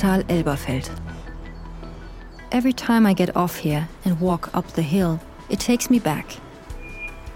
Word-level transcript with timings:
Wuppertal-Elberfeld. 0.00 0.90
Every 2.52 2.72
time 2.72 3.06
I 3.06 3.12
get 3.12 3.36
off 3.36 3.56
here 3.56 3.88
and 4.04 4.18
walk 4.18 4.54
up 4.54 4.66
the 4.68 4.82
hill, 4.82 5.20
it 5.50 5.60
takes 5.60 5.90
me 5.90 5.98
back. 5.98 6.36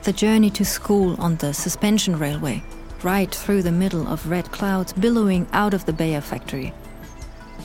The 0.05 0.13
journey 0.13 0.51
to 0.51 0.65
school 0.65 1.15
on 1.21 1.37
the 1.37 1.53
suspension 1.53 2.19
railway, 2.19 2.63
right 3.03 3.33
through 3.35 3.63
the 3.63 3.73
middle 3.73 4.09
of 4.09 4.31
red 4.31 4.51
clouds 4.51 4.93
billowing 4.95 5.47
out 5.53 5.75
of 5.75 5.85
the 5.85 5.93
Bayer 5.93 6.23
factory. 6.23 6.73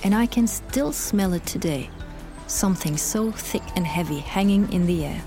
And 0.03 0.13
I 0.13 0.25
can 0.25 0.47
still 0.47 0.91
smell 0.91 1.33
it 1.33 1.45
today 1.45 1.89
something 2.47 2.97
so 2.97 3.31
thick 3.31 3.61
and 3.75 3.85
heavy 3.85 4.17
hanging 4.17 4.71
in 4.73 4.87
the 4.87 5.05
air. 5.05 5.21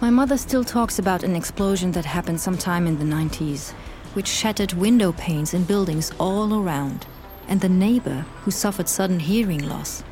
My 0.00 0.08
mother 0.08 0.38
still 0.38 0.64
talks 0.64 0.98
about 0.98 1.22
an 1.22 1.36
explosion 1.36 1.92
that 1.92 2.06
happened 2.06 2.40
sometime 2.40 2.86
in 2.86 2.98
the 2.98 3.04
90s, 3.04 3.72
which 4.14 4.26
shattered 4.26 4.72
window 4.72 5.12
panes 5.12 5.52
in 5.52 5.64
buildings 5.64 6.10
all 6.18 6.54
around, 6.54 7.04
and 7.48 7.60
the 7.60 7.68
neighbor 7.68 8.24
who 8.42 8.50
suffered 8.50 8.88
sudden 8.88 9.20
hearing 9.20 9.68
loss. 9.68 10.04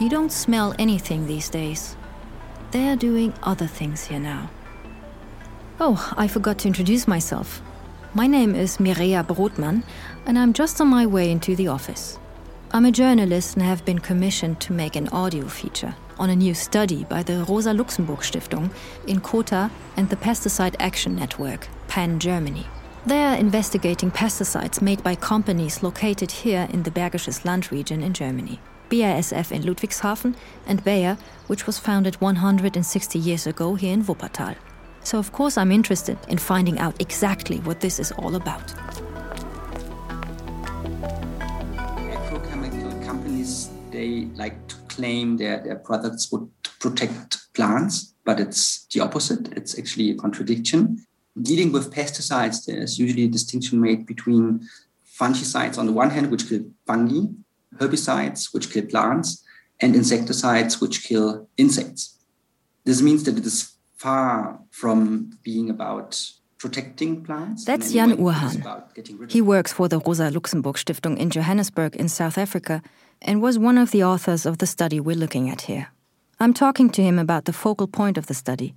You 0.00 0.08
don't 0.08 0.32
smell 0.32 0.74
anything 0.78 1.26
these 1.26 1.50
days. 1.50 1.96
They're 2.70 2.96
doing 2.96 3.34
other 3.42 3.66
things 3.66 4.04
here 4.04 4.20
now. 4.20 4.50
Oh, 5.78 6.12
I 6.16 6.28
forgot 6.28 6.58
to 6.60 6.68
introduce 6.68 7.08
myself. 7.08 7.60
My 8.14 8.26
name 8.26 8.54
is 8.54 8.78
Mireia 8.78 9.26
Brotman, 9.26 9.82
and 10.26 10.38
I'm 10.38 10.52
just 10.52 10.80
on 10.80 10.88
my 10.88 11.06
way 11.06 11.30
into 11.30 11.54
the 11.54 11.68
office. 11.68 12.18
I'm 12.72 12.84
a 12.84 12.92
journalist 12.92 13.56
and 13.56 13.64
have 13.64 13.84
been 13.84 13.98
commissioned 13.98 14.60
to 14.60 14.72
make 14.72 14.94
an 14.94 15.08
audio 15.08 15.48
feature 15.48 15.94
on 16.18 16.30
a 16.30 16.36
new 16.36 16.54
study 16.54 17.04
by 17.04 17.22
the 17.22 17.44
Rosa 17.48 17.72
Luxemburg 17.72 18.20
Stiftung 18.20 18.70
INKOTA 19.06 19.70
and 19.96 20.08
the 20.08 20.16
Pesticide 20.16 20.76
Action 20.78 21.16
Network, 21.16 21.66
PAN 21.88 22.20
Germany. 22.20 22.66
They 23.06 23.24
are 23.24 23.36
investigating 23.36 24.10
pesticides 24.10 24.82
made 24.82 25.02
by 25.02 25.14
companies 25.14 25.82
located 25.82 26.30
here 26.30 26.68
in 26.70 26.82
the 26.82 26.90
Bergisches 26.90 27.46
Land 27.46 27.72
region 27.72 28.02
in 28.02 28.12
Germany. 28.12 28.60
BASF 28.90 29.52
in 29.52 29.62
Ludwigshafen 29.62 30.36
and 30.66 30.84
Bayer, 30.84 31.16
which 31.46 31.66
was 31.66 31.78
founded 31.78 32.20
160 32.20 33.18
years 33.18 33.46
ago 33.46 33.74
here 33.74 33.94
in 33.94 34.04
Wuppertal. 34.04 34.54
So, 35.02 35.18
of 35.18 35.32
course, 35.32 35.56
I'm 35.56 35.72
interested 35.72 36.18
in 36.28 36.36
finding 36.36 36.78
out 36.78 37.00
exactly 37.00 37.56
what 37.60 37.80
this 37.80 37.98
is 37.98 38.12
all 38.12 38.36
about. 38.36 38.66
Agrochemical 41.96 43.02
companies, 43.06 43.70
they 43.90 44.26
like 44.34 44.68
to 44.68 44.76
claim 44.88 45.38
their, 45.38 45.62
their 45.64 45.76
products 45.76 46.30
would 46.32 46.46
protect 46.80 47.38
plants, 47.54 48.14
but 48.26 48.38
it's 48.38 48.86
the 48.92 49.00
opposite. 49.00 49.48
It's 49.56 49.78
actually 49.78 50.10
a 50.10 50.16
contradiction. 50.16 50.98
Dealing 51.42 51.72
with 51.72 51.92
pesticides, 51.92 52.66
there's 52.66 52.98
usually 52.98 53.24
a 53.24 53.28
distinction 53.28 53.80
made 53.80 54.06
between 54.06 54.66
fungicides 55.18 55.78
on 55.78 55.86
the 55.86 55.92
one 55.92 56.10
hand, 56.10 56.30
which 56.30 56.48
kill 56.48 56.64
fungi, 56.86 57.32
herbicides, 57.76 58.52
which 58.52 58.70
kill 58.72 58.86
plants, 58.86 59.44
and 59.80 59.94
insecticides, 59.94 60.80
which 60.80 61.04
kill 61.04 61.48
insects. 61.56 62.18
This 62.84 63.00
means 63.02 63.24
that 63.24 63.38
it 63.38 63.46
is 63.46 63.72
far 63.96 64.60
from 64.70 65.30
being 65.42 65.70
about 65.70 66.20
protecting 66.58 67.22
plants. 67.24 67.64
That's 67.64 67.92
Jan 67.92 68.16
Urhahn. 68.16 69.30
He 69.30 69.40
works 69.40 69.72
for 69.72 69.88
the 69.88 69.98
Rosa 69.98 70.30
Luxemburg 70.30 70.76
Stiftung 70.76 71.16
in 71.18 71.30
Johannesburg 71.30 71.96
in 71.96 72.08
South 72.08 72.36
Africa 72.36 72.82
and 73.22 73.40
was 73.40 73.58
one 73.58 73.78
of 73.78 73.90
the 73.90 74.04
authors 74.04 74.44
of 74.46 74.58
the 74.58 74.66
study 74.66 75.00
we're 75.00 75.16
looking 75.16 75.48
at 75.48 75.62
here. 75.62 75.88
I'm 76.38 76.54
talking 76.54 76.90
to 76.90 77.02
him 77.02 77.18
about 77.18 77.44
the 77.44 77.52
focal 77.52 77.86
point 77.86 78.18
of 78.18 78.26
the 78.26 78.34
study 78.34 78.74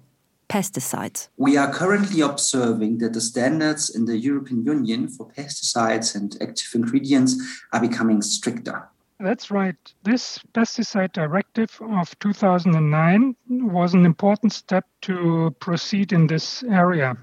pesticides. 0.54 1.30
We 1.38 1.58
are 1.58 1.74
currently 1.74 2.22
observing 2.22 3.00
that 3.00 3.14
the 3.14 3.22
standards 3.22 3.90
in 3.90 4.06
the 4.06 4.18
European 4.18 4.64
Union 4.64 5.08
for 5.08 5.28
pesticides 5.28 6.16
and 6.16 6.38
active 6.42 6.70
ingredients 6.76 7.32
are 7.74 7.82
becoming 7.82 8.22
stricter. 8.22 8.88
That's 9.20 9.50
right. 9.50 9.76
This 10.04 10.40
pesticide 10.54 11.14
directive 11.14 11.80
of 11.82 12.20
2009 12.20 13.36
was 13.50 13.94
an 13.96 14.06
important 14.06 14.54
step 14.54 14.86
to 15.02 15.56
proceed 15.60 16.14
in 16.14 16.28
this 16.28 16.64
area. 16.64 17.18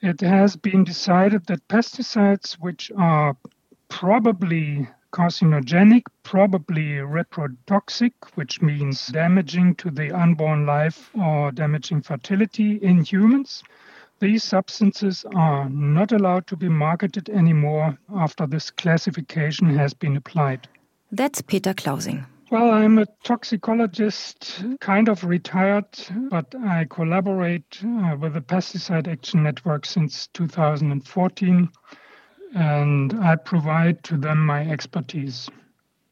It 0.00 0.20
has 0.20 0.54
been 0.54 0.84
decided 0.84 1.46
that 1.46 1.66
pesticides 1.66 2.52
which 2.60 2.92
are 2.96 3.36
probably 3.88 4.88
carcinogenic, 5.16 6.02
probably 6.24 6.96
reprotoxic, 6.96 8.12
which 8.34 8.60
means 8.60 9.06
damaging 9.06 9.74
to 9.76 9.90
the 9.90 10.12
unborn 10.12 10.66
life 10.66 11.10
or 11.14 11.50
damaging 11.52 12.02
fertility 12.02 12.76
in 12.82 13.02
humans. 13.02 13.62
These 14.18 14.44
substances 14.44 15.24
are 15.34 15.70
not 15.70 16.12
allowed 16.12 16.46
to 16.48 16.56
be 16.56 16.68
marketed 16.68 17.30
anymore 17.30 17.96
after 18.14 18.46
this 18.46 18.70
classification 18.70 19.74
has 19.74 19.94
been 19.94 20.18
applied. 20.18 20.68
That's 21.10 21.40
Peter 21.40 21.72
Clausing. 21.72 22.26
Well, 22.50 22.70
I'm 22.70 22.98
a 22.98 23.06
toxicologist, 23.24 24.64
kind 24.80 25.08
of 25.08 25.24
retired, 25.24 25.88
but 26.28 26.54
I 26.54 26.86
collaborate 26.90 27.82
uh, 27.82 28.16
with 28.20 28.34
the 28.34 28.42
Pesticide 28.42 29.08
Action 29.08 29.42
Network 29.42 29.86
since 29.86 30.26
2014 30.34 31.70
and 32.56 33.12
I 33.20 33.36
provide 33.36 34.02
to 34.04 34.16
them 34.16 34.44
my 34.44 34.66
expertise. 34.66 35.48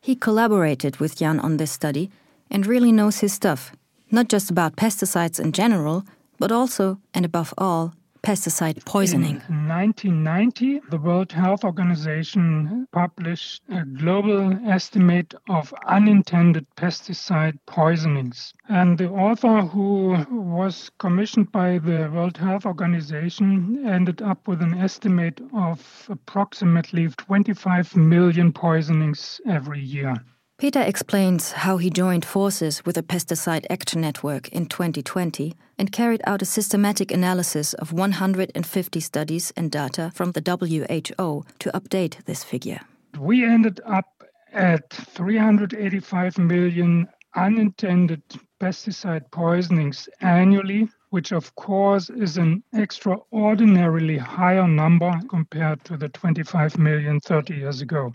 He 0.03 0.15
collaborated 0.15 0.99
with 0.99 1.17
Jan 1.17 1.41
on 1.41 1.57
this 1.57 1.73
study 1.73 2.11
and 2.51 2.67
really 2.67 2.93
knows 2.93 3.21
his 3.21 3.33
stuff, 3.33 3.73
not 4.11 4.29
just 4.29 4.51
about 4.51 4.77
pesticides 4.77 5.41
in 5.41 5.53
general, 5.53 6.05
but 6.39 6.53
also, 6.53 7.01
and 7.15 7.25
above 7.25 7.55
all, 7.57 7.95
pesticide 8.25 8.85
poisoning. 8.87 9.43
In 9.49 9.69
1990, 9.69 10.81
the 10.89 10.99
World 10.99 11.31
Health 11.31 11.63
Organization 11.63 12.89
published 12.91 13.63
a 13.69 13.85
global 13.85 14.59
estimate 14.67 15.35
of 15.49 15.75
unintended 15.87 16.67
pesticide 16.77 17.59
poisonings. 17.67 18.53
And 18.69 18.97
the 18.97 19.11
author, 19.11 19.61
who 19.61 20.17
was 20.31 20.91
commissioned 20.99 21.53
by 21.53 21.79
the 21.79 22.11
World 22.13 22.39
Health 22.39 22.65
Organization, 22.65 23.87
ended 23.87 24.23
up 24.23 24.49
with 24.49 24.63
an 24.63 24.75
estimate 24.75 25.41
of 25.53 26.07
approximately 26.09 27.09
25 27.09 27.95
million 27.95 28.53
poisonings 28.53 29.41
every 29.47 29.81
year. 29.81 30.15
Peter 30.57 30.81
explains 30.81 31.51
how 31.51 31.79
he 31.79 31.91
joined 31.91 32.25
forces 32.25 32.85
with 32.87 32.95
the 32.95 33.03
Pesticide 33.03 33.67
Action 33.69 34.01
Network 34.01 34.49
in 34.51 34.67
2020 34.67 35.53
and 35.79 35.91
carried 35.91 36.23
out 36.29 36.43
a 36.43 36.47
systematic 36.47 37.11
analysis 37.11 37.75
of 37.75 37.93
150 37.93 39.01
studies 39.01 39.53
and 39.57 39.73
data 39.73 40.13
from 40.15 40.31
the 40.31 40.41
WHO 40.41 41.45
to 41.59 41.71
update 41.73 42.25
this 42.27 42.45
figure. 42.45 42.81
We 43.19 43.45
ended 43.45 43.81
up 43.85 44.07
at 44.53 44.89
385 44.91 46.39
million 46.39 47.09
unintended 47.35 48.23
pesticide 48.61 49.29
poisonings 49.33 50.09
annually, 50.21 50.89
which 51.11 51.33
of 51.33 51.53
course 51.57 52.11
is 52.11 52.37
an 52.37 52.63
extraordinarily 52.77 54.19
higher 54.19 54.69
number 54.69 55.21
compared 55.29 55.83
to 55.87 55.97
the 55.97 56.09
25 56.11 56.79
million 56.79 57.19
30 57.19 57.55
years 57.57 57.81
ago. 57.81 58.13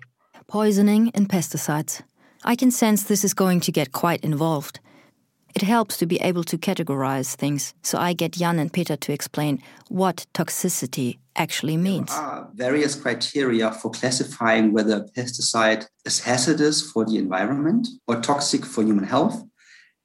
Poisoning 0.47 1.11
and 1.13 1.27
pesticides 1.27 2.01
I 2.43 2.55
can 2.55 2.71
sense 2.71 3.03
this 3.03 3.23
is 3.23 3.33
going 3.33 3.59
to 3.61 3.71
get 3.71 3.91
quite 3.91 4.23
involved. 4.23 4.79
It 5.55 5.63
helps 5.63 5.97
to 5.97 6.05
be 6.05 6.17
able 6.21 6.43
to 6.45 6.57
categorize 6.57 7.35
things, 7.35 7.73
so 7.81 7.97
I 7.97 8.13
get 8.13 8.33
Jan 8.33 8.59
and 8.59 8.71
Peter 8.71 8.95
to 8.95 9.11
explain 9.11 9.61
what 9.89 10.25
toxicity 10.33 11.17
actually 11.35 11.75
means. 11.75 12.09
There 12.09 12.19
are 12.19 12.49
various 12.53 12.95
criteria 12.95 13.71
for 13.71 13.91
classifying 13.91 14.71
whether 14.71 14.97
a 14.97 15.19
pesticide 15.19 15.87
is 16.05 16.19
hazardous 16.19 16.91
for 16.91 17.03
the 17.03 17.17
environment 17.17 17.87
or 18.07 18.21
toxic 18.21 18.65
for 18.65 18.83
human 18.83 19.05
health. 19.05 19.43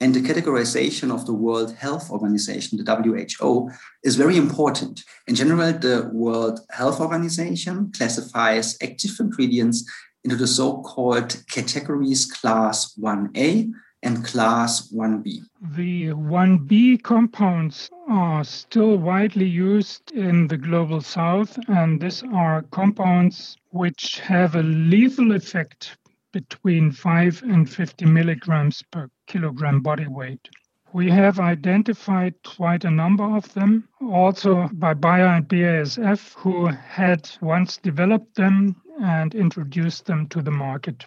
And 0.00 0.12
the 0.12 0.20
categorization 0.20 1.14
of 1.14 1.24
the 1.24 1.32
World 1.32 1.74
Health 1.76 2.10
Organization, 2.10 2.78
the 2.78 3.36
WHO, 3.38 3.70
is 4.02 4.16
very 4.16 4.36
important. 4.36 5.02
In 5.28 5.34
general, 5.34 5.72
the 5.72 6.10
World 6.12 6.60
Health 6.70 7.00
Organization 7.00 7.92
classifies 7.96 8.76
active 8.82 9.12
ingredients 9.20 9.84
into 10.24 10.36
the 10.36 10.46
so-called 10.46 11.42
categories 11.48 12.24
class 12.24 12.94
1A 12.94 13.70
and 14.02 14.24
class 14.24 14.90
1B. 14.90 15.40
The 15.76 16.08
1B 16.08 17.02
compounds 17.02 17.90
are 18.08 18.44
still 18.44 18.96
widely 18.96 19.46
used 19.46 20.12
in 20.12 20.46
the 20.48 20.56
global 20.56 21.00
south, 21.00 21.58
and 21.68 22.00
these 22.00 22.22
are 22.32 22.62
compounds 22.70 23.56
which 23.70 24.20
have 24.20 24.54
a 24.54 24.62
lethal 24.62 25.32
effect 25.32 25.96
between 26.32 26.90
5 26.90 27.42
and 27.44 27.68
50 27.68 28.06
milligrams 28.06 28.82
per 28.82 29.08
kilogram 29.26 29.80
body 29.80 30.06
weight. 30.06 30.48
We 30.92 31.10
have 31.10 31.40
identified 31.40 32.34
quite 32.44 32.84
a 32.84 32.90
number 32.90 33.24
of 33.24 33.52
them, 33.54 33.88
also 34.00 34.68
by 34.74 34.94
Bayer 34.94 35.26
and 35.26 35.48
BASF, 35.48 36.34
who 36.34 36.66
had 36.66 37.28
once 37.40 37.78
developed 37.78 38.36
them 38.36 38.76
and 39.00 39.34
introduced 39.34 40.06
them 40.06 40.26
to 40.28 40.42
the 40.42 40.50
market. 40.50 41.04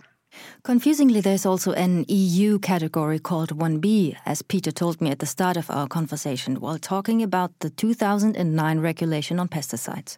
Confusingly, 0.64 1.22
there's 1.22 1.46
also 1.46 1.72
an 1.74 2.06
EU 2.08 2.60
category 2.60 3.20
called 3.20 3.58
1B, 3.58 4.18
as 4.26 4.42
Peter 4.42 4.72
told 4.72 5.02
me 5.02 5.10
at 5.10 5.20
the 5.20 5.26
start 5.26 5.58
of 5.58 5.70
our 5.72 5.88
conversation 5.88 6.60
while 6.60 6.78
talking 6.78 7.24
about 7.24 7.52
the 7.60 7.70
2009 7.70 8.80
regulation 8.80 9.40
on 9.40 9.48
pesticides. 9.48 10.18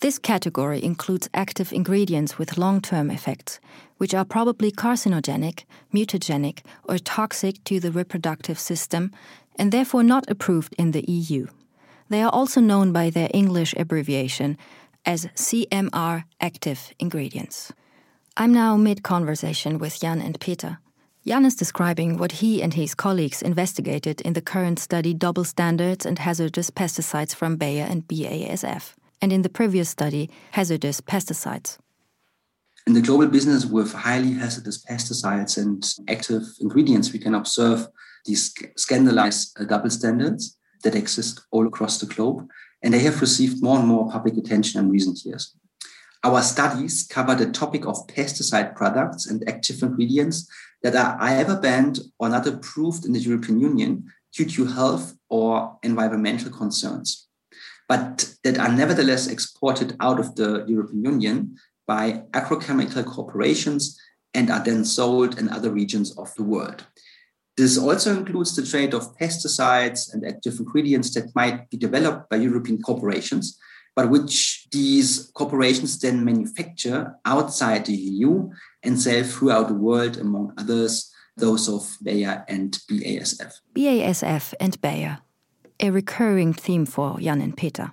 This 0.00 0.18
category 0.18 0.82
includes 0.84 1.28
active 1.32 1.72
ingredients 1.72 2.38
with 2.38 2.58
long 2.58 2.80
term 2.80 3.10
effects, 3.10 3.58
which 3.96 4.14
are 4.14 4.24
probably 4.24 4.70
carcinogenic, 4.70 5.64
mutagenic, 5.92 6.60
or 6.84 6.98
toxic 6.98 7.64
to 7.64 7.80
the 7.80 7.90
reproductive 7.90 8.58
system, 8.58 9.10
and 9.58 9.72
therefore 9.72 10.02
not 10.02 10.30
approved 10.30 10.74
in 10.78 10.92
the 10.92 11.10
EU. 11.10 11.46
They 12.08 12.22
are 12.22 12.30
also 12.30 12.60
known 12.60 12.92
by 12.92 13.10
their 13.10 13.30
English 13.34 13.74
abbreviation 13.76 14.56
as 15.06 15.26
CMR 15.36 16.24
active 16.40 16.92
ingredients. 16.98 17.72
I'm 18.36 18.52
now 18.52 18.76
mid 18.76 19.02
conversation 19.02 19.78
with 19.78 20.00
Jan 20.00 20.20
and 20.20 20.38
Peter. 20.40 20.78
Jan 21.26 21.44
is 21.44 21.54
describing 21.54 22.18
what 22.18 22.32
he 22.32 22.62
and 22.62 22.74
his 22.74 22.94
colleagues 22.94 23.40
investigated 23.42 24.20
in 24.20 24.34
the 24.34 24.42
current 24.42 24.78
study 24.78 25.14
Double 25.14 25.44
Standards 25.44 26.04
and 26.04 26.18
Hazardous 26.18 26.70
Pesticides 26.70 27.34
from 27.34 27.56
Bayer 27.56 27.86
and 27.88 28.06
BASF, 28.06 28.94
and 29.22 29.32
in 29.32 29.42
the 29.42 29.48
previous 29.48 29.88
study 29.88 30.28
Hazardous 30.52 31.00
Pesticides. 31.00 31.78
In 32.86 32.92
the 32.92 33.00
global 33.00 33.26
business 33.26 33.66
with 33.66 33.92
highly 33.92 34.34
hazardous 34.34 34.84
pesticides 34.84 35.58
and 35.58 35.84
active 36.08 36.42
ingredients, 36.60 37.12
we 37.12 37.18
can 37.18 37.34
observe 37.34 37.88
these 38.26 38.54
scandalized 38.76 39.58
uh, 39.58 39.64
double 39.64 39.90
standards 39.90 40.56
that 40.84 40.94
exist 40.94 41.40
all 41.50 41.66
across 41.66 41.98
the 41.98 42.06
globe, 42.06 42.48
and 42.82 42.92
they 42.92 43.00
have 43.00 43.20
received 43.20 43.62
more 43.62 43.78
and 43.78 43.88
more 43.88 44.10
public 44.10 44.36
attention 44.36 44.80
in 44.80 44.90
recent 44.90 45.24
years. 45.24 45.56
Our 46.24 46.42
studies 46.42 47.06
cover 47.08 47.34
the 47.34 47.50
topic 47.50 47.86
of 47.86 48.06
pesticide 48.08 48.74
products 48.74 49.26
and 49.26 49.48
active 49.48 49.82
ingredients 49.82 50.48
that 50.82 50.96
are 50.96 51.16
either 51.20 51.60
banned 51.60 52.00
or 52.18 52.28
not 52.28 52.46
approved 52.46 53.04
in 53.04 53.12
the 53.12 53.20
European 53.20 53.60
Union 53.60 54.12
due 54.32 54.46
to 54.46 54.66
health 54.66 55.14
or 55.28 55.78
environmental 55.82 56.50
concerns, 56.50 57.28
but 57.88 58.34
that 58.44 58.58
are 58.58 58.72
nevertheless 58.72 59.28
exported 59.28 59.96
out 60.00 60.18
of 60.18 60.34
the 60.34 60.64
European 60.66 61.04
Union 61.04 61.56
by 61.86 62.22
agrochemical 62.32 63.04
corporations 63.04 63.98
and 64.34 64.50
are 64.50 64.62
then 64.62 64.84
sold 64.84 65.38
in 65.38 65.48
other 65.48 65.70
regions 65.70 66.16
of 66.18 66.34
the 66.34 66.42
world. 66.42 66.84
This 67.56 67.78
also 67.78 68.14
includes 68.16 68.54
the 68.54 68.66
trade 68.66 68.92
of 68.92 69.16
pesticides 69.16 70.12
and 70.12 70.26
active 70.26 70.58
ingredients 70.58 71.14
that 71.14 71.34
might 71.34 71.70
be 71.70 71.78
developed 71.78 72.28
by 72.28 72.36
European 72.36 72.82
corporations, 72.82 73.58
but 73.94 74.10
which 74.10 74.68
these 74.72 75.30
corporations 75.32 75.98
then 75.98 76.22
manufacture 76.22 77.14
outside 77.24 77.86
the 77.86 77.94
EU 77.94 78.50
and 78.82 79.00
sell 79.00 79.24
throughout 79.24 79.68
the 79.68 79.74
world, 79.74 80.18
among 80.18 80.52
others, 80.58 81.10
those 81.36 81.68
of 81.68 81.96
Bayer 82.02 82.44
and 82.46 82.78
BASF. 82.90 83.60
BASF 83.74 84.54
and 84.60 84.80
Bayer, 84.82 85.18
a 85.80 85.90
recurring 85.90 86.52
theme 86.52 86.84
for 86.84 87.18
Jan 87.18 87.40
and 87.40 87.56
Peter. 87.56 87.92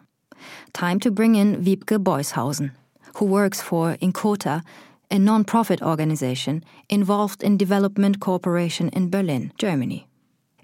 Time 0.74 1.00
to 1.00 1.10
bring 1.10 1.36
in 1.36 1.63
Wiebke 1.63 2.04
Beushausen, 2.04 2.71
who 3.15 3.25
works 3.25 3.62
for 3.62 3.95
INKOTA, 4.01 4.63
a 5.13 5.19
non-profit 5.19 5.81
organization 5.81 6.63
involved 6.89 7.44
in 7.44 7.56
development 7.56 8.19
cooperation 8.19 8.89
in 8.89 9.12
Berlin, 9.12 9.54
Germany. 9.60 10.07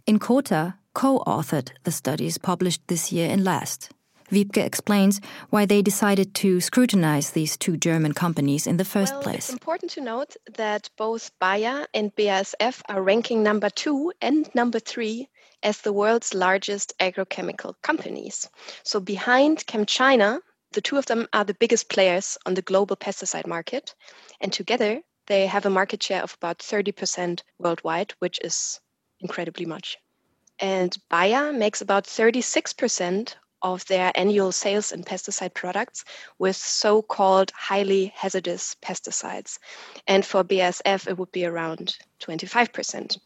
INKOTA 0.08 0.74
co-authored 0.94 1.70
the 1.84 1.92
studies 1.92 2.40
published 2.40 2.82
this 2.88 3.12
year 3.12 3.30
and 3.30 3.44
Last, 3.44 3.92
Wiebke 4.32 4.64
explains 4.64 5.22
why 5.50 5.66
they 5.66 5.82
decided 5.82 6.34
to 6.36 6.60
scrutinize 6.62 7.32
these 7.32 7.58
two 7.58 7.78
German 7.78 8.14
companies 8.14 8.68
in 8.68 8.78
the 8.78 8.86
first 8.86 9.14
well, 9.14 9.24
place. 9.24 9.50
It's 9.50 9.54
important 9.54 9.92
to 9.92 10.02
note 10.02 10.36
that 10.56 10.90
both 10.98 11.32
Bayer 11.40 11.88
and 11.94 12.16
BASF 12.16 12.82
are 12.90 13.02
ranking 13.02 13.44
number 13.44 13.70
two 13.70 14.12
and 14.22 14.50
number 14.54 14.80
three 14.80 15.30
as 15.64 15.82
the 15.82 15.94
world's 15.94 16.34
largest 16.34 16.94
agrochemical 17.00 17.74
companies. 17.82 18.50
So 18.84 19.00
behind 19.00 19.66
ChemChina, 19.66 20.40
the 20.74 20.82
two 20.82 20.98
of 20.98 21.06
them 21.08 21.28
are 21.34 21.44
the 21.44 21.56
biggest 21.56 21.90
players 21.90 22.38
on 22.46 22.54
the 22.54 22.62
global 22.62 22.96
pesticide 22.96 23.48
market. 23.48 23.96
And 24.40 24.54
together, 24.54 25.02
they 25.28 25.48
have 25.48 25.66
a 25.66 25.70
market 25.70 26.02
share 26.04 26.22
of 26.22 26.36
about 26.36 26.60
30% 26.60 27.42
worldwide, 27.58 28.14
which 28.20 28.40
is 28.44 28.80
incredibly 29.20 29.66
much. 29.66 29.98
And 30.60 30.96
Bayer 31.10 31.54
makes 31.54 31.82
about 31.82 32.06
36% 32.06 33.36
of 33.62 33.86
their 33.86 34.12
annual 34.16 34.52
sales 34.52 34.92
in 34.92 35.04
pesticide 35.04 35.54
products 35.54 36.06
with 36.38 36.56
so 36.56 37.02
called 37.02 37.52
highly 37.56 38.14
hazardous 38.16 38.76
pesticides. 38.82 39.58
And 40.08 40.26
for 40.26 40.44
BASF, 40.44 41.08
it 41.08 41.18
would 41.18 41.32
be 41.32 41.46
around 41.46 41.98
25%. 42.22 43.18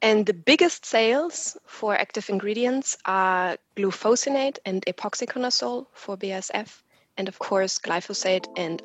And 0.00 0.26
the 0.26 0.34
biggest 0.34 0.84
sales 0.84 1.56
for 1.64 1.94
active 1.94 2.28
ingredients 2.28 2.96
are 3.04 3.56
glufosinate 3.76 4.58
and 4.64 4.84
epoxiconazole 4.86 5.86
for 5.92 6.16
BASF, 6.16 6.82
and 7.16 7.28
of 7.28 7.38
course, 7.38 7.78
glyphosate 7.78 8.46
and 8.56 8.82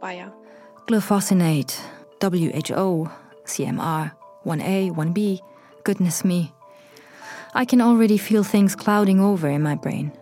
Bayer. 0.00 0.32
Glufosinate, 0.86 1.80
WHO, 2.20 3.10
CMR, 3.44 4.12
1A, 4.44 4.94
1B, 4.94 5.40
goodness 5.84 6.24
me. 6.24 6.52
I 7.54 7.64
can 7.64 7.80
already 7.80 8.18
feel 8.18 8.42
things 8.42 8.74
clouding 8.74 9.20
over 9.20 9.48
in 9.48 9.62
my 9.62 9.74
brain. 9.74 10.12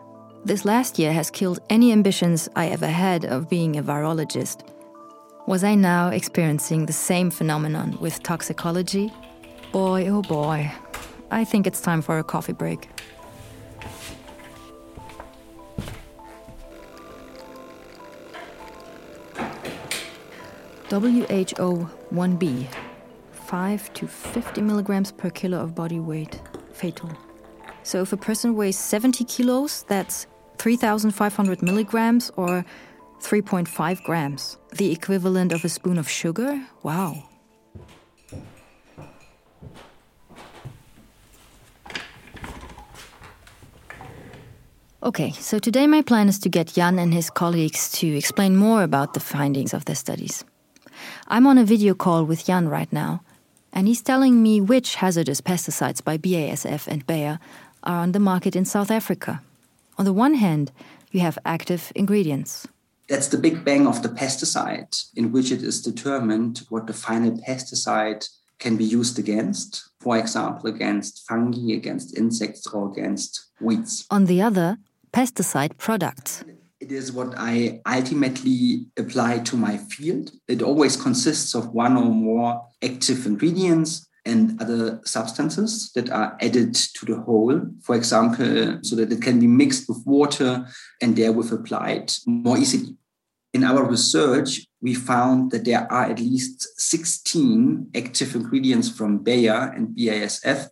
This 0.45 0.65
last 0.65 0.99
year 0.99 1.13
has 1.13 1.31
killed 1.31 1.61
any 1.71 1.93
ambitions 1.93 2.49
I 2.57 2.69
ever 2.69 2.89
had 2.89 3.25
of 3.25 3.49
being 3.49 3.77
a 3.77 3.83
virologist. 3.83 4.67
Was 5.47 5.65
I 5.65 5.75
now 5.75 6.09
experiencing 6.09 6.87
the 6.87 6.93
same 6.93 7.31
phenomenon 7.31 7.97
with 8.01 8.23
toxicology? 8.23 9.13
Boy, 9.73 10.09
oh 10.09 10.23
boy. 10.23 10.71
I 11.31 11.45
think 11.45 11.67
it's 11.67 11.81
time 11.81 12.03
for 12.03 12.19
a 12.19 12.25
coffee 12.25 12.53
break. 12.53 12.89
WHO 20.93 21.89
1B 22.13 22.69
5 23.33 23.93
to 23.95 24.07
50 24.07 24.61
milligrams 24.61 25.11
per 25.11 25.31
kilo 25.31 25.59
of 25.59 25.75
body 25.75 25.99
weight, 25.99 26.39
fatal. 26.75 27.11
So 27.83 28.03
if 28.03 28.13
a 28.13 28.19
person 28.19 28.55
weighs 28.55 28.79
70 28.79 29.25
kilos, 29.25 29.85
that's 29.89 30.27
3,500 30.59 31.63
milligrams 31.63 32.31
or 32.37 32.67
3.5 33.21 34.05
grams, 34.05 34.59
the 34.77 34.93
equivalent 34.93 35.53
of 35.53 35.65
a 35.65 35.71
spoon 35.71 35.97
of 35.97 36.11
sugar? 36.11 36.61
Wow. 36.83 37.25
Okay, 45.03 45.31
so 45.33 45.59
today 45.59 45.87
my 45.87 46.03
plan 46.03 46.29
is 46.29 46.39
to 46.41 46.51
get 46.51 46.67
Jan 46.67 46.99
and 46.99 47.15
his 47.15 47.31
colleagues 47.31 47.91
to 47.93 48.07
explain 48.07 48.57
more 48.57 48.83
about 48.83 49.15
the 49.15 49.21
findings 49.21 49.73
of 49.73 49.87
their 49.87 49.97
studies. 49.97 50.45
I'm 51.33 51.47
on 51.47 51.57
a 51.57 51.65
video 51.65 51.95
call 51.95 52.27
with 52.27 52.45
Jan 52.45 52.69
right 52.69 52.93
now, 52.93 53.23
and 53.73 53.89
he's 53.89 54.03
telling 54.03 54.43
me 54.43 54.61
which 54.61 54.97
hazardous 54.97 55.41
pesticides 55.41 56.05
by 56.05 56.19
BASF 56.19 56.87
and 56.87 57.07
Bayer 57.07 57.39
are 57.85 58.01
on 58.01 58.13
the 58.13 58.19
market 58.19 58.55
in 58.55 58.67
South 58.67 58.91
Africa. 58.91 59.41
On 59.97 60.05
the 60.05 60.13
one 60.13 60.35
hand, 60.35 60.73
you 61.11 61.21
have 61.21 61.39
active 61.47 61.91
ingredients. 61.95 62.69
That's 63.09 63.29
the 63.29 63.39
big 63.39 63.65
bang 63.65 63.87
of 63.87 64.03
the 64.03 64.11
pesticide, 64.11 65.07
in 65.17 65.33
which 65.33 65.51
it 65.51 65.63
is 65.63 65.81
determined 65.81 66.67
what 66.69 66.87
the 66.87 66.93
final 66.93 67.31
pesticide 67.49 68.29
can 68.59 68.77
be 68.77 68.85
used 68.85 69.19
against, 69.19 69.89
for 70.01 70.19
example, 70.19 70.69
against 70.69 71.27
fungi, 71.27 71.73
against 71.73 72.15
insects, 72.15 72.67
or 72.67 72.93
against 72.93 73.47
weeds. 73.59 74.07
On 74.11 74.27
the 74.27 74.43
other, 74.43 74.77
pesticide 75.15 75.79
products. 75.79 76.45
It 76.83 76.91
is 76.91 77.13
what 77.13 77.35
I 77.37 77.81
ultimately 77.87 78.87
apply 78.99 79.39
to 79.49 79.57
my 79.57 79.77
field. 79.77 80.33
It 80.49 80.63
always 80.63 80.97
consists 80.97 81.55
of 81.55 81.69
one 81.69 81.97
or 81.97 82.07
more 82.07 82.67
active 82.83 83.25
ingredients 83.25 84.09
and 84.25 84.61
other 84.61 85.01
substances 85.05 85.93
that 85.95 86.11
are 86.11 86.37
added 86.41 86.75
to 86.75 87.07
the 87.07 87.21
whole, 87.21 87.61
for 87.85 87.95
example, 87.95 88.81
so 88.83 88.97
that 88.97 89.13
it 89.13 89.23
can 89.23 89.39
be 89.39 89.47
mixed 89.47 89.89
with 89.89 90.03
water 90.05 90.67
and 91.01 91.15
therewith 91.15 91.53
applied 91.53 92.13
more 92.27 92.59
easily. 92.59 92.97
In 93.55 93.63
our 93.63 93.85
research, 93.89 94.67
we 94.81 94.95
found 94.95 95.53
that 95.53 95.65
there 95.65 95.87
are 95.93 96.07
at 96.07 96.19
least 96.19 96.67
16 96.81 97.91
active 97.95 98.35
ingredients 98.35 98.91
from 98.91 99.19
Bayer 99.19 99.73
and 99.77 99.97
BASF 99.97 100.67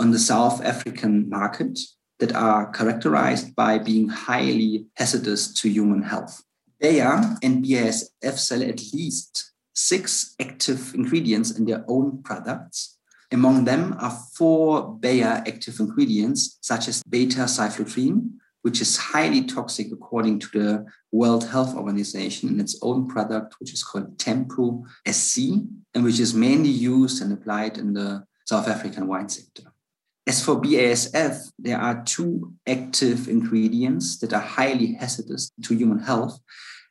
on 0.00 0.10
the 0.10 0.18
South 0.18 0.60
African 0.64 1.28
market 1.28 1.78
that 2.22 2.36
are 2.36 2.70
characterized 2.70 3.56
by 3.56 3.78
being 3.78 4.08
highly 4.08 4.86
hazardous 4.94 5.52
to 5.54 5.68
human 5.68 6.02
health. 6.02 6.44
Bayer 6.78 7.36
and 7.42 7.64
BASF 7.64 8.38
sell 8.38 8.62
at 8.62 8.80
least 8.94 9.50
six 9.74 10.36
active 10.40 10.94
ingredients 10.94 11.50
in 11.50 11.64
their 11.64 11.84
own 11.88 12.22
products. 12.22 12.96
Among 13.32 13.64
them 13.64 13.96
are 13.98 14.16
four 14.36 14.94
Bayer 15.00 15.42
active 15.48 15.80
ingredients, 15.80 16.58
such 16.60 16.86
as 16.86 17.02
beta 17.08 17.46
cyfluthrin, 17.56 18.34
which 18.62 18.80
is 18.80 18.96
highly 18.96 19.42
toxic 19.42 19.90
according 19.90 20.38
to 20.38 20.48
the 20.52 20.86
World 21.10 21.48
Health 21.48 21.74
Organization 21.74 22.50
in 22.50 22.60
its 22.60 22.78
own 22.82 23.08
product, 23.08 23.56
which 23.58 23.72
is 23.72 23.82
called 23.82 24.16
Tempo 24.20 24.84
SC, 25.10 25.38
and 25.92 26.04
which 26.04 26.20
is 26.20 26.34
mainly 26.34 26.70
used 26.70 27.20
and 27.20 27.32
applied 27.32 27.78
in 27.78 27.94
the 27.94 28.24
South 28.44 28.68
African 28.68 29.08
wine 29.08 29.28
sector. 29.28 29.71
As 30.26 30.44
for 30.44 30.60
BASF, 30.60 31.50
there 31.58 31.78
are 31.78 32.02
two 32.04 32.52
active 32.66 33.28
ingredients 33.28 34.18
that 34.18 34.32
are 34.32 34.40
highly 34.40 34.94
hazardous 34.94 35.50
to 35.62 35.74
human 35.74 35.98
health 35.98 36.38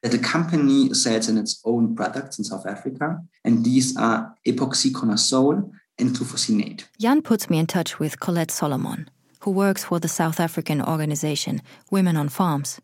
that 0.03 0.11
the 0.11 0.17
company 0.17 0.93
sells 0.93 1.29
in 1.29 1.37
its 1.37 1.61
own 1.63 1.95
products 1.95 2.37
in 2.37 2.43
South 2.43 2.65
Africa, 2.65 3.19
and 3.45 3.63
these 3.63 3.95
are 3.95 4.35
epoxiconazole 4.45 5.71
and 5.97 6.09
glufosinate. 6.09 6.85
Jan 6.99 7.21
puts 7.21 7.49
me 7.49 7.59
in 7.59 7.67
touch 7.67 7.99
with 7.99 8.19
Colette 8.19 8.51
Solomon, 8.51 9.09
who 9.41 9.51
works 9.51 9.85
for 9.85 9.99
the 9.99 10.07
South 10.07 10.39
African 10.39 10.81
organization 10.81 11.61
Women 11.89 12.17
on 12.17 12.29
Farms. 12.29 12.81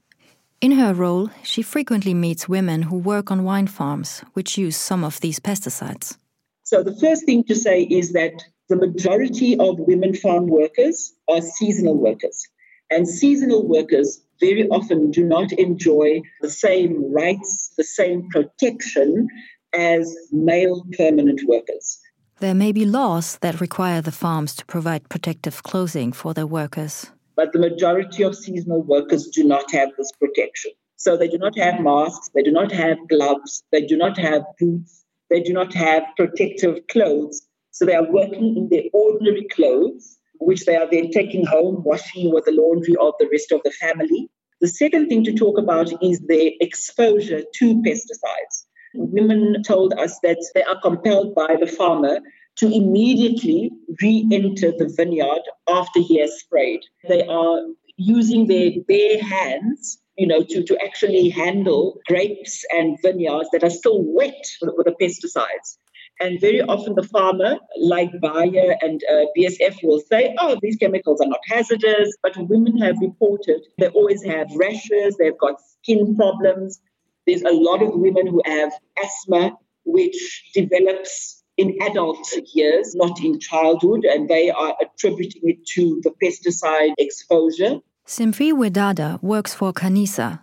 In 0.61 0.71
her 0.73 0.93
role, 0.93 1.29
she 1.43 1.61
frequently 1.61 2.13
meets 2.13 2.47
women 2.47 2.83
who 2.83 2.97
work 2.97 3.31
on 3.31 3.43
wine 3.43 3.67
farms 3.67 4.23
which 4.33 4.57
use 4.57 4.77
some 4.77 5.03
of 5.03 5.19
these 5.19 5.39
pesticides. 5.39 6.17
So, 6.63 6.83
the 6.83 6.95
first 6.95 7.25
thing 7.25 7.43
to 7.45 7.55
say 7.55 7.83
is 7.83 8.13
that 8.13 8.43
the 8.69 8.75
majority 8.75 9.57
of 9.57 9.79
women 9.79 10.13
farm 10.13 10.47
workers 10.47 11.13
are 11.29 11.41
seasonal 11.41 11.97
workers. 11.97 12.47
And 12.89 13.07
seasonal 13.07 13.67
workers 13.67 14.21
very 14.39 14.67
often 14.69 15.11
do 15.11 15.23
not 15.23 15.51
enjoy 15.53 16.21
the 16.41 16.49
same 16.49 17.11
rights, 17.11 17.73
the 17.77 17.83
same 17.83 18.29
protection 18.29 19.27
as 19.73 20.15
male 20.31 20.85
permanent 20.97 21.41
workers. 21.47 21.99
There 22.39 22.53
may 22.53 22.71
be 22.71 22.85
laws 22.85 23.37
that 23.39 23.61
require 23.61 24.01
the 24.01 24.11
farms 24.11 24.53
to 24.55 24.65
provide 24.65 25.09
protective 25.09 25.63
clothing 25.63 26.11
for 26.11 26.33
their 26.33 26.45
workers. 26.45 27.11
But 27.35 27.51
the 27.51 27.59
majority 27.59 28.23
of 28.23 28.35
seasonal 28.35 28.83
workers 28.83 29.27
do 29.27 29.43
not 29.43 29.71
have 29.71 29.89
this 29.97 30.11
protection. 30.11 30.71
So 30.97 31.15
they 31.15 31.27
do 31.27 31.37
not 31.37 31.57
have 31.57 31.79
masks, 31.79 32.29
they 32.33 32.43
do 32.43 32.51
not 32.51 32.71
have 32.71 32.97
gloves, 33.07 33.63
they 33.71 33.81
do 33.81 33.97
not 33.97 34.17
have 34.17 34.43
boots, 34.59 35.05
they 35.29 35.41
do 35.41 35.53
not 35.53 35.73
have 35.73 36.03
protective 36.15 36.87
clothes. 36.87 37.46
So 37.77 37.85
they 37.85 37.95
are 37.95 38.11
working 38.11 38.57
in 38.57 38.69
their 38.69 38.83
ordinary 38.91 39.47
clothes, 39.51 40.17
which 40.39 40.65
they 40.65 40.75
are 40.75 40.89
then 40.89 41.11
taking 41.11 41.45
home, 41.45 41.83
washing 41.83 42.33
with 42.33 42.45
the 42.45 42.51
laundry 42.51 42.95
of 42.99 43.13
the 43.19 43.29
rest 43.31 43.51
of 43.51 43.61
the 43.63 43.71
family. 43.71 44.29
The 44.61 44.67
second 44.67 45.09
thing 45.09 45.23
to 45.25 45.33
talk 45.33 45.59
about 45.59 45.91
is 46.03 46.19
their 46.21 46.51
exposure 46.59 47.43
to 47.59 47.81
pesticides 47.83 48.65
women 48.97 49.61
told 49.63 49.93
us 49.93 50.19
that 50.23 50.43
they 50.53 50.63
are 50.63 50.79
compelled 50.81 51.35
by 51.35 51.55
the 51.59 51.67
farmer 51.67 52.19
to 52.57 52.67
immediately 52.67 53.71
re 54.01 54.27
enter 54.31 54.71
the 54.71 54.91
vineyard 54.95 55.43
after 55.69 55.99
he 55.99 56.19
has 56.19 56.39
sprayed. 56.39 56.81
They 57.07 57.23
are 57.27 57.61
using 57.97 58.47
their 58.47 58.71
bare 58.87 59.21
hands. 59.21 59.99
You 60.19 60.25
know, 60.25 60.43
to, 60.49 60.63
to 60.63 60.83
actually 60.83 61.29
handle 61.29 61.99
grapes 62.07 62.65
and 62.71 62.97
vineyards 63.03 63.49
that 63.51 63.63
are 63.63 63.69
still 63.69 64.01
wet 64.03 64.33
with, 64.59 64.73
with 64.75 64.87
the 64.87 64.95
pesticides. 64.99 65.77
And 66.19 66.41
very 66.41 66.61
often 66.61 66.95
the 66.95 67.03
farmer, 67.03 67.57
like 67.79 68.09
Bayer 68.21 68.75
and 68.81 69.01
uh, 69.11 69.25
BASF, 69.37 69.83
will 69.83 69.99
say, 69.99 70.35
oh, 70.39 70.57
these 70.61 70.75
chemicals 70.77 71.21
are 71.21 71.27
not 71.27 71.41
hazardous. 71.45 72.15
But 72.23 72.35
women 72.37 72.77
have 72.77 72.95
reported 72.99 73.61
they 73.77 73.87
always 73.89 74.23
have 74.23 74.47
rashes, 74.55 75.15
they've 75.17 75.37
got 75.37 75.61
skin 75.61 76.15
problems, 76.15 76.81
there's 77.27 77.43
a 77.43 77.51
lot 77.51 77.83
of 77.83 77.89
women 77.93 78.25
who 78.25 78.41
have 78.45 78.71
asthma, 79.03 79.57
which 79.83 80.49
develops 80.53 81.43
in 81.57 81.77
adult 81.81 82.25
years, 82.53 82.95
not 82.95 83.19
in 83.19 83.39
childhood, 83.39 84.05
and 84.05 84.29
they 84.29 84.49
are 84.49 84.75
attributing 84.81 85.41
it 85.43 85.65
to 85.65 85.99
the 86.03 86.11
pesticide 86.23 86.93
exposure. 86.97 87.79
Simphiwe 88.05 88.53
Wedada 88.53 89.21
works 89.21 89.53
for 89.53 89.73
Khanyisa, 89.73 90.39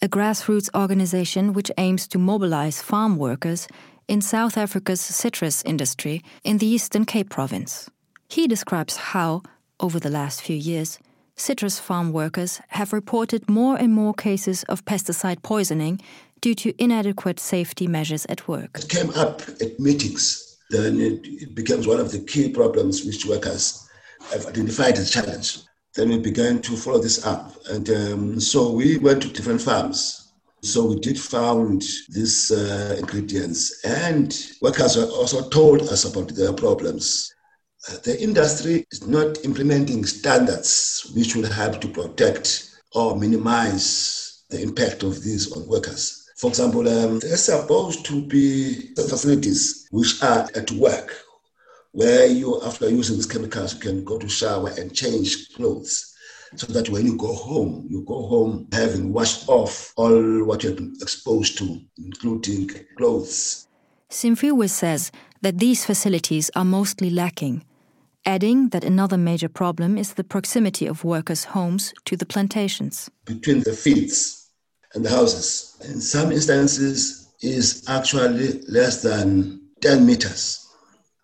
a 0.00 0.08
grassroots 0.08 0.68
organization 0.74 1.52
which 1.52 1.72
aims 1.76 2.06
to 2.06 2.18
mobilize 2.18 2.80
farm 2.80 3.16
workers 3.16 3.66
in 4.08 4.22
South 4.22 4.56
Africa's 4.56 5.00
citrus 5.00 5.62
industry 5.64 6.22
in 6.42 6.58
the 6.58 6.66
Eastern 6.66 7.04
Cape 7.04 7.28
province. 7.28 7.90
He 8.28 8.48
describes 8.48 8.96
how, 8.96 9.42
over 9.78 10.00
the 10.00 10.10
last 10.10 10.40
few 10.40 10.56
years, 10.56 10.98
citrus 11.36 11.78
farm 11.78 12.12
workers 12.12 12.60
have 12.68 12.92
reported 12.92 13.48
more 13.48 13.76
and 13.76 13.92
more 13.92 14.14
cases 14.14 14.64
of 14.64 14.84
pesticide 14.86 15.42
poisoning 15.42 16.00
due 16.40 16.54
to 16.54 16.74
inadequate 16.82 17.38
safety 17.38 17.86
measures 17.86 18.24
at 18.26 18.48
work. 18.48 18.78
It 18.78 18.88
came 18.88 19.10
up 19.10 19.42
at 19.60 19.78
meetings, 19.78 20.56
then 20.70 21.00
it, 21.00 21.20
it 21.24 21.54
becomes 21.54 21.86
one 21.86 22.00
of 22.00 22.10
the 22.10 22.20
key 22.20 22.48
problems 22.50 23.04
which 23.04 23.26
workers 23.26 23.86
have 24.32 24.46
identified 24.46 24.94
as 24.94 25.08
a 25.08 25.12
challenge. 25.12 25.58
Then 25.94 26.08
we 26.08 26.18
began 26.18 26.62
to 26.62 26.76
follow 26.76 27.00
this 27.00 27.26
up. 27.26 27.54
And 27.70 27.88
um, 27.90 28.40
so 28.40 28.70
we 28.70 28.98
went 28.98 29.22
to 29.22 29.28
different 29.28 29.60
farms. 29.60 30.27
So 30.62 30.86
we 30.86 30.96
did 30.96 31.18
found 31.20 31.82
these 32.08 32.50
uh, 32.50 32.96
ingredients, 32.98 33.84
and 33.84 34.36
workers 34.60 34.96
were 34.96 35.04
also 35.04 35.48
told 35.50 35.82
us 35.82 36.04
about 36.04 36.34
their 36.34 36.52
problems. 36.52 37.32
Uh, 37.88 37.96
the 38.02 38.20
industry 38.20 38.84
is 38.90 39.06
not 39.06 39.44
implementing 39.44 40.04
standards 40.04 41.12
which 41.14 41.36
will 41.36 41.48
help 41.50 41.80
to 41.80 41.88
protect 41.88 42.76
or 42.92 43.16
minimize 43.16 44.42
the 44.50 44.60
impact 44.60 45.04
of 45.04 45.22
these 45.22 45.52
on 45.52 45.66
workers. 45.68 46.28
For 46.36 46.50
example, 46.50 46.88
um, 46.88 47.20
there's 47.20 47.44
supposed 47.44 48.04
to 48.06 48.26
be 48.26 48.94
facilities 48.96 49.86
which 49.92 50.20
are 50.22 50.48
at 50.56 50.70
work 50.72 51.24
where 51.92 52.26
you, 52.26 52.60
after 52.62 52.88
using 52.88 53.16
these 53.16 53.26
chemicals, 53.26 53.74
you 53.74 53.80
can 53.80 54.04
go 54.04 54.18
to 54.18 54.28
shower 54.28 54.70
and 54.76 54.94
change 54.94 55.54
clothes 55.54 56.07
so 56.56 56.66
that 56.72 56.88
when 56.88 57.06
you 57.06 57.16
go 57.16 57.34
home, 57.34 57.86
you 57.88 58.02
go 58.02 58.26
home 58.26 58.68
having 58.72 59.12
washed 59.12 59.48
off 59.48 59.92
all 59.96 60.44
what 60.44 60.62
you've 60.64 60.76
been 60.76 60.96
exposed 61.00 61.58
to, 61.58 61.80
including 61.98 62.70
clothes. 62.96 63.66
Simphiwe 64.10 64.68
says 64.70 65.12
that 65.42 65.58
these 65.58 65.84
facilities 65.84 66.50
are 66.56 66.64
mostly 66.64 67.10
lacking, 67.10 67.64
adding 68.24 68.70
that 68.70 68.84
another 68.84 69.18
major 69.18 69.48
problem 69.48 69.98
is 69.98 70.14
the 70.14 70.24
proximity 70.24 70.86
of 70.86 71.04
workers' 71.04 71.44
homes 71.44 71.92
to 72.06 72.16
the 72.16 72.26
plantations. 72.26 73.10
Between 73.24 73.62
the 73.62 73.72
fields 73.72 74.50
and 74.94 75.04
the 75.04 75.10
houses. 75.10 75.76
In 75.84 76.00
some 76.00 76.32
instances, 76.32 77.28
is 77.40 77.84
actually 77.88 78.60
less 78.68 79.02
than 79.02 79.60
10 79.80 80.04
meters. 80.04 80.66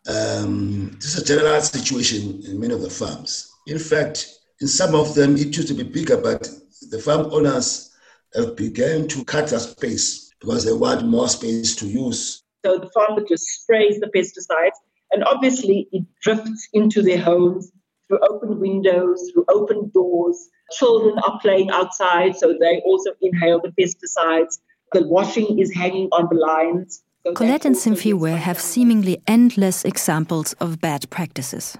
Um, 0.08 0.92
this 1.00 1.16
is 1.16 1.22
a 1.22 1.24
general 1.24 1.60
situation 1.60 2.42
in 2.46 2.60
many 2.60 2.74
of 2.74 2.82
the 2.82 2.90
farms. 2.90 3.50
In 3.66 3.78
fact, 3.78 4.28
in 4.60 4.68
some 4.68 4.94
of 4.94 5.14
them, 5.14 5.36
it 5.36 5.56
used 5.56 5.68
to 5.68 5.74
be 5.74 5.82
bigger, 5.82 6.16
but 6.16 6.48
the 6.90 6.98
farm 6.98 7.28
owners 7.32 7.90
have 8.34 8.56
begun 8.56 9.08
to 9.08 9.24
cut 9.24 9.48
the 9.48 9.58
space 9.58 10.32
because 10.40 10.64
they 10.64 10.72
want 10.72 11.06
more 11.06 11.28
space 11.28 11.76
to 11.76 11.86
use. 11.86 12.42
So 12.64 12.78
the 12.78 12.90
farmer 12.90 13.22
just 13.28 13.44
sprays 13.44 14.00
the 14.00 14.10
pesticides, 14.14 14.78
and 15.12 15.24
obviously 15.24 15.88
it 15.92 16.04
drifts 16.22 16.68
into 16.72 17.02
their 17.02 17.20
homes 17.20 17.70
through 18.08 18.20
open 18.28 18.60
windows, 18.60 19.30
through 19.32 19.44
open 19.48 19.90
doors, 19.94 20.48
Children 20.72 21.18
are 21.18 21.38
playing 21.40 21.70
outside, 21.70 22.36
so 22.36 22.54
they 22.58 22.80
also 22.84 23.10
inhale 23.20 23.60
the 23.60 23.68
pesticides. 23.68 24.58
The 24.92 25.06
washing 25.06 25.58
is 25.58 25.72
hanging 25.74 26.08
on 26.10 26.28
the 26.30 26.36
lines. 26.36 27.02
So 27.26 27.34
Colette 27.34 27.64
and 27.64 27.76
Simphiwe 27.76 28.36
have 28.36 28.60
seemingly 28.60 29.22
endless 29.26 29.84
examples 29.84 30.54
of 30.54 30.80
bad 30.80 31.08
practices. 31.10 31.76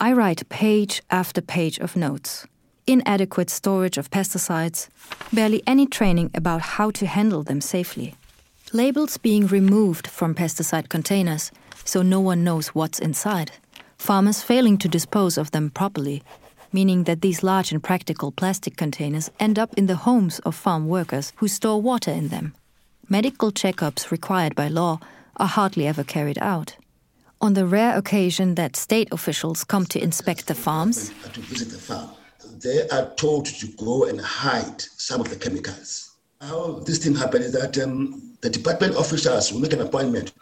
I 0.00 0.12
write 0.12 0.48
page 0.48 1.02
after 1.10 1.40
page 1.40 1.78
of 1.78 1.96
notes. 1.96 2.46
Inadequate 2.86 3.50
storage 3.50 3.98
of 3.98 4.10
pesticides, 4.10 4.88
barely 5.32 5.62
any 5.66 5.86
training 5.86 6.30
about 6.34 6.60
how 6.60 6.90
to 6.92 7.06
handle 7.06 7.42
them 7.42 7.60
safely. 7.60 8.14
Labels 8.72 9.16
being 9.16 9.46
removed 9.46 10.06
from 10.06 10.34
pesticide 10.34 10.88
containers 10.88 11.50
so 11.84 12.02
no 12.02 12.20
one 12.20 12.44
knows 12.44 12.68
what's 12.68 12.98
inside. 12.98 13.52
Farmers 13.96 14.42
failing 14.42 14.78
to 14.78 14.88
dispose 14.88 15.36
of 15.36 15.50
them 15.50 15.70
properly 15.70 16.22
meaning 16.72 17.04
that 17.04 17.22
these 17.22 17.42
large 17.42 17.72
and 17.72 17.82
practical 17.82 18.32
plastic 18.32 18.76
containers 18.76 19.30
end 19.40 19.58
up 19.58 19.74
in 19.74 19.86
the 19.86 19.96
homes 19.96 20.38
of 20.40 20.54
farm 20.54 20.88
workers 20.88 21.32
who 21.36 21.48
store 21.48 21.80
water 21.80 22.10
in 22.10 22.28
them. 22.28 22.54
Medical 23.08 23.50
checkups 23.50 24.10
required 24.10 24.54
by 24.54 24.68
law 24.68 25.00
are 25.36 25.46
hardly 25.46 25.86
ever 25.86 26.04
carried 26.04 26.38
out. 26.38 26.76
On 27.40 27.54
the 27.54 27.66
rare 27.66 27.96
occasion 27.96 28.56
that 28.56 28.74
state 28.74 29.08
officials 29.12 29.62
come 29.62 29.86
to 29.86 30.02
inspect 30.02 30.48
the 30.48 30.56
farms, 30.56 31.10
to 31.32 31.40
visit 31.40 31.70
the 31.70 31.78
farm, 31.78 32.10
they 32.60 32.88
are 32.88 33.14
told 33.14 33.46
to 33.46 33.68
go 33.76 34.06
and 34.06 34.20
hide 34.20 34.80
some 34.80 35.20
of 35.20 35.30
the 35.30 35.36
chemicals. 35.36 36.16
How 36.40 36.80
this 36.84 36.98
thing 36.98 37.14
happens 37.14 37.46
is 37.46 37.52
that 37.52 37.78
um, 37.78 38.36
the 38.40 38.50
department 38.50 38.96
officials 38.96 39.52
will 39.52 39.60
make 39.60 39.72
an 39.72 39.82
appointment. 39.82 40.32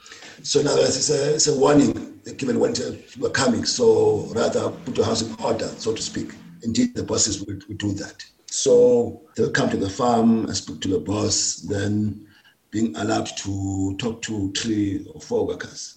So 0.43 0.63
now 0.63 0.75
it's 0.77 1.11
a, 1.11 1.35
it's 1.35 1.49
a 1.49 1.59
warning 1.59 2.19
given 2.39 2.59
when 2.59 2.75
you 2.75 3.27
are 3.27 3.31
coming. 3.31 3.67
So 3.67 4.29
rather 4.35 4.71
put 4.71 4.97
your 4.97 5.05
house 5.05 5.21
in 5.21 5.35
order, 5.45 5.69
so 5.69 5.95
to 5.95 6.01
speak. 6.01 6.33
Indeed, 6.63 6.95
the 6.95 7.03
bosses 7.03 7.45
will, 7.45 7.59
will 7.69 7.77
do 7.77 7.93
that. 7.93 8.25
So 8.47 9.21
they'll 9.37 9.51
come 9.51 9.69
to 9.69 9.77
the 9.77 9.91
farm 9.91 10.47
and 10.47 10.57
speak 10.57 10.81
to 10.81 10.89
the 10.89 11.01
boss, 11.01 11.57
then 11.57 12.27
being 12.71 12.97
allowed 12.97 13.27
to 13.39 13.97
talk 13.99 14.23
to 14.23 14.51
three 14.53 15.07
or 15.15 15.21
four 15.21 15.47
workers. 15.47 15.96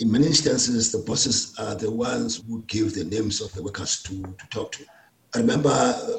In 0.00 0.12
many 0.12 0.26
instances, 0.26 0.92
the 0.92 0.98
bosses 0.98 1.54
are 1.58 1.74
the 1.74 1.90
ones 1.90 2.40
who 2.46 2.62
give 2.68 2.94
the 2.94 3.04
names 3.04 3.40
of 3.40 3.52
the 3.52 3.62
workers 3.62 4.00
to, 4.04 4.22
to 4.22 4.48
talk 4.48 4.70
to. 4.72 4.84
I 5.34 5.38
Remember 5.38 5.70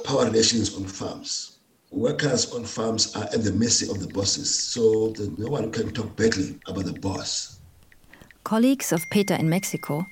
power 0.04 0.26
relations 0.26 0.76
on 0.76 0.84
farms. 0.84 1.60
Workers 1.90 2.52
on 2.54 2.66
farms 2.66 3.16
are 3.16 3.24
at 3.24 3.42
the 3.42 3.54
mercy 3.54 3.90
of 3.90 4.02
the 4.02 4.08
bosses, 4.14 4.54
so 4.54 5.14
no 5.38 5.48
one 5.48 5.72
can 5.72 5.92
talk 5.94 6.14
badly 6.18 6.60
about 6.68 6.86
the 6.86 6.94
boss. 7.00 7.62
Colleagues 8.44 8.92
of 8.92 9.02
Peter 9.12 9.36
in 9.36 9.50
Mexico 9.50 10.06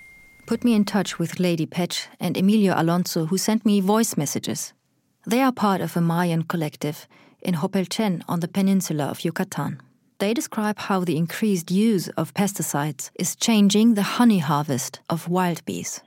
put 0.48 0.64
me 0.64 0.74
in 0.74 0.86
touch 0.86 1.20
with 1.20 1.38
Leydy 1.38 1.70
Pech 1.70 2.08
and 2.22 2.38
Ermilio 2.38 2.74
Alonso, 2.74 3.26
who 3.26 3.38
sent 3.38 3.66
me 3.66 3.82
voice 3.82 4.16
messages. 4.16 4.72
They 5.26 5.42
are 5.42 5.52
part 5.52 5.82
of 5.82 5.98
a 5.98 6.02
Mayan 6.02 6.44
collective 6.44 7.06
in 7.42 7.56
Hopelchen 7.56 8.24
on 8.30 8.40
the 8.40 8.48
peninsula 8.48 9.08
of 9.08 9.26
Yucatan. 9.26 9.82
They 10.20 10.34
describe 10.34 10.80
how 10.80 11.02
the 11.02 11.16
increased 11.16 11.70
use 11.70 12.08
of 12.10 12.34
pesticides 12.34 13.12
is 13.16 13.36
changing 13.36 13.94
the 13.94 14.18
honey 14.18 14.40
harvest 14.40 15.00
of 15.10 15.28
wild 15.28 15.64
bees. 15.66 16.02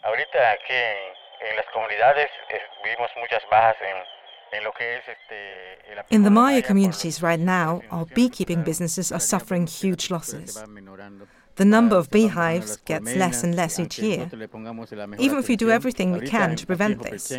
In 6.10 6.24
the 6.24 6.30
Maya 6.30 6.60
communities 6.60 7.22
right 7.22 7.38
now, 7.38 7.82
our 7.92 8.04
beekeeping 8.06 8.64
businesses 8.64 9.12
are 9.12 9.20
suffering 9.20 9.68
huge 9.68 10.10
losses. 10.10 10.60
The 11.54 11.64
number 11.64 11.94
of 11.96 12.10
beehives 12.10 12.78
gets 12.78 13.14
less 13.14 13.44
and 13.44 13.54
less 13.54 13.78
each 13.78 14.00
year, 14.00 14.28
even 15.18 15.38
if 15.38 15.46
we 15.46 15.54
do 15.54 15.70
everything 15.70 16.10
we 16.10 16.26
can 16.26 16.56
to 16.56 16.66
prevent 16.66 17.02
this. 17.02 17.32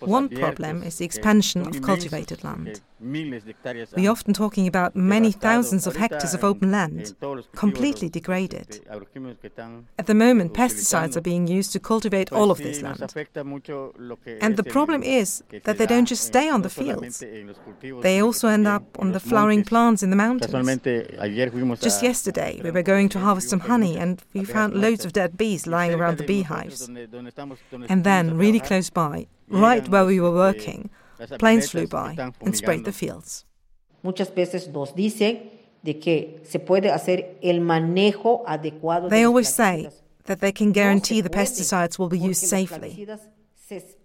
One 0.00 0.28
problem 0.28 0.82
is 0.82 0.96
the 0.96 1.04
expansion 1.04 1.66
of 1.66 1.82
cultivated 1.82 2.44
land. 2.44 2.80
We're 2.98 4.10
often 4.10 4.32
talking 4.32 4.66
about 4.66 4.96
many 4.96 5.30
thousands 5.32 5.86
of 5.86 5.96
hectares 5.96 6.32
of 6.32 6.42
open 6.42 6.70
land, 6.70 7.14
completely 7.54 8.08
degraded. 8.08 8.80
At 9.98 10.06
the 10.06 10.14
moment, 10.14 10.54
pesticides 10.54 11.16
are 11.16 11.20
being 11.20 11.46
used 11.46 11.72
to 11.72 11.80
cultivate 11.80 12.32
all 12.32 12.50
of 12.50 12.58
this 12.58 12.80
land. 12.80 13.00
And 14.40 14.56
the 14.56 14.64
problem 14.64 15.02
is 15.02 15.42
that 15.64 15.76
they 15.76 15.86
don't 15.86 16.06
just 16.06 16.24
stay 16.24 16.48
on 16.48 16.62
the 16.62 16.70
fields, 16.70 17.22
they 18.00 18.22
also 18.22 18.48
end 18.48 18.66
up 18.66 18.84
on 18.98 19.12
the 19.12 19.20
flowering 19.20 19.64
plants 19.64 20.02
in 20.02 20.10
the 20.10 20.16
mountains. 20.16 20.52
Just 21.82 22.02
yesterday, 22.02 22.60
we 22.62 22.70
were 22.70 22.82
going 22.82 23.08
to 23.10 23.18
harvest 23.18 23.50
some 23.50 23.60
honey 23.60 23.98
and 23.98 24.22
we 24.32 24.44
found 24.44 24.74
loads 24.74 25.04
of 25.04 25.12
dead 25.12 25.36
bees 25.36 25.66
lying 25.66 25.92
around 25.92 26.18
the 26.18 26.24
beehives. 26.24 26.88
And 27.88 28.04
then, 28.04 28.38
really 28.38 28.60
close 28.60 28.88
by, 28.90 29.15
right 29.48 29.88
where 29.88 30.04
we 30.04 30.20
were 30.20 30.32
working, 30.32 30.90
planes 31.38 31.70
flew 31.70 31.86
by 31.86 32.16
and 32.40 32.56
sprayed 32.56 32.84
the 32.84 32.92
fields. 32.92 33.44
Muchas 34.02 34.30
veces 34.34 34.68
nos 34.68 34.94
dicen 34.94 35.50
de 35.82 35.98
que 35.98 36.40
se 36.44 36.58
puede 36.58 36.90
hacer 36.90 37.38
el 37.42 37.60
manejo 37.60 38.44
adecuado. 38.46 39.08
They 39.08 39.24
always 39.24 39.48
say 39.48 39.88
that 40.24 40.40
they 40.40 40.52
can 40.52 40.72
guarantee 40.72 41.20
the 41.20 41.30
pesticides 41.30 41.98
will 41.98 42.08
be 42.08 42.18
used 42.18 42.44
safely. 42.44 43.06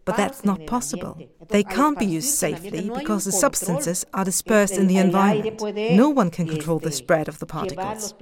But 0.05 0.17
that's 0.17 0.43
not 0.43 0.65
possible. 0.65 1.17
They 1.49 1.63
can't 1.63 1.99
be 1.99 2.05
used 2.05 2.33
safely 2.33 2.89
because 2.89 3.25
the 3.25 3.31
substances 3.31 4.05
are 4.11 4.25
dispersed 4.25 4.75
in 4.75 4.87
the 4.87 4.97
environment. 4.97 5.61
No 5.95 6.09
one 6.09 6.31
can 6.31 6.47
control 6.47 6.79
the 6.79 6.91
spread 6.91 7.27
of 7.27 7.37
the 7.37 7.45
particles. 7.45 8.13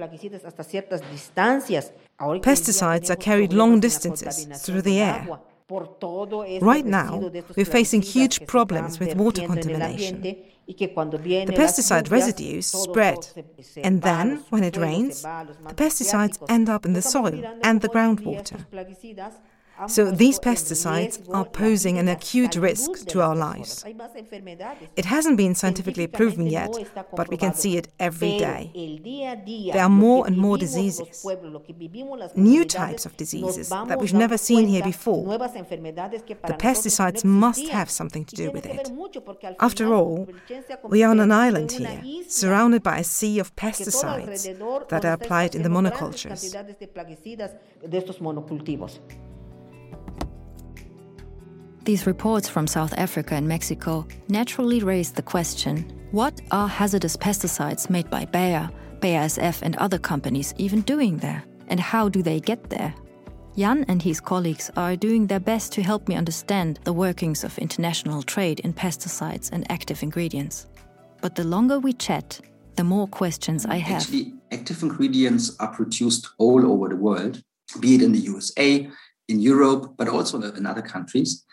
Pesticides 2.41 3.09
are 3.09 3.15
carried 3.15 3.53
long 3.53 3.79
distances 3.79 4.47
through 4.61 4.81
the 4.81 4.99
air. 4.99 5.39
Right 5.69 6.85
now, 6.85 7.31
we're 7.55 7.65
facing 7.65 8.01
huge 8.01 8.45
problems 8.47 8.99
with 8.99 9.15
water 9.15 9.45
contamination. 9.45 10.21
The 10.21 11.53
pesticide 11.55 12.11
residues 12.11 12.65
spread, 12.65 13.27
and 13.83 14.01
then, 14.01 14.43
when 14.49 14.63
it 14.63 14.77
rains, 14.77 15.21
the 15.21 15.75
pesticides 15.75 16.37
end 16.49 16.69
up 16.69 16.85
in 16.85 16.93
the 16.93 17.01
soil 17.01 17.43
and 17.63 17.81
the 17.81 17.89
groundwater. 17.89 18.65
So 19.87 20.11
these 20.11 20.39
pesticides 20.39 21.19
are 21.33 21.45
posing 21.45 21.97
an 21.97 22.07
acute 22.07 22.55
risk 22.55 23.05
to 23.07 23.21
our 23.21 23.35
lives. 23.35 23.85
It 24.95 25.05
hasn't 25.05 25.37
been 25.37 25.55
scientifically 25.55 26.07
proven 26.07 26.47
yet, 26.47 26.73
but 27.15 27.29
we 27.29 27.37
can 27.37 27.53
see 27.53 27.77
it 27.77 27.87
every 27.99 28.37
day. 28.37 28.71
There 29.73 29.83
are 29.83 29.89
more 29.89 30.27
and 30.27 30.37
more 30.37 30.57
diseases, 30.57 31.25
new 32.35 32.65
types 32.65 33.05
of 33.05 33.15
diseases 33.17 33.69
that 33.69 33.99
we've 33.99 34.13
never 34.13 34.37
seen 34.37 34.67
here 34.67 34.83
before. 34.83 35.37
The 35.37 36.57
pesticides 36.59 37.23
must 37.23 37.67
have 37.69 37.89
something 37.89 38.25
to 38.25 38.35
do 38.35 38.51
with 38.51 38.65
it. 38.65 38.91
After 39.59 39.93
all, 39.93 40.27
we 40.89 41.03
are 41.03 41.11
on 41.11 41.19
an 41.19 41.31
island 41.31 41.71
here, 41.71 42.01
surrounded 42.27 42.83
by 42.83 42.99
a 42.99 43.03
sea 43.03 43.39
of 43.39 43.55
pesticides 43.55 44.87
that 44.89 45.05
are 45.05 45.13
applied 45.13 45.55
in 45.55 45.63
the 45.63 45.69
monocultures. 45.69 46.55
These 51.83 52.05
reports 52.05 52.47
from 52.47 52.67
South 52.67 52.93
Africa 52.97 53.35
and 53.35 53.47
Mexico 53.47 54.05
naturally 54.27 54.83
raised 54.83 55.15
the 55.15 55.21
question 55.21 55.85
what 56.11 56.41
are 56.51 56.67
hazardous 56.67 57.15
pesticides 57.15 57.89
made 57.89 58.09
by 58.09 58.25
Bayer, 58.25 58.69
BASF, 58.99 59.61
and 59.61 59.75
other 59.75 59.99
companies 59.99 60.53
even 60.57 60.81
doing 60.81 61.17
there? 61.17 61.43
And 61.67 61.79
how 61.79 62.09
do 62.09 62.23
they 62.23 62.39
get 62.39 62.69
there? 62.69 62.93
Jan 63.55 63.85
and 63.87 64.01
his 64.01 64.19
colleagues 64.19 64.71
are 64.75 64.95
doing 64.95 65.27
their 65.27 65.39
best 65.39 65.71
to 65.73 65.83
help 65.83 66.07
me 66.07 66.15
understand 66.15 66.79
the 66.83 66.93
workings 66.93 67.43
of 67.43 67.57
international 67.59 68.23
trade 68.23 68.59
in 68.61 68.73
pesticides 68.73 69.51
and 69.51 69.69
active 69.71 70.01
ingredients. 70.01 70.67
But 71.21 71.35
the 71.35 71.43
longer 71.43 71.79
we 71.79 71.93
chat, 71.93 72.39
the 72.75 72.83
more 72.83 73.07
questions 73.07 73.65
I 73.65 73.75
have. 73.77 74.01
Actually, 74.01 74.33
active 74.51 74.81
ingredients 74.81 75.55
are 75.59 75.67
produced 75.67 76.29
all 76.37 76.65
over 76.65 76.89
the 76.89 76.95
world, 76.95 77.43
be 77.79 77.95
it 77.95 78.01
in 78.01 78.13
the 78.13 78.19
USA, 78.19 78.89
in 79.27 79.39
Europe, 79.39 79.93
but 79.97 80.07
also 80.07 80.41
in 80.41 80.65
other 80.65 80.81
countries. 80.81 81.43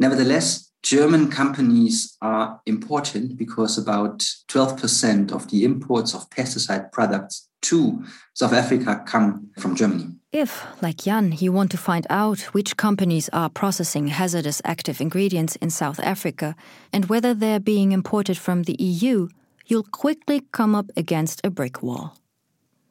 Nevertheless, 0.00 0.70
German 0.82 1.30
companies 1.30 2.16
are 2.22 2.58
important 2.64 3.36
because 3.36 3.76
about 3.76 4.20
12% 4.48 5.30
of 5.30 5.50
the 5.50 5.62
imports 5.62 6.14
of 6.14 6.30
pesticide 6.30 6.90
products 6.90 7.48
to 7.60 8.02
South 8.32 8.54
Africa 8.54 9.02
come 9.06 9.50
from 9.58 9.76
Germany. 9.76 10.16
If, 10.32 10.64
like 10.80 10.96
Jan, 11.04 11.32
you 11.38 11.52
want 11.52 11.70
to 11.72 11.76
find 11.76 12.06
out 12.08 12.40
which 12.54 12.78
companies 12.78 13.28
are 13.34 13.50
processing 13.50 14.06
hazardous 14.06 14.62
active 14.64 15.02
ingredients 15.02 15.56
in 15.56 15.68
South 15.68 16.00
Africa 16.00 16.56
and 16.94 17.10
whether 17.10 17.34
they're 17.34 17.60
being 17.60 17.92
imported 17.92 18.38
from 18.38 18.62
the 18.62 18.76
EU, 18.82 19.28
you'll 19.66 19.92
quickly 19.92 20.40
come 20.52 20.74
up 20.74 20.86
against 20.96 21.42
a 21.44 21.50
brick 21.50 21.82
wall. 21.82 22.16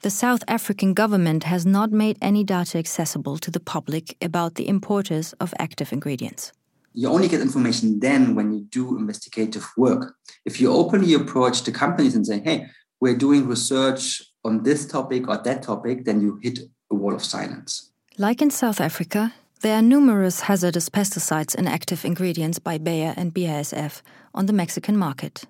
The 0.01 0.11
South 0.11 0.43
African 0.47 0.93
government 0.93 1.45
has 1.45 1.65
not 1.65 1.91
made 1.91 2.19
any 2.21 2.43
data 2.43 2.77
accessible 2.77 3.39
to 3.39 3.49
the 3.49 3.59
public 3.59 4.15
about 4.21 4.55
the 4.55 4.67
importers 4.67 5.33
of 5.39 5.55
active 5.57 5.91
ingredients 5.91 6.53
you 6.93 7.10
only 7.10 7.28
get 7.28 7.41
information 7.41 7.99
then 7.99 8.36
when 8.36 8.52
you 8.52 8.62
do 8.62 8.97
investigative 8.97 9.65
work. 9.78 10.15
If 10.45 10.60
you 10.60 10.71
openly 10.71 11.13
approach 11.13 11.63
the 11.63 11.71
companies 11.71 12.15
and 12.15 12.25
say, 12.25 12.39
hey, 12.39 12.67
we're 12.99 13.17
doing 13.17 13.47
research 13.47 14.21
on 14.43 14.63
this 14.63 14.86
topic 14.86 15.28
or 15.28 15.38
that 15.38 15.63
topic, 15.63 16.06
then 16.06 16.21
you 16.21 16.39
hit 16.41 16.60
a 16.91 16.95
wall 16.95 17.13
of 17.13 17.23
silence. 17.23 17.91
Like 18.17 18.41
in 18.41 18.52
South 18.52 18.82
Africa, 18.82 19.34
there 19.62 19.75
are 19.75 19.82
numerous 19.82 20.41
hazardous 20.41 20.89
pesticides 20.89 21.56
and 21.56 21.67
active 21.67 22.06
ingredients 22.06 22.60
by 22.60 22.78
Bayer 22.78 23.13
and 23.15 23.34
BASF 23.34 24.02
on 24.34 24.45
the 24.45 24.54
Mexican 24.54 24.97
market. 24.97 25.45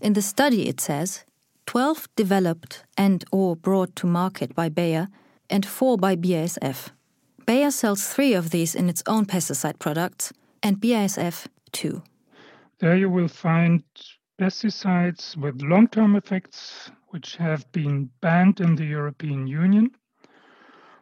In 0.00 0.12
the 0.12 0.22
study, 0.22 0.68
it 0.68 0.80
says 0.80 1.24
12 1.66 2.08
developed 2.16 2.84
and 2.96 3.24
or 3.32 3.56
brought 3.56 3.94
to 3.96 4.06
market 4.06 4.54
by 4.54 4.68
Bayer 4.68 5.08
and 5.48 5.64
4 5.64 5.96
by 5.96 6.16
BASF. 6.16 6.90
Bayer 7.44 7.70
sells 7.70 8.08
3 8.08 8.34
of 8.34 8.50
these 8.50 8.74
in 8.74 8.88
its 8.88 9.02
own 9.06 9.26
pesticide 9.26 9.78
products 9.78 10.32
and 10.66 10.80
BASF 10.80 11.46
too. 11.70 12.02
There 12.80 12.96
you 12.96 13.08
will 13.08 13.28
find 13.28 13.84
pesticides 14.40 15.36
with 15.36 15.62
long 15.62 15.86
term 15.86 16.16
effects 16.16 16.90
which 17.10 17.36
have 17.36 17.70
been 17.70 18.10
banned 18.20 18.60
in 18.60 18.74
the 18.74 18.84
European 18.84 19.46
Union. 19.46 19.92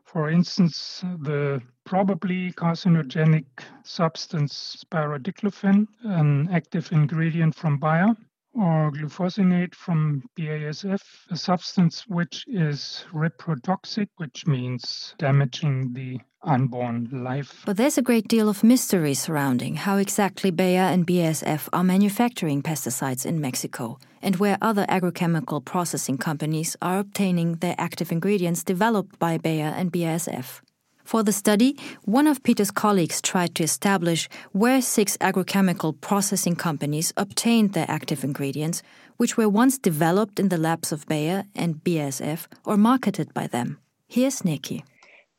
For 0.05 0.29
instance, 0.29 1.03
the 1.23 1.63
probably 1.85 2.53
carcinogenic 2.53 3.47
substance 3.83 4.85
spirodiclofen, 4.85 5.89
an 6.03 6.49
active 6.53 6.93
ingredient 6.93 7.55
from 7.55 7.79
Bayer, 7.79 8.15
or 8.55 8.91
glufosinate 8.93 9.75
from 9.75 10.23
BASF, 10.39 11.03
a 11.31 11.37
substance 11.37 12.05
which 12.07 12.45
is 12.47 13.05
reprotoxic, 13.13 14.09
which 14.17 14.47
means 14.47 15.15
damaging 15.19 15.93
the 15.93 16.21
unborn 16.43 17.09
life. 17.13 17.63
But 17.67 17.77
there's 17.77 17.99
a 17.99 18.03
great 18.03 18.29
deal 18.29 18.49
of 18.49 18.63
mystery 18.63 19.15
surrounding 19.15 19.77
how 19.77 19.97
exactly 19.97 20.51
Bayer 20.51 20.83
and 20.83 21.07
BASF 21.07 21.69
are 21.73 21.85
manufacturing 21.85 22.63
pesticides 22.63 23.27
in 23.27 23.41
Mexico 23.41 23.99
and 24.23 24.37
where 24.37 24.59
other 24.63 24.87
agrochemical 24.89 25.65
processing 25.65 26.19
companies 26.19 26.77
are 26.81 26.99
obtaining 26.99 27.57
their 27.57 27.75
active 27.79 28.13
ingredients 28.13 28.63
developed 28.63 29.19
by 29.19 29.39
Bayer 29.39 29.73
and 29.77 29.93
BASF. 29.93 30.61
For 31.05 31.23
the 31.23 31.33
study, 31.33 31.77
one 32.05 32.27
of 32.27 32.43
Peter's 32.43 32.71
colleagues 32.71 33.21
tried 33.21 33.55
to 33.57 33.63
establish 33.63 34.29
where 34.53 34.81
six 34.81 35.19
agrochemical 35.19 36.01
processing 36.01 36.57
companies 36.57 37.13
obtained 37.19 37.75
their 37.75 37.85
active 37.89 38.25
ingredients, 38.25 38.83
which 39.19 39.37
were 39.37 39.49
once 39.49 39.77
developed 39.79 40.41
in 40.41 40.49
the 40.49 40.57
labs 40.57 40.93
of 40.93 41.07
Bayer 41.07 41.45
and 41.55 41.85
BASF 41.85 42.47
or 42.65 42.79
marketed 42.79 43.35
by 43.35 43.47
them. 43.47 43.79
Here's 44.09 44.45
Nikki. 44.45 44.83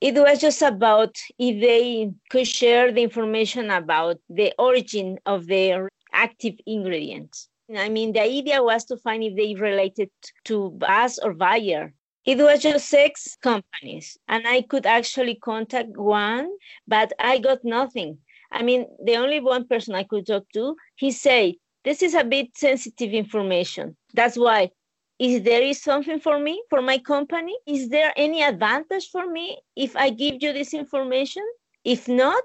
it 0.01 0.13
was 0.15 0.39
just 0.39 0.61
about 0.61 1.15
if 1.39 1.59
they 1.61 2.11
could 2.29 2.47
share 2.47 2.91
the 2.91 3.01
information 3.01 3.71
about 3.71 4.17
the 4.29 4.53
origin 4.59 5.17
of 5.25 5.47
their 5.47 5.89
active 6.13 6.55
ingredients. 6.67 7.49
I 7.75 7.89
mean, 7.89 8.13
the 8.13 8.21
idea 8.21 8.61
was 8.61 8.85
to 8.85 8.97
find 8.97 9.23
if 9.23 9.35
they 9.35 9.55
related 9.55 10.11
to 10.45 10.77
BASF 10.77 11.17
or 11.23 11.33
Bayer. 11.33 11.93
It 12.25 12.37
was 12.39 12.61
just 12.61 12.89
six 12.89 13.35
companies, 13.41 14.17
and 14.27 14.47
I 14.47 14.61
could 14.63 14.85
actually 14.85 15.35
contact 15.35 15.95
one, 15.95 16.49
but 16.87 17.13
I 17.19 17.37
got 17.39 17.63
nothing. 17.63 18.17
I 18.51 18.63
mean, 18.63 18.87
the 19.03 19.15
only 19.17 19.39
one 19.39 19.67
person 19.67 19.95
I 19.95 20.03
could 20.03 20.25
talk 20.27 20.45
to, 20.53 20.75
he 20.95 21.11
said, 21.11 21.53
this 21.83 22.01
is 22.01 22.15
a 22.15 22.23
bit 22.23 22.57
sensitive 22.57 23.13
information. 23.13 23.95
That's 24.13 24.37
why 24.37 24.71
is 25.19 25.43
there 25.43 25.61
is 25.61 25.81
something 25.81 26.19
for 26.19 26.39
me 26.39 26.61
for 26.69 26.81
my 26.81 26.97
company 26.97 27.55
is 27.65 27.89
there 27.89 28.11
any 28.17 28.43
advantage 28.43 29.09
for 29.11 29.27
me 29.27 29.57
if 29.75 29.95
i 29.95 30.09
give 30.09 30.35
you 30.41 30.51
this 30.51 30.73
information 30.73 31.43
if 31.85 32.07
not 32.07 32.43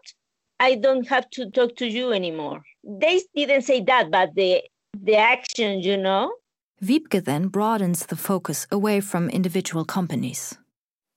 i 0.60 0.74
don't 0.76 1.08
have 1.08 1.28
to 1.30 1.50
talk 1.50 1.74
to 1.76 1.86
you 1.86 2.12
anymore 2.12 2.62
they 2.84 3.20
didn't 3.34 3.62
say 3.62 3.80
that 3.82 4.10
but 4.10 4.34
the 4.36 4.62
the 5.02 5.16
action 5.16 5.80
you 5.80 5.96
know 5.96 6.32
Wiebke 6.82 7.22
then 7.22 7.48
broadens 7.48 8.06
the 8.06 8.16
focus 8.16 8.66
away 8.72 9.02
from 9.02 9.28
individual 9.28 9.84
companies. 9.84 10.56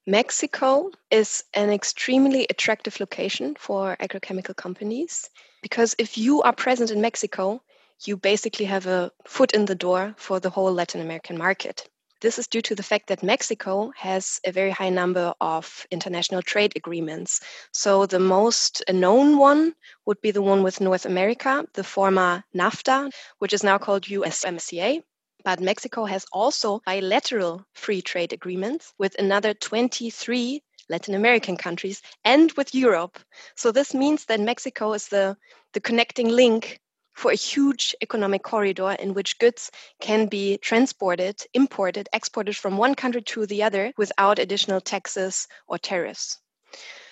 Mexico 0.06 0.92
is 1.10 1.46
an 1.54 1.70
extremely 1.70 2.46
attractive 2.50 3.00
location 3.00 3.56
for 3.58 3.96
agrochemical 4.02 4.54
companies 4.58 5.30
because 5.62 5.96
if 5.98 6.18
you 6.18 6.42
are 6.42 6.52
present 6.52 6.92
in 6.92 7.00
Mexico, 7.00 7.62
you 8.04 8.18
basically 8.18 8.66
have 8.66 8.88
a 8.88 9.10
foot 9.26 9.54
in 9.54 9.64
the 9.64 9.76
door 9.76 10.14
for 10.18 10.42
the 10.42 10.50
whole 10.50 10.74
Latin 10.74 11.00
American 11.00 11.38
market. 11.38 11.88
This 12.20 12.38
is 12.38 12.48
due 12.48 12.62
to 12.64 12.76
the 12.76 12.84
fact 12.84 13.08
that 13.08 13.24
Mexico 13.24 13.94
has 13.96 14.42
a 14.46 14.52
very 14.52 14.72
high 14.72 14.90
number 14.90 15.34
of 15.40 15.88
international 15.92 16.42
trade 16.42 16.74
agreements. 16.76 17.40
So, 17.72 18.06
the 18.06 18.20
most 18.20 18.84
known 18.92 19.38
one 19.38 19.76
would 20.06 20.20
be 20.20 20.32
the 20.32 20.42
one 20.42 20.62
with 20.62 20.82
North 20.82 21.06
America, 21.06 21.66
the 21.74 21.86
former 21.86 22.44
NAFTA, 22.54 23.14
which 23.40 23.54
is 23.54 23.64
now 23.64 23.78
called 23.78 24.04
USMCA. 24.04 25.04
But 25.44 25.60
Mexico 25.60 26.06
has 26.06 26.26
also 26.32 26.82
bilateral 26.86 27.66
free 27.74 28.02
trade 28.02 28.34
agreements 28.34 28.94
with 28.98 29.16
another 29.20 29.54
23 29.54 30.62
Latin 30.90 31.16
American 31.16 31.58
countries 31.58 32.02
and 32.24 32.52
with 32.54 32.76
Europe. 32.76 33.20
So, 33.56 33.72
this 33.72 33.94
means 33.94 34.26
that 34.26 34.40
Mexico 34.40 34.94
is 34.94 35.08
the, 35.08 35.38
the 35.74 35.82
connecting 35.82 36.30
link 36.30 36.80
for 37.14 37.32
a 37.32 37.36
huge 37.36 37.96
economic 38.02 38.44
corridor 38.44 38.92
in 39.00 39.14
which 39.14 39.38
goods 39.40 39.72
can 40.00 40.28
be 40.28 40.58
transported, 40.58 41.42
imported, 41.54 42.10
exported 42.14 42.56
from 42.56 42.78
one 42.78 42.96
country 42.96 43.22
to 43.22 43.46
the 43.46 43.64
other 43.64 43.94
without 43.98 44.40
additional 44.40 44.82
taxes 44.82 45.48
or 45.68 45.78
tariffs. 45.78 46.40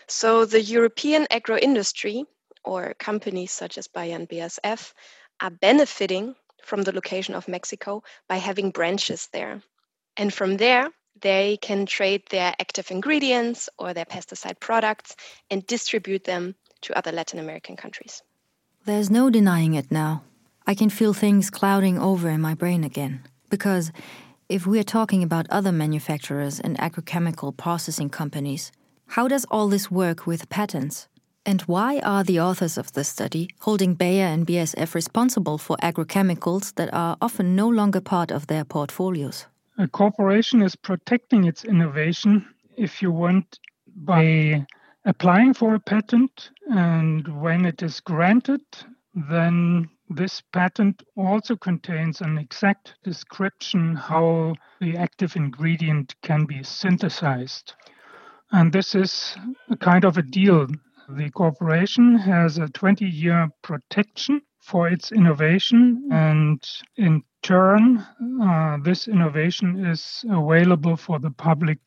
So 0.07 0.45
the 0.45 0.61
European 0.61 1.27
agro 1.29 1.57
industry, 1.57 2.25
or 2.63 2.95
companies 2.99 3.51
such 3.51 3.77
as 3.77 3.87
Bayer 3.87 4.19
BASF, 4.19 4.93
are 5.39 5.51
benefiting 5.51 6.35
from 6.61 6.83
the 6.83 6.91
location 6.91 7.35
of 7.35 7.47
Mexico 7.47 8.03
by 8.27 8.37
having 8.37 8.71
branches 8.71 9.29
there. 9.33 9.61
And 10.17 10.33
from 10.33 10.57
there, 10.57 10.89
they 11.21 11.57
can 11.61 11.85
trade 11.85 12.23
their 12.29 12.53
active 12.59 12.91
ingredients 12.91 13.69
or 13.77 13.93
their 13.93 14.05
pesticide 14.05 14.59
products 14.59 15.15
and 15.49 15.65
distribute 15.67 16.23
them 16.23 16.55
to 16.81 16.97
other 16.97 17.11
Latin 17.11 17.39
American 17.39 17.75
countries. 17.75 18.23
There's 18.85 19.11
no 19.11 19.29
denying 19.29 19.75
it 19.75 19.91
now. 19.91 20.23
I 20.65 20.73
can 20.73 20.89
feel 20.89 21.13
things 21.13 21.49
clouding 21.49 21.99
over 21.99 22.29
in 22.29 22.41
my 22.41 22.55
brain 22.55 22.83
again. 22.83 23.23
Because 23.49 23.91
if 24.49 24.65
we're 24.65 24.83
talking 24.83 25.23
about 25.23 25.47
other 25.49 25.71
manufacturers 25.71 26.59
and 26.59 26.77
agrochemical 26.77 27.55
processing 27.55 28.09
companies, 28.09 28.71
how 29.07 29.27
does 29.27 29.45
all 29.51 29.67
this 29.67 29.91
work 29.91 30.25
with 30.25 30.49
patents? 30.49 31.07
And 31.43 31.61
why 31.61 31.99
are 31.99 32.23
the 32.23 32.39
authors 32.39 32.77
of 32.77 32.91
the 32.91 33.03
study 33.03 33.49
holding 33.61 33.95
Bayer 33.95 34.27
and 34.27 34.45
BASF 34.45 34.93
responsible 34.93 35.57
for 35.57 35.75
agrochemicals 35.77 36.75
that 36.75 36.93
are 36.93 37.17
often 37.19 37.55
no 37.55 37.67
longer 37.67 37.99
part 37.99 38.31
of 38.31 38.45
their 38.45 38.63
portfolios? 38.63 39.47
A 39.79 39.87
corporation 39.87 40.61
is 40.61 40.75
protecting 40.75 41.45
its 41.45 41.65
innovation, 41.65 42.45
if 42.77 43.01
you 43.01 43.11
want, 43.11 43.59
by 43.95 44.67
applying 45.05 45.55
for 45.55 45.73
a 45.73 45.79
patent, 45.79 46.51
and 46.69 47.27
when 47.41 47.65
it 47.65 47.81
is 47.81 47.99
granted, 47.99 48.61
then 49.15 49.89
this 50.09 50.41
patent 50.53 51.01
also 51.15 51.55
contains 51.55 52.21
an 52.21 52.37
exact 52.37 52.93
description 53.03 53.95
how 53.95 54.53
the 54.79 54.95
active 54.95 55.35
ingredient 55.35 56.13
can 56.21 56.45
be 56.45 56.61
synthesized. 56.61 57.73
And 58.51 58.71
this 58.71 58.93
is 58.93 59.35
a 59.69 59.77
kind 59.77 60.03
of 60.05 60.17
a 60.17 60.21
deal. 60.21 60.67
The 61.09 61.29
corporation 61.31 62.15
has 62.15 62.57
a 62.57 62.69
20 62.69 63.05
year 63.05 63.49
protection 63.61 64.41
for 64.59 64.87
its 64.87 65.11
innovation, 65.11 66.07
and 66.11 66.63
in 66.95 67.23
turn, 67.41 68.05
uh, 68.41 68.77
this 68.83 69.07
innovation 69.07 69.85
is 69.85 70.23
available 70.29 70.95
for 70.95 71.19
the 71.19 71.31
public 71.31 71.79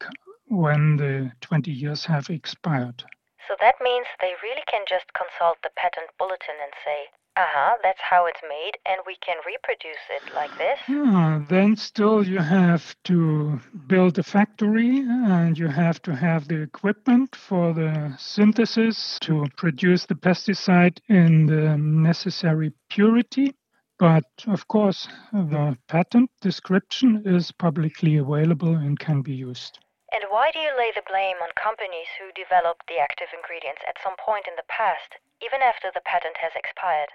when 0.48 0.96
the 0.96 1.32
20 1.40 1.70
years 1.70 2.04
have 2.04 2.28
expired. 2.30 3.04
So 3.48 3.54
that 3.60 3.76
means 3.80 4.06
they 4.20 4.34
really 4.42 4.64
can 4.68 4.84
just 4.88 5.12
consult 5.14 5.58
the 5.62 5.70
patent 5.76 6.10
bulletin 6.18 6.56
and 6.62 6.72
say, 6.84 7.08
uh 7.36 7.42
huh, 7.48 7.76
that's 7.82 8.00
how 8.00 8.26
it's 8.26 8.40
made, 8.48 8.78
and 8.86 9.00
we 9.08 9.16
can 9.16 9.36
reproduce 9.44 10.06
it 10.08 10.34
like 10.36 10.56
this. 10.56 10.78
Yeah, 10.88 11.42
then 11.48 11.74
still 11.74 12.24
you 12.24 12.38
have 12.38 12.94
to 13.04 13.60
build 13.88 14.20
a 14.20 14.22
factory 14.22 15.00
and 15.00 15.58
you 15.58 15.66
have 15.66 16.00
to 16.02 16.14
have 16.14 16.46
the 16.46 16.62
equipment 16.62 17.34
for 17.34 17.74
the 17.74 18.14
synthesis 18.18 19.18
to 19.22 19.46
produce 19.56 20.06
the 20.06 20.14
pesticide 20.14 21.00
in 21.08 21.46
the 21.46 21.76
necessary 21.76 22.72
purity. 22.88 23.52
But 23.98 24.26
of 24.46 24.68
course, 24.68 25.08
the 25.32 25.76
patent 25.88 26.30
description 26.40 27.24
is 27.26 27.50
publicly 27.50 28.16
available 28.16 28.76
and 28.76 28.96
can 28.96 29.22
be 29.22 29.34
used. 29.34 29.80
And 30.12 30.22
why 30.28 30.52
do 30.52 30.60
you 30.60 30.70
lay 30.78 30.92
the 30.94 31.02
blame 31.10 31.38
on 31.42 31.50
companies 31.60 32.06
who 32.20 32.30
developed 32.30 32.86
the 32.86 33.02
active 33.02 33.34
ingredients 33.34 33.82
at 33.88 33.98
some 34.00 34.14
point 34.24 34.46
in 34.46 34.54
the 34.54 34.68
past, 34.68 35.18
even 35.42 35.62
after 35.62 35.90
the 35.92 36.02
patent 36.06 36.36
has 36.38 36.52
expired? 36.54 37.10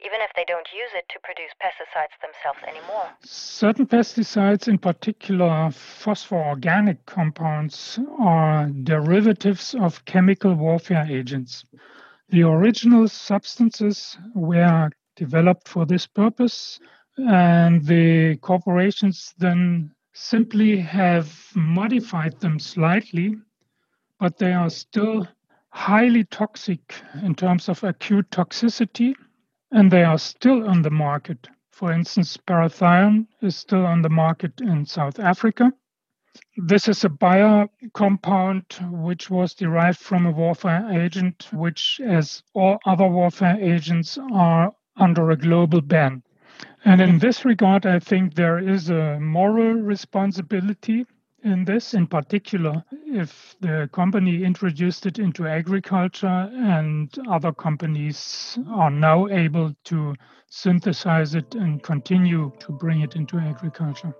Even 0.00 0.18
if 0.20 0.30
they 0.36 0.44
don't 0.46 0.68
use 0.72 0.90
it 0.94 1.08
to 1.08 1.18
produce 1.22 1.52
pesticides 1.62 2.18
themselves 2.20 2.58
anymore. 2.66 3.08
Certain 3.22 3.86
pesticides, 3.86 4.68
in 4.68 4.78
particular 4.78 5.70
phosphoorganic 5.70 6.98
compounds, 7.06 7.98
are 8.18 8.68
derivatives 8.68 9.74
of 9.74 10.04
chemical 10.04 10.54
warfare 10.54 11.06
agents. 11.08 11.64
The 12.28 12.42
original 12.42 13.08
substances 13.08 14.18
were 14.34 14.90
developed 15.16 15.68
for 15.68 15.86
this 15.86 16.06
purpose, 16.06 16.80
and 17.16 17.84
the 17.84 18.36
corporations 18.36 19.34
then 19.38 19.92
simply 20.12 20.78
have 20.78 21.50
modified 21.54 22.40
them 22.40 22.58
slightly, 22.58 23.36
but 24.18 24.38
they 24.38 24.52
are 24.52 24.70
still 24.70 25.28
highly 25.70 26.24
toxic 26.24 26.94
in 27.22 27.34
terms 27.34 27.68
of 27.68 27.82
acute 27.84 28.30
toxicity, 28.30 29.14
and 29.74 29.90
they 29.90 30.04
are 30.04 30.18
still 30.18 30.68
on 30.68 30.82
the 30.82 30.90
market. 30.90 31.48
For 31.72 31.92
instance, 31.92 32.36
parathion 32.36 33.26
is 33.42 33.56
still 33.56 33.84
on 33.84 34.02
the 34.02 34.08
market 34.08 34.60
in 34.60 34.86
South 34.86 35.18
Africa. 35.18 35.72
This 36.56 36.86
is 36.86 37.02
a 37.04 37.08
bio 37.08 37.68
compound 37.92 38.64
which 38.88 39.30
was 39.30 39.52
derived 39.52 39.98
from 39.98 40.26
a 40.26 40.30
warfare 40.30 40.88
agent, 40.92 41.48
which, 41.52 42.00
as 42.04 42.44
all 42.54 42.78
other 42.86 43.08
warfare 43.08 43.58
agents, 43.60 44.16
are 44.32 44.72
under 44.96 45.32
a 45.32 45.36
global 45.36 45.80
ban. 45.80 46.22
And 46.84 47.00
in 47.00 47.18
this 47.18 47.44
regard, 47.44 47.84
I 47.84 47.98
think 47.98 48.34
there 48.34 48.60
is 48.60 48.90
a 48.90 49.18
moral 49.18 49.74
responsibility 49.74 51.04
in 51.44 51.64
this, 51.64 51.94
in 51.94 52.06
particular, 52.06 52.82
if 53.06 53.54
the 53.60 53.88
company 53.92 54.42
introduced 54.42 55.04
it 55.06 55.18
into 55.18 55.46
agriculture 55.46 56.50
and 56.54 57.14
other 57.28 57.52
companies 57.52 58.58
are 58.70 58.90
now 58.90 59.28
able 59.28 59.74
to 59.84 60.14
synthesize 60.48 61.34
it 61.34 61.54
and 61.54 61.82
continue 61.82 62.50
to 62.60 62.72
bring 62.72 63.02
it 63.02 63.14
into 63.14 63.36
agriculture. 63.38 64.14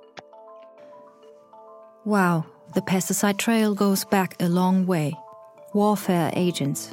Wow, 2.05 2.45
the 2.75 2.83
pesticide 2.83 3.39
trail 3.39 3.75
goes 3.75 4.05
back 4.05 4.41
a 4.41 4.49
long 4.49 4.87
way. 4.87 5.15
Warfare 5.73 6.31
agents. 6.35 6.93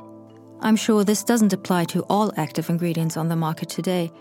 I'm 0.62 0.78
sure 0.78 1.04
this 1.04 1.24
doesn't 1.24 1.54
apply 1.54 1.86
to 1.86 2.04
all 2.04 2.32
active 2.38 2.70
ingredients 2.70 3.18
on 3.18 3.28
the 3.28 3.36
market 3.36 3.68
today 3.68 4.12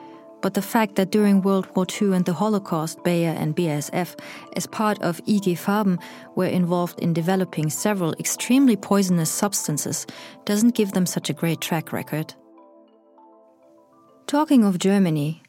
but 0.43 0.55
the 0.55 0.63
fact 0.63 0.97
that 0.97 1.11
during 1.11 1.43
World 1.43 1.67
War 1.75 1.87
II 2.01 2.15
and 2.15 2.25
the 2.25 2.33
Holocaust, 2.33 3.03
Bayer 3.05 3.35
and 3.37 3.55
BASF, 3.55 4.19
as 4.57 4.67
part 4.67 5.01
of 5.03 5.21
IG 5.27 5.57
Farben, 5.57 6.01
were 6.37 6.47
involved 6.47 6.99
in 7.01 7.13
developing 7.13 7.71
several 7.71 8.13
extremely 8.15 8.77
poisonous 8.77 9.31
substances 9.31 10.07
doesn't 10.45 10.75
give 10.75 10.93
them 10.93 11.07
such 11.07 11.31
a 11.31 11.35
great 11.35 11.61
track 11.61 11.93
record. 11.93 12.35
Talking 14.27 14.65
of 14.65 14.79
Germany, 14.79 15.43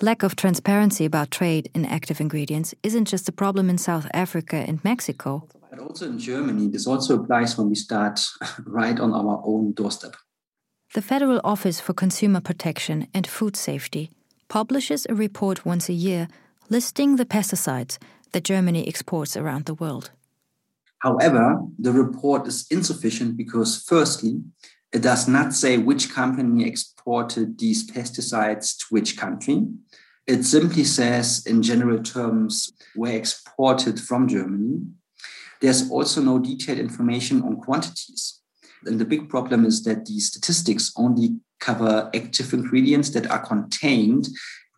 lack 0.00 0.22
of 0.22 0.36
transparency 0.36 1.04
about 1.04 1.30
trade 1.30 1.70
in 1.74 1.84
active 1.84 2.20
ingredients 2.20 2.74
isn't 2.82 3.06
just 3.06 3.28
a 3.28 3.32
problem 3.32 3.68
in 3.68 3.78
South 3.78 4.06
Africa 4.14 4.56
and 4.56 4.82
Mexico. 4.84 5.48
But 5.70 5.80
also 5.80 6.06
in 6.06 6.18
Germany, 6.18 6.68
this 6.68 6.86
also 6.86 7.20
applies 7.20 7.58
when 7.58 7.68
we 7.68 7.74
start 7.74 8.20
right 8.64 8.98
on 8.98 9.12
our 9.12 9.42
own 9.44 9.72
doorstep. 9.72 10.16
The 10.96 11.02
Federal 11.02 11.42
Office 11.44 11.78
for 11.78 11.92
Consumer 11.92 12.40
Protection 12.40 13.06
and 13.12 13.26
Food 13.26 13.54
Safety 13.54 14.08
publishes 14.48 15.06
a 15.10 15.14
report 15.14 15.66
once 15.66 15.90
a 15.90 15.92
year 15.92 16.26
listing 16.70 17.16
the 17.16 17.26
pesticides 17.26 17.98
that 18.32 18.44
Germany 18.44 18.88
exports 18.88 19.36
around 19.36 19.66
the 19.66 19.74
world. 19.74 20.10
However, 21.00 21.60
the 21.78 21.92
report 21.92 22.46
is 22.46 22.66
insufficient 22.70 23.36
because, 23.36 23.84
firstly, 23.86 24.40
it 24.90 25.02
does 25.02 25.28
not 25.28 25.52
say 25.52 25.76
which 25.76 26.14
company 26.14 26.66
exported 26.66 27.58
these 27.58 27.86
pesticides 27.86 28.78
to 28.78 28.86
which 28.88 29.18
country. 29.18 29.66
It 30.26 30.44
simply 30.44 30.84
says, 30.84 31.44
in 31.44 31.60
general 31.60 32.02
terms, 32.02 32.72
were 32.96 33.10
exported 33.10 34.00
from 34.00 34.28
Germany. 34.28 34.80
There's 35.60 35.90
also 35.90 36.22
no 36.22 36.38
detailed 36.38 36.78
information 36.78 37.42
on 37.42 37.56
quantities. 37.56 38.35
And 38.86 38.98
the 38.98 39.04
big 39.04 39.28
problem 39.28 39.64
is 39.64 39.82
that 39.84 40.06
these 40.06 40.26
statistics 40.26 40.92
only 40.96 41.36
cover 41.60 42.10
active 42.14 42.52
ingredients 42.52 43.10
that 43.10 43.30
are 43.30 43.44
contained 43.44 44.28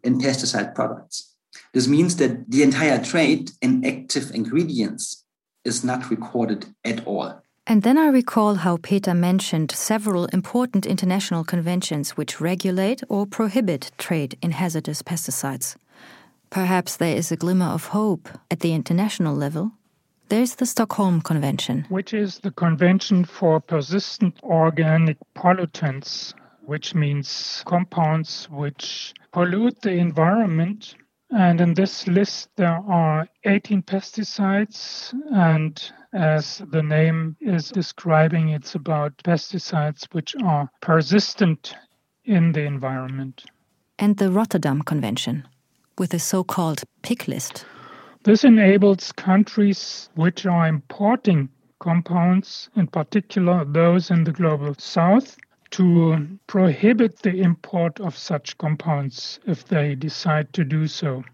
in 0.05 0.19
pesticide 0.19 0.75
products. 0.75 1.35
This 1.75 1.89
means 1.89 2.17
that 2.17 2.51
the 2.51 2.63
entire 2.63 3.03
trade 3.03 3.51
in 3.61 3.85
active 3.85 4.31
ingredients 4.35 5.25
is 5.65 5.85
not 5.85 6.11
recorded 6.11 6.67
at 6.85 7.07
all. 7.07 7.43
And 7.67 7.83
then 7.83 7.99
I 7.99 8.07
recall 8.07 8.55
how 8.55 8.79
Peter 8.79 9.13
mentioned 9.13 9.71
several 9.73 10.25
important 10.27 10.87
international 10.87 11.45
conventions 11.45 12.17
which 12.17 12.41
regulate 12.41 13.03
or 13.11 13.27
prohibit 13.27 13.91
trade 13.99 14.39
in 14.41 14.53
hazardous 14.53 15.03
pesticides. 15.03 15.77
Perhaps 16.49 16.97
there 16.97 17.15
is 17.15 17.31
a 17.31 17.37
glimmer 17.37 17.67
of 17.67 17.89
hope 17.89 18.31
at 18.51 18.61
the 18.61 18.73
international 18.73 19.35
level. 19.35 19.73
There's 20.29 20.57
the 20.57 20.67
Stockholm 20.67 21.21
Convention, 21.23 21.87
which 21.89 22.13
is 22.13 22.39
the 22.39 22.51
Convention 22.51 23.25
for 23.25 23.61
Persistent 23.61 24.39
Organic 24.43 25.17
Pollutants, 25.35 26.35
which 26.63 26.95
means 26.95 27.63
compounds 27.67 28.47
which 28.51 29.15
pollute 29.33 29.81
the 29.83 29.93
environment 29.93 30.95
and 31.31 31.61
in 31.61 31.75
this 31.75 32.09
list, 32.09 32.49
there 32.57 32.81
are 32.89 33.29
18 33.45 33.83
pesticides. 33.83 35.13
And 35.31 35.93
as 36.13 36.63
the 36.71 36.83
name 36.83 37.37
is 37.41 37.71
describing, 37.71 38.49
it's 38.51 38.75
about 38.75 39.17
pesticides 39.19 40.07
which 40.13 40.35
are 40.43 40.71
persistent 40.81 41.75
in 42.25 42.53
the 42.53 42.63
environment. 42.63 43.45
And 43.99 44.17
the 44.17 44.31
Rotterdam 44.31 44.83
Convention, 44.83 45.47
with 45.99 46.15
a 46.15 46.19
so 46.19 46.45
called 46.45 46.83
PIC 47.03 47.29
list. 47.29 47.67
This 48.25 48.43
enables 48.43 49.13
countries 49.13 50.11
which 50.15 50.45
are 50.45 50.67
importing 50.67 51.49
compounds, 51.79 52.69
in 52.75 52.89
particular 52.89 53.65
those 53.65 54.11
in 54.11 54.25
the 54.25 54.33
global 54.33 54.75
south, 54.75 55.39
to 55.71 56.39
prohibit 56.47 57.21
the 57.21 57.41
import 57.41 58.01
of 58.01 58.17
such 58.17 58.59
compounds 58.59 59.39
if 59.47 59.65
they 59.65 59.95
decide 59.95 60.53
to 60.55 60.65
do 60.65 60.89
so. 60.89 61.25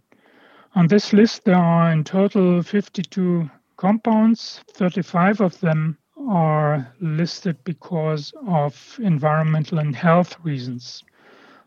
On 0.74 0.86
this 0.86 1.12
list, 1.12 1.44
there 1.44 1.56
are 1.56 1.90
in 1.90 2.04
total 2.04 2.62
52 2.62 3.48
compounds. 3.76 4.60
35 4.72 5.40
of 5.40 5.60
them 5.60 5.96
are 6.28 6.92
listed 7.00 7.56
because 7.64 8.34
of 8.46 8.98
environmental 9.02 9.78
and 9.78 9.96
health 9.96 10.36
reasons. 10.42 11.02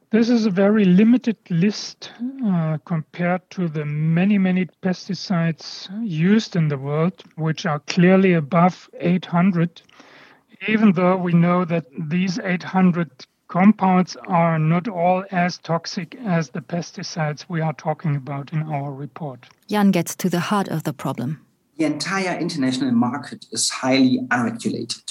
This 0.10 0.30
is 0.30 0.46
a 0.46 0.50
very 0.50 0.86
limited 0.86 1.38
list 1.50 2.12
uh, 2.46 2.78
compared 2.86 3.50
to 3.52 3.68
the 3.68 3.84
many, 3.84 4.38
many 4.38 4.68
pesticides 4.82 5.90
used 6.02 6.56
in 6.56 6.70
the 6.70 6.78
world, 6.78 7.24
which 7.36 7.66
are 7.66 7.80
clearly 7.80 8.34
above 8.34 8.90
800 9.00 9.82
even 10.68 10.94
though 10.94 11.16
we 11.16 11.34
know 11.34 11.66
that 11.66 11.86
these 12.10 12.40
800 12.40 13.10
compounds 13.48 14.18
are 14.28 14.58
not 14.60 14.88
all 14.88 15.24
as 15.32 15.58
toxic 15.60 16.16
as 16.26 16.50
the 16.50 16.62
pesticides 16.62 17.46
we 17.48 17.62
are 17.62 17.74
talking 17.74 18.16
about 18.16 18.52
in 18.54 18.64
our 18.64 18.92
report. 18.92 19.48
Jan 19.68 19.92
gets 19.92 20.16
to 20.16 20.30
the 20.30 20.40
heart 20.40 20.68
of 20.68 20.84
the 20.84 20.94
problem. 20.94 21.46
The 21.78 21.86
entire 21.86 22.38
international 22.38 22.92
market 22.92 23.46
is 23.52 23.70
highly 23.70 24.20
unregulated. 24.32 25.04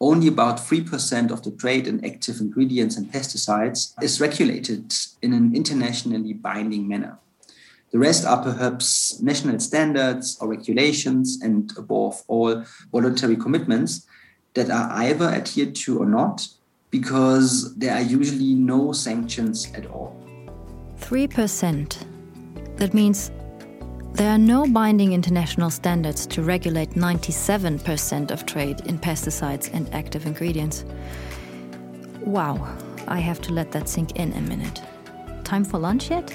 Only 0.00 0.28
about 0.28 0.58
3% 0.58 1.30
of 1.30 1.42
the 1.42 1.50
trade 1.50 1.86
in 1.86 2.04
active 2.04 2.40
ingredients 2.40 2.96
and 2.96 3.10
pesticides 3.10 3.94
is 4.02 4.20
regulated 4.20 4.94
in 5.22 5.32
an 5.32 5.54
internationally 5.56 6.34
binding 6.34 6.86
manner. 6.86 7.18
The 7.92 7.98
rest 7.98 8.26
are 8.26 8.42
perhaps 8.42 9.20
national 9.22 9.58
standards 9.60 10.36
or 10.40 10.48
regulations, 10.48 11.38
and 11.40 11.72
above 11.78 12.22
all, 12.26 12.64
voluntary 12.92 13.36
commitments 13.36 14.06
that 14.54 14.70
are 14.70 14.90
either 14.92 15.26
adhered 15.26 15.74
to 15.76 16.00
or 16.00 16.06
not, 16.06 16.46
because 16.90 17.74
there 17.76 17.94
are 17.94 18.02
usually 18.02 18.54
no 18.54 18.92
sanctions 18.92 19.72
at 19.72 19.86
all. 19.86 20.14
3%. 21.00 21.96
That 22.76 22.92
means 22.92 23.30
there 24.16 24.30
are 24.30 24.38
no 24.38 24.66
binding 24.66 25.12
international 25.12 25.68
standards 25.68 26.26
to 26.26 26.42
regulate 26.42 26.92
97% 26.92 28.30
of 28.30 28.46
trade 28.46 28.80
in 28.86 28.98
pesticides 28.98 29.70
and 29.74 29.92
active 29.92 30.24
ingredients. 30.24 30.86
Wow, 32.22 32.66
I 33.06 33.18
have 33.20 33.42
to 33.42 33.52
let 33.52 33.72
that 33.72 33.90
sink 33.90 34.16
in 34.16 34.32
a 34.32 34.40
minute. 34.40 34.80
Time 35.44 35.66
for 35.66 35.78
lunch 35.78 36.08
yet? 36.08 36.34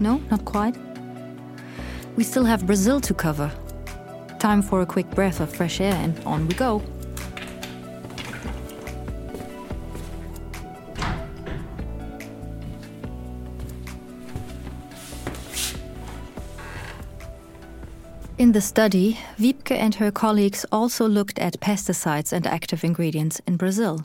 No, 0.00 0.16
not 0.30 0.46
quite. 0.46 0.74
We 2.16 2.24
still 2.24 2.44
have 2.44 2.66
Brazil 2.66 3.02
to 3.02 3.12
cover. 3.12 3.52
Time 4.38 4.62
for 4.62 4.80
a 4.80 4.86
quick 4.86 5.10
breath 5.10 5.40
of 5.40 5.54
fresh 5.54 5.78
air, 5.78 5.94
and 5.94 6.18
on 6.24 6.48
we 6.48 6.54
go. 6.54 6.82
In 18.52 18.54
the 18.54 18.60
study, 18.60 19.16
Wiebke 19.38 19.70
and 19.70 19.94
her 19.94 20.10
colleagues 20.10 20.66
also 20.70 21.08
looked 21.08 21.38
at 21.38 21.58
pesticides 21.60 22.34
and 22.34 22.46
active 22.46 22.84
ingredients 22.84 23.40
in 23.46 23.56
Brazil. 23.56 24.02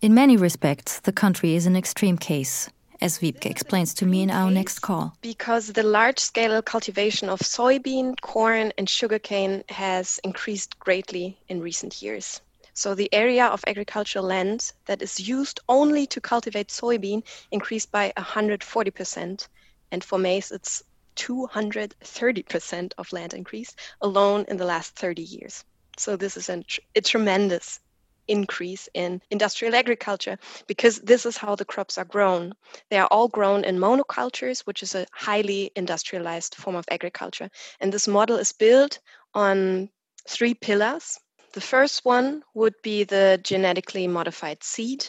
In 0.00 0.14
many 0.14 0.34
respects, 0.38 0.98
the 1.00 1.12
country 1.12 1.54
is 1.54 1.66
an 1.66 1.76
extreme 1.76 2.16
case, 2.16 2.70
as 3.02 3.18
Wiebke 3.18 3.44
explains 3.44 3.92
to 3.92 4.06
me 4.06 4.22
in 4.22 4.30
our 4.30 4.50
next 4.50 4.78
call. 4.78 5.14
Because 5.20 5.74
the 5.74 5.82
large 5.82 6.18
scale 6.18 6.62
cultivation 6.62 7.28
of 7.28 7.40
soybean, 7.40 8.18
corn, 8.22 8.72
and 8.78 8.88
sugarcane 8.88 9.62
has 9.68 10.18
increased 10.24 10.78
greatly 10.78 11.36
in 11.50 11.60
recent 11.60 12.00
years. 12.00 12.40
So 12.72 12.94
the 12.94 13.12
area 13.12 13.44
of 13.44 13.62
agricultural 13.66 14.24
land 14.24 14.72
that 14.86 15.02
is 15.02 15.20
used 15.20 15.60
only 15.68 16.06
to 16.06 16.18
cultivate 16.18 16.68
soybean 16.68 17.24
increased 17.50 17.92
by 17.92 18.14
140%. 18.16 19.48
And 19.92 20.02
for 20.02 20.18
maize, 20.18 20.50
it's 20.50 20.82
230% 21.20 22.92
of 22.96 23.12
land 23.12 23.34
increase 23.34 23.76
alone 24.00 24.46
in 24.48 24.56
the 24.56 24.64
last 24.64 24.96
30 24.96 25.22
years. 25.22 25.64
So 25.98 26.16
this 26.16 26.36
is 26.36 26.48
a, 26.48 26.64
a 26.94 27.02
tremendous 27.02 27.78
increase 28.26 28.88
in 28.94 29.20
industrial 29.30 29.74
agriculture 29.74 30.38
because 30.66 30.98
this 31.00 31.26
is 31.26 31.36
how 31.36 31.56
the 31.56 31.64
crops 31.64 31.98
are 31.98 32.06
grown. 32.06 32.54
They 32.88 32.98
are 32.98 33.08
all 33.08 33.28
grown 33.28 33.64
in 33.64 33.78
monocultures, 33.78 34.60
which 34.60 34.82
is 34.82 34.94
a 34.94 35.06
highly 35.12 35.72
industrialized 35.76 36.54
form 36.54 36.76
of 36.76 36.86
agriculture. 36.90 37.50
And 37.80 37.92
this 37.92 38.08
model 38.08 38.36
is 38.36 38.52
built 38.52 39.00
on 39.34 39.90
three 40.26 40.54
pillars. 40.54 41.18
The 41.52 41.60
first 41.60 42.04
one 42.04 42.42
would 42.54 42.74
be 42.82 43.04
the 43.04 43.40
genetically 43.42 44.06
modified 44.06 44.62
seed. 44.62 45.06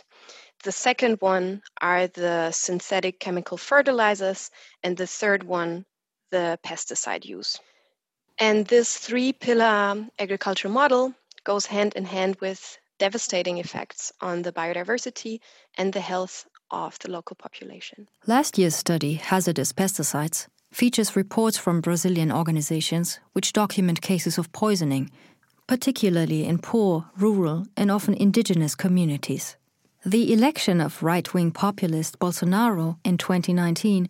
The 0.63 0.71
second 0.71 1.17
one 1.21 1.62
are 1.82 2.08
the 2.08 2.52
synthetic 2.52 3.19
chemical 3.19 3.58
fertilizers. 3.58 4.50
And 4.84 4.97
the 4.97 5.08
third 5.08 5.43
one 5.43 5.86
the 6.32 6.60
pesticide 6.65 7.26
use. 7.26 7.60
And 8.39 8.65
this 8.65 8.98
three 8.98 9.34
pillar 9.34 10.08
agricultural 10.17 10.74
model 10.74 11.13
goes 11.44 11.65
hand 11.65 11.94
in 11.96 12.06
hand 12.06 12.38
with 12.41 12.78
devastating 12.98 13.58
effects 13.58 14.12
on 14.22 14.41
the 14.41 14.52
biodiversity 14.52 15.39
and 15.78 15.94
the 15.94 16.02
health 16.02 16.46
of 16.70 16.98
the 17.00 17.12
local 17.12 17.36
population. 17.36 18.08
Last 18.28 18.58
year's 18.58 18.76
study, 18.76 19.15
Hazardous 19.15 19.74
Pesticides, 19.74 20.48
features 20.72 21.15
reports 21.15 21.58
from 21.58 21.82
Brazilian 21.82 22.32
organizations 22.32 23.20
which 23.34 23.54
document 23.54 24.02
cases 24.02 24.38
of 24.38 24.52
poisoning, 24.52 25.10
particularly 25.67 26.46
in 26.46 26.58
poor, 26.60 27.06
rural, 27.17 27.65
and 27.76 27.91
often 27.91 28.13
indigenous 28.13 28.76
communities. 28.76 29.58
The 30.06 30.34
election 30.34 30.82
of 30.82 31.04
right 31.04 31.32
wing 31.34 31.52
populist 31.52 32.20
Bolsonaro 32.20 32.98
in 33.04 33.17
2019 33.17 34.10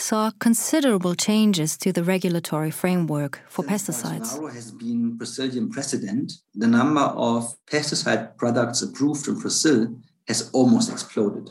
saw 0.00 0.30
considerable 0.40 1.14
changes 1.14 1.76
to 1.76 1.92
the 1.92 2.02
regulatory 2.02 2.70
framework 2.70 3.40
for 3.48 3.64
Since 3.64 3.82
pesticides. 3.82 4.38
Bolsonaro 4.38 4.52
has 4.54 4.70
been 4.72 5.16
Brazilian 5.16 5.70
president. 5.70 6.32
The 6.54 6.66
number 6.66 7.02
of 7.02 7.54
pesticide 7.66 8.36
products 8.36 8.82
approved 8.82 9.28
in 9.28 9.38
Brazil 9.38 9.94
has 10.26 10.50
almost 10.52 10.90
exploded. 10.90 11.50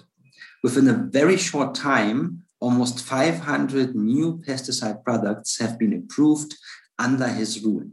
Within 0.63 0.87
a 0.89 0.93
very 0.93 1.37
short 1.37 1.75
time, 1.75 2.43
almost 2.59 3.01
500 3.03 3.95
new 3.95 4.41
pesticide 4.45 5.03
products 5.03 5.59
have 5.59 5.79
been 5.79 5.93
approved 5.93 6.55
under 6.97 7.27
his 7.27 7.63
rule. 7.63 7.85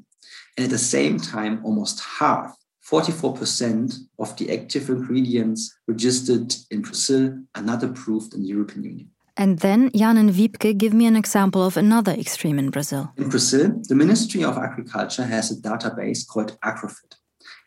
And 0.57 0.65
at 0.65 0.71
the 0.71 0.79
same 0.79 1.19
time, 1.19 1.65
almost 1.65 2.03
half, 2.19 2.57
44% 2.91 3.95
of 4.19 4.37
the 4.37 4.53
active 4.53 4.89
ingredients 4.89 5.77
registered 5.87 6.55
in 6.71 6.83
Brazil 6.83 7.39
are 7.55 7.63
not 7.63 7.83
approved 7.83 8.35
in 8.35 8.43
the 8.43 8.49
European 8.49 8.85
Union. 8.85 9.11
And 9.37 9.59
then 9.59 9.91
Jan 9.95 10.17
and 10.17 10.31
Wiebke 10.31 10.79
give 10.79 10.95
me 10.95 11.07
an 11.07 11.17
example 11.17 11.63
of 11.65 11.77
another 11.77 12.13
extreme 12.13 12.59
in 12.59 12.71
Brazil. 12.71 13.13
In 13.17 13.29
Brazil, 13.29 13.81
the 13.89 13.95
Ministry 13.95 14.43
of 14.43 14.57
Agriculture 14.57 15.25
has 15.25 15.51
a 15.51 15.61
database 15.61 16.27
called 16.27 16.59
AgroFit. 16.65 17.17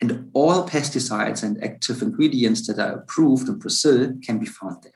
And 0.01 0.31
all 0.33 0.67
pesticides 0.67 1.43
and 1.43 1.61
active 1.63 2.01
ingredients 2.01 2.65
that 2.67 2.79
are 2.79 2.93
approved 2.93 3.49
in 3.49 3.59
Brazil 3.59 4.13
can 4.25 4.39
be 4.39 4.45
found 4.45 4.83
there. 4.83 4.93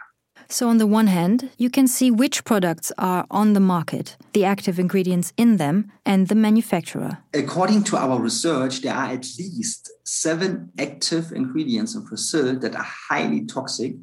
So, 0.49 0.69
on 0.69 0.77
the 0.77 0.87
one 0.87 1.07
hand, 1.07 1.49
you 1.57 1.69
can 1.69 1.87
see 1.87 2.11
which 2.11 2.43
products 2.43 2.91
are 2.97 3.25
on 3.31 3.53
the 3.53 3.59
market, 3.59 4.17
the 4.33 4.45
active 4.45 4.77
ingredients 4.77 5.33
in 5.37 5.57
them, 5.57 5.91
and 6.05 6.27
the 6.27 6.35
manufacturer. 6.35 7.19
According 7.33 7.85
to 7.85 7.97
our 7.97 8.19
research, 8.19 8.81
there 8.81 8.93
are 8.93 9.07
at 9.07 9.25
least 9.39 9.91
seven 10.03 10.71
active 10.77 11.31
ingredients 11.31 11.95
in 11.95 12.03
Brazil 12.03 12.59
that 12.59 12.75
are 12.75 12.85
highly 13.09 13.45
toxic, 13.45 13.95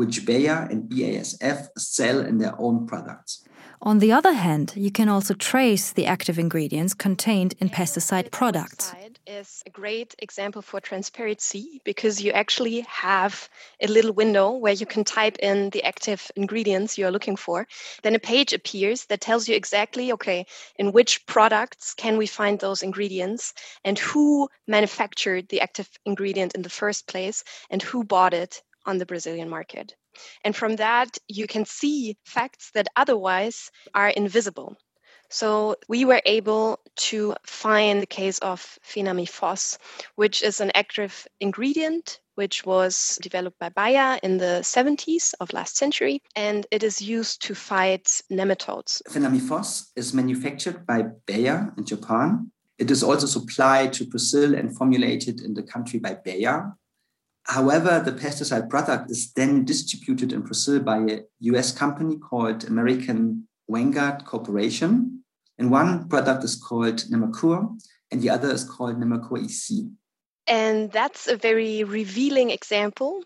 which 0.00 0.24
Bayer 0.24 0.66
and 0.70 0.88
BASF 0.90 1.68
sell 1.76 2.18
in 2.30 2.38
their 2.38 2.54
own 2.58 2.86
products. 2.86 3.44
On 3.82 3.98
the 3.98 4.12
other 4.12 4.32
hand, 4.32 4.72
you 4.74 4.90
can 4.90 5.08
also 5.10 5.34
trace 5.34 5.92
the 5.92 6.06
active 6.06 6.38
ingredients 6.38 6.94
contained 6.94 7.52
in 7.60 7.68
pesticide 7.68 8.30
products 8.30 8.94
is 9.30 9.62
a 9.64 9.70
great 9.70 10.14
example 10.18 10.60
for 10.60 10.80
transparency 10.80 11.80
because 11.84 12.20
you 12.20 12.32
actually 12.32 12.80
have 12.80 13.48
a 13.80 13.86
little 13.86 14.12
window 14.12 14.50
where 14.50 14.72
you 14.72 14.86
can 14.86 15.04
type 15.04 15.38
in 15.38 15.70
the 15.70 15.84
active 15.84 16.30
ingredients 16.34 16.98
you're 16.98 17.12
looking 17.12 17.36
for. 17.36 17.66
Then 18.02 18.16
a 18.16 18.18
page 18.18 18.52
appears 18.52 19.04
that 19.06 19.20
tells 19.20 19.48
you 19.48 19.54
exactly, 19.54 20.12
okay, 20.12 20.46
in 20.76 20.92
which 20.92 21.24
products 21.26 21.94
can 21.94 22.16
we 22.18 22.26
find 22.26 22.58
those 22.58 22.82
ingredients 22.82 23.54
and 23.84 23.98
who 23.98 24.48
manufactured 24.66 25.48
the 25.48 25.60
active 25.60 25.88
ingredient 26.04 26.54
in 26.54 26.62
the 26.62 26.76
first 26.80 27.06
place 27.06 27.44
and 27.70 27.80
who 27.80 28.02
bought 28.02 28.34
it 28.34 28.62
on 28.90 28.98
the 28.98 29.06
Brazilian 29.06 29.48
market. 29.48 29.94
And 30.44 30.54
from 30.54 30.76
that, 30.76 31.16
you 31.28 31.46
can 31.46 31.64
see 31.64 32.16
facts 32.24 32.70
that 32.74 32.88
otherwise 32.96 33.70
are 33.94 34.08
invisible. 34.08 34.76
So 35.30 35.76
we 35.88 36.04
were 36.04 36.20
able 36.26 36.80
to 37.10 37.34
find 37.46 38.02
the 38.02 38.06
case 38.06 38.40
of 38.40 38.78
Fenamiphos, 38.84 39.78
which 40.16 40.42
is 40.42 40.60
an 40.60 40.72
active 40.74 41.26
ingredient 41.38 42.20
which 42.34 42.64
was 42.64 43.18
developed 43.20 43.58
by 43.58 43.68
Bayer 43.68 44.18
in 44.22 44.38
the 44.38 44.60
70s 44.62 45.34
of 45.40 45.52
last 45.52 45.76
century, 45.76 46.22
and 46.34 46.66
it 46.70 46.82
is 46.82 47.02
used 47.02 47.42
to 47.42 47.54
fight 47.54 48.22
nematodes. 48.32 49.02
Fenamiphos 49.10 49.90
is 49.94 50.14
manufactured 50.14 50.86
by 50.86 51.02
Bayer 51.26 51.72
in 51.76 51.84
Japan. 51.84 52.50
It 52.78 52.90
is 52.90 53.02
also 53.02 53.26
supplied 53.26 53.92
to 53.92 54.06
Brazil 54.06 54.54
and 54.54 54.74
formulated 54.74 55.42
in 55.42 55.52
the 55.52 55.62
country 55.62 55.98
by 55.98 56.14
Bayer. 56.14 56.72
However, 57.50 57.98
the 57.98 58.12
pesticide 58.12 58.70
product 58.70 59.10
is 59.10 59.32
then 59.32 59.64
distributed 59.64 60.32
in 60.32 60.42
Brazil 60.42 60.78
by 60.78 60.98
a 60.98 61.22
US 61.40 61.72
company 61.72 62.16
called 62.16 62.62
American 62.62 63.48
Vanguard 63.68 64.24
Corporation. 64.24 65.24
And 65.58 65.68
one 65.68 66.08
product 66.08 66.44
is 66.44 66.54
called 66.54 66.98
Nemacur, 67.10 67.76
and 68.12 68.22
the 68.22 68.30
other 68.30 68.52
is 68.52 68.62
called 68.62 69.00
Nemacur 69.00 69.42
EC. 69.42 69.90
And 70.46 70.92
that's 70.92 71.26
a 71.26 71.36
very 71.36 71.82
revealing 71.82 72.50
example 72.50 73.24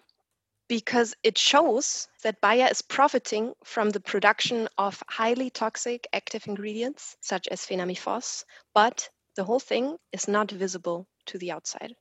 because 0.71 1.15
it 1.23 1.37
shows 1.37 2.09
that 2.23 2.41
Bayer 2.41 2.69
is 2.71 2.81
profiting 2.81 3.53
from 3.63 3.91
the 3.91 4.01
production 4.01 4.71
of 4.79 5.03
highly 5.07 5.51
toxic 5.51 6.07
active 6.15 6.47
ingredients, 6.47 7.15
such 7.21 7.47
as 7.49 7.67
fenamiphos, 7.67 8.45
but 8.73 9.11
the 9.37 9.45
whole 9.45 9.61
thing 9.61 9.99
is 10.13 10.29
not 10.29 10.51
visible 10.51 11.07
to 11.27 11.37
the 11.37 11.53
outside. 11.53 11.95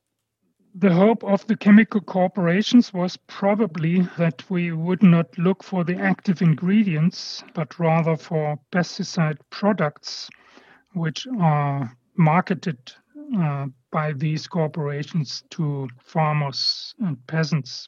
The 0.76 0.92
hope 0.92 1.22
of 1.22 1.46
the 1.46 1.56
chemical 1.56 2.00
corporations 2.00 2.92
was 2.92 3.16
probably 3.16 4.00
that 4.18 4.42
we 4.50 4.72
would 4.72 5.04
not 5.04 5.38
look 5.38 5.62
for 5.62 5.84
the 5.84 5.94
active 5.94 6.42
ingredients, 6.42 7.44
but 7.54 7.78
rather 7.78 8.16
for 8.16 8.58
pesticide 8.72 9.38
products, 9.50 10.28
which 10.92 11.28
are 11.38 11.96
marketed 12.16 12.92
uh, 13.38 13.66
by 13.92 14.14
these 14.14 14.48
corporations 14.48 15.44
to 15.50 15.88
farmers 16.00 16.92
and 16.98 17.24
peasants. 17.28 17.86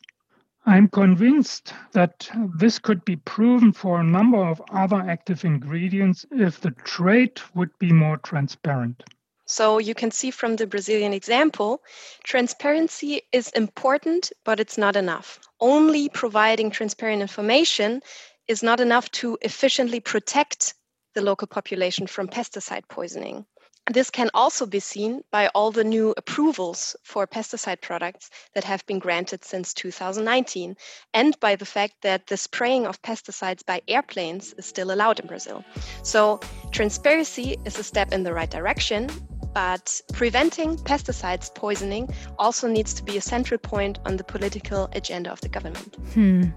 I'm 0.64 0.86
convinced 0.86 1.74
that 1.90 2.30
this 2.56 2.78
could 2.78 3.04
be 3.04 3.16
proven 3.16 3.72
for 3.72 3.98
a 3.98 4.04
number 4.04 4.38
of 4.38 4.62
other 4.70 5.00
active 5.00 5.44
ingredients 5.44 6.24
if 6.30 6.60
the 6.60 6.70
trade 6.70 7.40
would 7.52 7.76
be 7.80 7.90
more 7.92 8.18
transparent. 8.18 9.02
So 9.46 9.78
you 9.78 9.94
can 9.94 10.10
see 10.10 10.32
from 10.32 10.56
the 10.56 10.66
Brazilian 10.66 11.12
example, 11.12 11.82
transparency 12.24 13.22
is 13.32 13.48
important, 13.50 14.32
but 14.44 14.58
it's 14.58 14.76
not 14.76 14.96
enough. 14.96 15.38
Only 15.60 16.08
providing 16.08 16.70
transparent 16.70 17.22
information 17.22 18.02
is 18.48 18.62
not 18.62 18.80
enough 18.80 19.10
to 19.12 19.38
efficiently 19.40 20.00
protect 20.00 20.74
the 21.14 21.22
local 21.22 21.46
population 21.46 22.06
from 22.06 22.28
pesticide 22.28 22.88
poisoning. 22.88 23.46
This 23.92 24.10
can 24.10 24.30
also 24.34 24.66
be 24.66 24.80
seen 24.80 25.22
by 25.30 25.46
all 25.54 25.70
the 25.70 25.84
new 25.84 26.12
approvals 26.16 26.96
for 27.04 27.24
pesticide 27.24 27.80
products 27.80 28.30
that 28.54 28.64
have 28.64 28.84
been 28.86 28.98
granted 28.98 29.44
since 29.44 29.72
2019, 29.74 30.76
and 31.14 31.38
by 31.38 31.54
the 31.54 31.64
fact 31.64 31.94
that 32.02 32.26
the 32.26 32.36
spraying 32.36 32.84
of 32.84 33.00
pesticides 33.02 33.64
by 33.64 33.80
airplanes 33.86 34.54
is 34.54 34.66
still 34.66 34.90
allowed 34.90 35.20
in 35.20 35.28
Brazil. 35.28 35.64
So, 36.02 36.40
transparency 36.72 37.56
is 37.64 37.78
a 37.78 37.84
step 37.84 38.12
in 38.12 38.24
the 38.24 38.34
right 38.34 38.50
direction, 38.50 39.08
but 39.56 40.02
preventing 40.12 40.76
pesticides 40.76 41.48
poisoning 41.54 42.06
also 42.38 42.68
needs 42.68 42.92
to 42.92 43.02
be 43.02 43.16
a 43.16 43.22
central 43.22 43.56
point 43.56 43.98
on 44.04 44.18
the 44.18 44.22
political 44.22 44.86
agenda 44.92 45.32
of 45.32 45.40
the 45.40 45.48
government. 45.48 45.96
Hmm. 46.12 46.50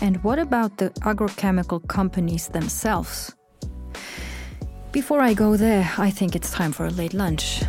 And 0.00 0.16
what 0.24 0.40
about 0.40 0.78
the 0.78 0.90
agrochemical 1.02 1.86
companies 1.86 2.48
themselves? 2.48 3.32
Before 4.90 5.20
I 5.20 5.34
go 5.34 5.56
there, 5.56 5.88
I 5.96 6.10
think 6.10 6.34
it's 6.34 6.50
time 6.50 6.72
for 6.72 6.84
a 6.84 6.90
late 6.90 7.14
lunch. 7.14 7.62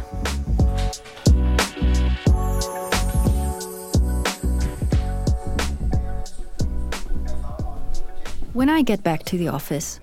When 8.53 8.69
I 8.69 8.81
get 8.81 9.03
back 9.03 9.23
to 9.25 9.37
the 9.37 9.49
office, 9.49 9.99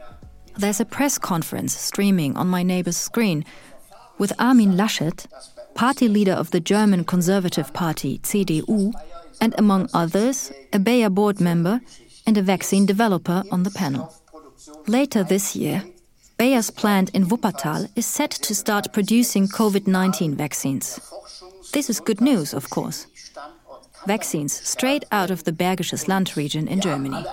there's 0.57 0.79
a 0.79 0.85
press 0.85 1.19
conference 1.19 1.75
streaming 1.75 2.37
on 2.37 2.47
my 2.47 2.63
neighbor's 2.63 2.97
screen 2.97 3.45
with 4.21 4.33
Armin 4.39 4.77
Laschet, 4.77 5.27
party 5.75 6.07
leader 6.07 6.35
of 6.35 6.51
the 6.51 6.61
German 6.61 7.05
Conservative 7.05 7.73
Party 7.73 8.19
CDU, 8.19 8.93
and 9.41 9.55
among 9.57 9.89
others, 9.95 10.53
a 10.75 10.79
Bayer 10.79 11.09
board 11.09 11.41
member 11.41 11.81
and 12.27 12.37
a 12.37 12.43
vaccine 12.43 12.85
developer 12.85 13.43
on 13.51 13.63
the 13.63 13.71
panel. 13.71 14.15
Later 14.87 15.25
this 15.25 15.57
year, 15.57 15.83
Bayer's 16.37 16.71
plant 16.71 17.09
in 17.11 17.27
Wuppertal 17.27 17.89
is 17.97 18.05
set 18.05 18.31
to 18.31 18.55
start 18.55 18.93
producing 18.93 19.49
COVID 19.49 19.87
19 19.87 20.37
vaccines. 20.37 21.01
This 21.73 21.89
is 21.89 21.99
good 21.99 22.21
news, 22.21 22.53
of 22.53 22.69
course. 22.69 23.07
Vaccines 24.07 24.53
straight 24.53 25.05
out 25.11 25.31
of 25.31 25.45
the 25.45 25.53
Bergisches 25.53 26.09
Land 26.09 26.37
region 26.37 26.69
in 26.69 26.81
Germany. 26.83 27.25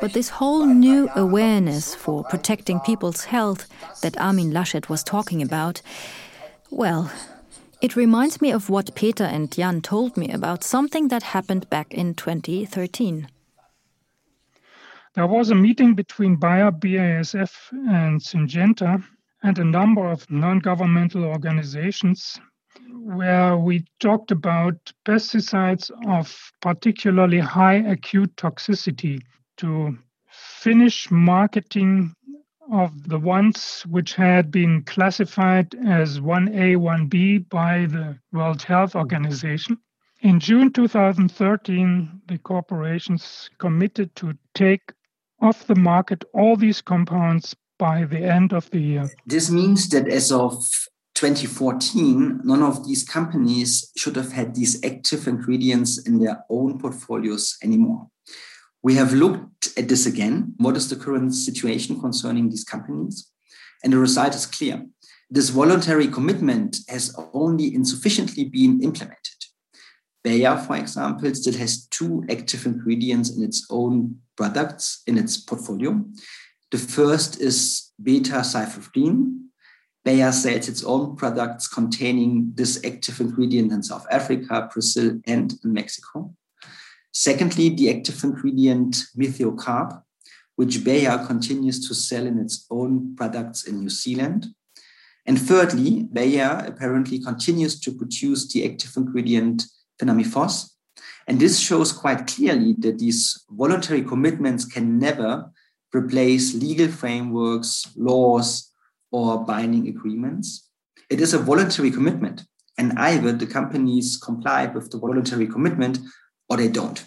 But 0.00 0.12
this 0.12 0.28
whole 0.28 0.66
new 0.66 1.08
awareness 1.14 1.94
for 1.94 2.24
protecting 2.24 2.80
people's 2.80 3.24
health 3.24 3.68
that 4.02 4.18
Armin 4.20 4.52
Laschet 4.52 4.88
was 4.88 5.02
talking 5.02 5.42
about, 5.42 5.82
well, 6.70 7.10
it 7.80 7.96
reminds 7.96 8.40
me 8.40 8.52
of 8.52 8.70
what 8.70 8.94
Peter 8.94 9.24
and 9.24 9.50
Jan 9.50 9.80
told 9.82 10.16
me 10.16 10.30
about 10.30 10.62
something 10.64 11.08
that 11.08 11.22
happened 11.22 11.68
back 11.68 11.92
in 11.92 12.14
2013. 12.14 13.28
There 15.14 15.26
was 15.26 15.50
a 15.50 15.54
meeting 15.54 15.94
between 15.94 16.36
Bayer, 16.36 16.70
BASF, 16.70 17.52
and 17.72 18.20
Syngenta, 18.20 19.04
and 19.42 19.58
a 19.58 19.64
number 19.64 20.06
of 20.06 20.30
non 20.30 20.58
governmental 20.60 21.24
organizations 21.24 22.40
where 23.04 23.56
we 23.56 23.84
talked 24.00 24.30
about 24.30 24.74
pesticides 25.04 25.90
of 26.08 26.52
particularly 26.60 27.38
high 27.38 27.74
acute 27.74 28.34
toxicity 28.36 29.20
to 29.56 29.98
finish 30.30 31.10
marketing 31.10 32.14
of 32.70 33.08
the 33.08 33.18
ones 33.18 33.84
which 33.88 34.14
had 34.14 34.50
been 34.50 34.82
classified 34.84 35.74
as 35.86 36.20
1A, 36.20 36.76
1B 36.76 37.48
by 37.48 37.86
the 37.86 38.18
World 38.32 38.62
Health 38.62 38.94
Organization. 38.94 39.76
In 40.20 40.38
June 40.38 40.72
2013, 40.72 42.22
the 42.28 42.38
corporations 42.38 43.50
committed 43.58 44.14
to 44.16 44.34
take 44.54 44.92
off 45.40 45.66
the 45.66 45.74
market 45.74 46.24
all 46.32 46.56
these 46.56 46.80
compounds 46.80 47.56
by 47.78 48.04
the 48.04 48.20
end 48.20 48.52
of 48.52 48.70
the 48.70 48.78
year. 48.78 49.10
This 49.26 49.50
means 49.50 49.88
that 49.88 50.06
as 50.06 50.30
of 50.30 50.64
2014, 51.22 52.40
none 52.42 52.64
of 52.64 52.84
these 52.84 53.04
companies 53.04 53.92
should 53.96 54.16
have 54.16 54.32
had 54.32 54.56
these 54.56 54.84
active 54.84 55.28
ingredients 55.28 56.04
in 56.04 56.18
their 56.18 56.44
own 56.50 56.80
portfolios 56.80 57.56
anymore. 57.62 58.08
We 58.82 58.96
have 58.96 59.12
looked 59.12 59.68
at 59.78 59.88
this 59.88 60.04
again. 60.04 60.54
What 60.56 60.76
is 60.76 60.90
the 60.90 60.96
current 60.96 61.32
situation 61.32 62.00
concerning 62.00 62.50
these 62.50 62.64
companies? 62.64 63.30
And 63.84 63.92
the 63.92 63.98
result 63.98 64.34
is 64.34 64.46
clear. 64.46 64.84
This 65.30 65.50
voluntary 65.50 66.08
commitment 66.08 66.78
has 66.88 67.16
only 67.32 67.72
insufficiently 67.72 68.46
been 68.46 68.82
implemented. 68.82 69.38
Bayer, 70.24 70.56
for 70.56 70.74
example, 70.74 71.32
still 71.36 71.54
has 71.54 71.86
two 71.86 72.24
active 72.30 72.66
ingredients 72.66 73.30
in 73.30 73.44
its 73.44 73.64
own 73.70 74.16
products 74.36 75.02
in 75.06 75.18
its 75.18 75.36
portfolio. 75.36 76.04
The 76.72 76.78
first 76.78 77.40
is 77.40 77.92
beta 78.02 78.42
cyfluthrin. 78.42 79.38
Bayer 80.04 80.32
sells 80.32 80.68
its 80.68 80.82
own 80.82 81.16
products 81.16 81.68
containing 81.68 82.52
this 82.54 82.80
active 82.84 83.20
ingredient 83.20 83.72
in 83.72 83.82
South 83.82 84.06
Africa, 84.10 84.68
Brazil, 84.72 85.20
and 85.26 85.54
Mexico. 85.62 86.34
Secondly, 87.12 87.68
the 87.68 87.90
active 87.94 88.22
ingredient 88.24 89.04
Methiocarb, 89.16 90.02
which 90.56 90.82
Bayer 90.82 91.24
continues 91.26 91.86
to 91.86 91.94
sell 91.94 92.26
in 92.26 92.38
its 92.38 92.66
own 92.70 93.14
products 93.16 93.64
in 93.64 93.80
New 93.80 93.90
Zealand. 93.90 94.48
And 95.24 95.40
thirdly, 95.40 96.08
Bayer 96.12 96.64
apparently 96.66 97.20
continues 97.20 97.78
to 97.80 97.92
produce 97.92 98.52
the 98.52 98.68
active 98.68 98.96
ingredient 98.96 99.64
Fenamiphos. 100.00 100.70
And 101.28 101.38
this 101.38 101.60
shows 101.60 101.92
quite 101.92 102.26
clearly 102.26 102.74
that 102.80 102.98
these 102.98 103.44
voluntary 103.50 104.02
commitments 104.02 104.64
can 104.64 104.98
never 104.98 105.52
replace 105.94 106.54
legal 106.54 106.88
frameworks, 106.88 107.86
laws, 107.96 108.71
or 109.12 109.44
binding 109.44 109.86
agreements. 109.86 110.68
It 111.10 111.20
is 111.20 111.34
a 111.34 111.38
voluntary 111.38 111.90
commitment. 111.90 112.44
And 112.78 112.98
either 112.98 113.32
the 113.32 113.46
companies 113.46 114.16
comply 114.16 114.66
with 114.66 114.90
the 114.90 114.98
voluntary 114.98 115.46
commitment 115.46 115.98
or 116.48 116.56
they 116.56 116.68
don't. 116.68 117.04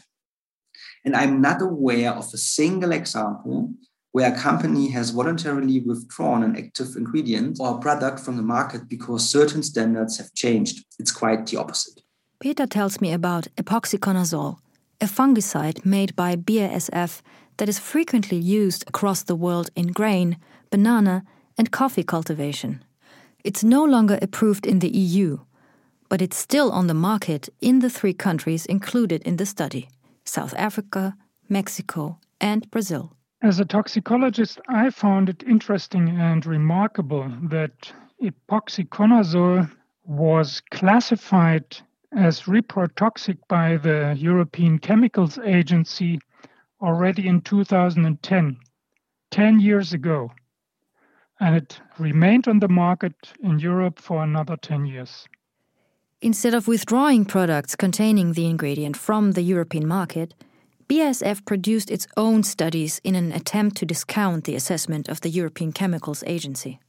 And 1.03 1.15
I'm 1.15 1.41
not 1.41 1.61
aware 1.61 2.11
of 2.11 2.31
a 2.33 2.37
single 2.37 2.91
example 2.91 3.73
where 4.11 4.31
a 4.31 4.37
company 4.37 4.89
has 4.91 5.09
voluntarily 5.09 5.81
withdrawn 5.81 6.41
an 6.41 6.55
active 6.55 6.95
ingredient 6.95 7.57
or 7.59 7.79
product 7.79 8.19
from 8.19 8.37
the 8.37 8.41
market 8.41 8.87
because 8.87 9.29
certain 9.29 9.61
standards 9.61 10.17
have 10.17 10.33
changed. 10.33 10.85
It's 10.97 11.11
quite 11.11 11.47
the 11.47 11.57
opposite. 11.57 12.01
Peter 12.39 12.65
tells 12.65 13.01
me 13.01 13.11
about 13.11 13.47
epoxiconazole, 13.57 14.57
a 15.01 15.05
fungicide 15.05 15.85
made 15.85 16.15
by 16.15 16.35
BASF 16.35 17.21
that 17.57 17.67
is 17.67 17.79
frequently 17.79 18.37
used 18.37 18.83
across 18.87 19.23
the 19.23 19.35
world 19.35 19.69
in 19.75 19.87
grain, 19.87 20.37
banana, 20.69 21.23
and 21.57 21.71
coffee 21.71 22.03
cultivation. 22.03 22.83
It's 23.43 23.63
no 23.63 23.83
longer 23.83 24.17
approved 24.21 24.65
in 24.65 24.79
the 24.79 24.89
EU, 24.89 25.39
but 26.09 26.21
it's 26.21 26.37
still 26.37 26.71
on 26.71 26.87
the 26.87 26.93
market 26.93 27.49
in 27.61 27.79
the 27.79 27.89
three 27.89 28.13
countries 28.13 28.65
included 28.65 29.21
in 29.23 29.37
the 29.37 29.45
study 29.45 29.89
South 30.25 30.53
Africa, 30.57 31.15
Mexico, 31.47 32.17
and 32.41 32.69
Brazil. 32.71 33.11
As 33.41 33.59
a 33.59 33.65
toxicologist, 33.65 34.59
I 34.67 34.89
found 34.89 35.29
it 35.29 35.43
interesting 35.43 36.09
and 36.09 36.45
remarkable 36.45 37.31
that 37.43 37.93
epoxiconazole 38.23 39.69
was 40.03 40.61
classified 40.71 41.77
as 42.15 42.43
reprotoxic 42.43 43.37
by 43.47 43.77
the 43.77 44.15
European 44.17 44.79
Chemicals 44.79 45.37
Agency 45.37 46.19
already 46.81 47.27
in 47.27 47.41
2010, 47.41 48.57
10 49.31 49.59
years 49.59 49.93
ago. 49.93 50.31
And 51.39 51.55
it 51.55 51.79
remained 51.99 52.47
on 52.47 52.59
the 52.59 52.69
market 52.69 53.13
in 53.41 53.59
Europe 53.59 53.99
for 53.99 54.23
another 54.23 54.57
10 54.57 54.85
years. 54.85 55.27
Instead 56.21 56.53
of 56.53 56.67
withdrawing 56.67 57.25
products 57.25 57.75
containing 57.75 58.33
the 58.33 58.45
ingredient 58.45 58.97
from 58.97 59.33
the 59.33 59.41
European 59.41 59.85
market, 59.87 60.33
BASF 60.87 61.45
produced 61.45 61.91
its 61.91 62.07
own 62.15 62.43
studies 62.43 63.01
in 63.03 63.15
an 63.15 63.31
attempt 63.31 63.77
to 63.77 63.85
discount 63.85 64.43
the 64.43 64.55
assessment 64.55 65.09
of 65.09 65.21
the 65.21 65.29
European 65.29 65.71
Chemicals 65.71 66.23
Agency. 66.27 66.79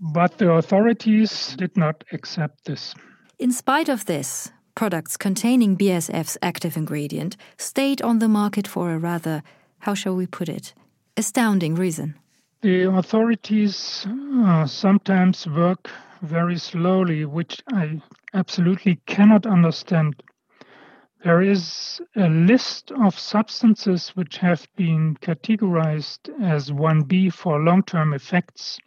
But 0.00 0.38
the 0.38 0.50
authorities 0.50 1.54
did 1.56 1.76
not 1.76 2.04
accept 2.12 2.64
this. 2.64 2.94
In 3.38 3.52
spite 3.52 3.88
of 3.88 4.04
this, 4.06 4.50
products 4.74 5.16
containing 5.16 5.76
BASF's 5.76 6.36
active 6.42 6.76
ingredient 6.76 7.36
stayed 7.56 8.02
on 8.02 8.18
the 8.18 8.28
market 8.28 8.66
for 8.66 8.92
a 8.92 8.98
rather, 8.98 9.42
how 9.78 9.94
shall 9.94 10.16
we 10.16 10.26
put 10.26 10.48
it, 10.48 10.74
astounding 11.16 11.74
reason. 11.74 12.16
The 12.64 12.90
authorities 12.90 14.06
uh, 14.08 14.64
sometimes 14.64 15.46
work 15.46 15.90
very 16.22 16.56
slowly, 16.56 17.26
which 17.26 17.62
I 17.70 18.00
absolutely 18.32 19.02
cannot 19.04 19.44
understand. 19.44 20.22
There 21.22 21.42
is 21.42 22.00
a 22.16 22.30
list 22.30 22.90
of 22.92 23.18
substances 23.18 24.16
which 24.16 24.38
have 24.38 24.66
been 24.76 25.14
categorized 25.16 26.30
as 26.42 26.70
1B 26.70 27.34
for 27.34 27.60
long 27.60 27.82
term 27.82 28.14
effects. 28.14 28.78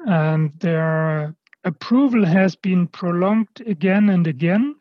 And 0.00 0.52
their 0.60 1.34
approval 1.64 2.26
has 2.26 2.56
been 2.56 2.88
prolonged 2.88 3.62
again 3.66 4.10
and 4.10 4.26
again 4.26 4.76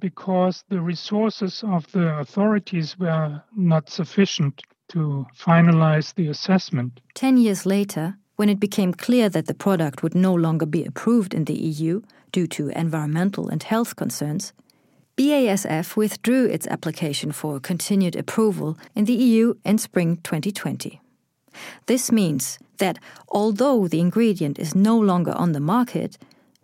because 0.00 0.64
the 0.70 0.80
resources 0.80 1.62
of 1.62 1.86
the 1.92 2.18
authorities 2.18 2.98
were 2.98 3.44
not 3.54 3.90
sufficient 3.90 4.60
to 4.92 5.26
finalize 5.38 6.14
the 6.14 6.28
assessment. 6.28 7.00
Ten 7.14 7.36
years 7.36 7.66
later, 7.66 8.16
when 8.36 8.48
it 8.48 8.60
became 8.60 8.92
clear 8.92 9.28
that 9.28 9.46
the 9.46 9.54
product 9.54 10.02
would 10.02 10.14
no 10.14 10.34
longer 10.34 10.66
be 10.66 10.84
approved 10.84 11.34
in 11.34 11.44
the 11.44 11.54
EU 11.54 12.02
due 12.32 12.46
to 12.48 12.68
environmental 12.70 13.48
and 13.48 13.62
health 13.62 13.96
concerns, 13.96 14.52
BASF 15.16 15.96
withdrew 15.96 16.46
its 16.46 16.66
application 16.66 17.32
for 17.32 17.60
continued 17.60 18.16
approval 18.16 18.78
in 18.94 19.04
the 19.04 19.12
EU 19.12 19.54
in 19.64 19.78
spring 19.78 20.16
2020. 20.24 21.00
This 21.86 22.10
means 22.10 22.58
that 22.78 22.98
although 23.28 23.86
the 23.86 24.00
ingredient 24.00 24.58
is 24.58 24.74
no 24.74 24.98
longer 24.98 25.32
on 25.32 25.52
the 25.52 25.60
market, 25.60 26.16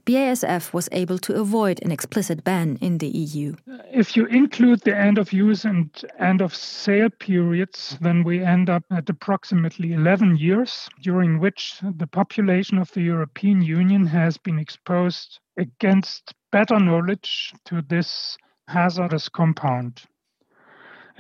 BASF 0.09 0.73
was 0.73 0.89
able 0.91 1.19
to 1.19 1.35
avoid 1.35 1.83
an 1.83 1.93
explicit 1.93 2.43
ban 2.43 2.79
in 2.81 2.97
the 2.97 3.09
EU. 3.09 3.55
If 3.93 4.17
you 4.17 4.25
include 4.25 4.81
the 4.81 4.97
end 4.97 5.19
of 5.19 5.35
use 5.35 5.67
and 5.67 5.91
end 6.19 6.41
of 6.41 6.55
sale 6.55 7.11
periods, 7.11 7.99
then 8.01 8.25
we 8.25 8.43
end 8.43 8.71
up 8.71 8.85
at 8.91 9.11
approximately 9.11 9.93
11 9.93 10.39
years, 10.39 10.89
during 11.03 11.39
which 11.41 11.75
the 11.83 12.07
population 12.07 12.79
of 12.79 12.91
the 12.93 13.03
European 13.03 13.61
Union 13.61 14.07
has 14.07 14.39
been 14.39 14.59
exposed 14.59 15.41
against 15.59 16.33
better 16.53 16.81
knowledge 16.81 17.53
to 17.67 17.83
this 17.83 18.39
hazardous 18.67 19.29
compound. 19.29 20.05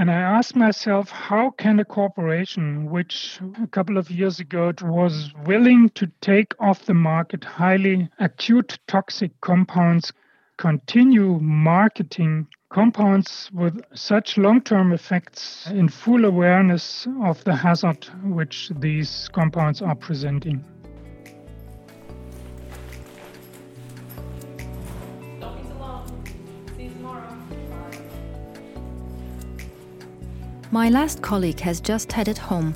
And 0.00 0.12
I 0.12 0.20
asked 0.20 0.54
myself, 0.54 1.10
how 1.10 1.50
can 1.50 1.80
a 1.80 1.84
corporation, 1.84 2.88
which 2.88 3.40
a 3.60 3.66
couple 3.66 3.98
of 3.98 4.12
years 4.12 4.38
ago 4.38 4.72
was 4.80 5.32
willing 5.44 5.88
to 5.96 6.06
take 6.20 6.54
off 6.60 6.84
the 6.84 6.94
market 6.94 7.42
highly 7.42 8.08
acute 8.20 8.78
toxic 8.86 9.32
compounds, 9.40 10.12
continue 10.56 11.40
marketing 11.40 12.46
compounds 12.70 13.50
with 13.52 13.82
such 13.92 14.38
long 14.38 14.60
term 14.60 14.92
effects 14.92 15.68
in 15.72 15.88
full 15.88 16.24
awareness 16.24 17.08
of 17.24 17.42
the 17.42 17.56
hazard 17.56 18.04
which 18.22 18.70
these 18.78 19.28
compounds 19.32 19.82
are 19.82 19.96
presenting? 19.96 20.64
My 30.70 30.90
last 30.90 31.22
colleague 31.22 31.60
has 31.60 31.80
just 31.80 32.12
headed 32.12 32.36
home. 32.36 32.74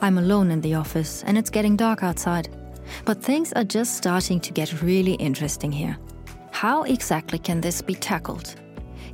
I'm 0.00 0.16
alone 0.16 0.50
in 0.50 0.62
the 0.62 0.74
office 0.74 1.22
and 1.26 1.36
it's 1.36 1.50
getting 1.50 1.76
dark 1.76 2.02
outside. 2.02 2.48
But 3.04 3.22
things 3.22 3.52
are 3.52 3.64
just 3.64 3.94
starting 3.94 4.40
to 4.40 4.54
get 4.54 4.80
really 4.80 5.14
interesting 5.14 5.70
here. 5.70 5.98
How 6.50 6.84
exactly 6.84 7.38
can 7.38 7.60
this 7.60 7.82
be 7.82 7.94
tackled? 7.94 8.54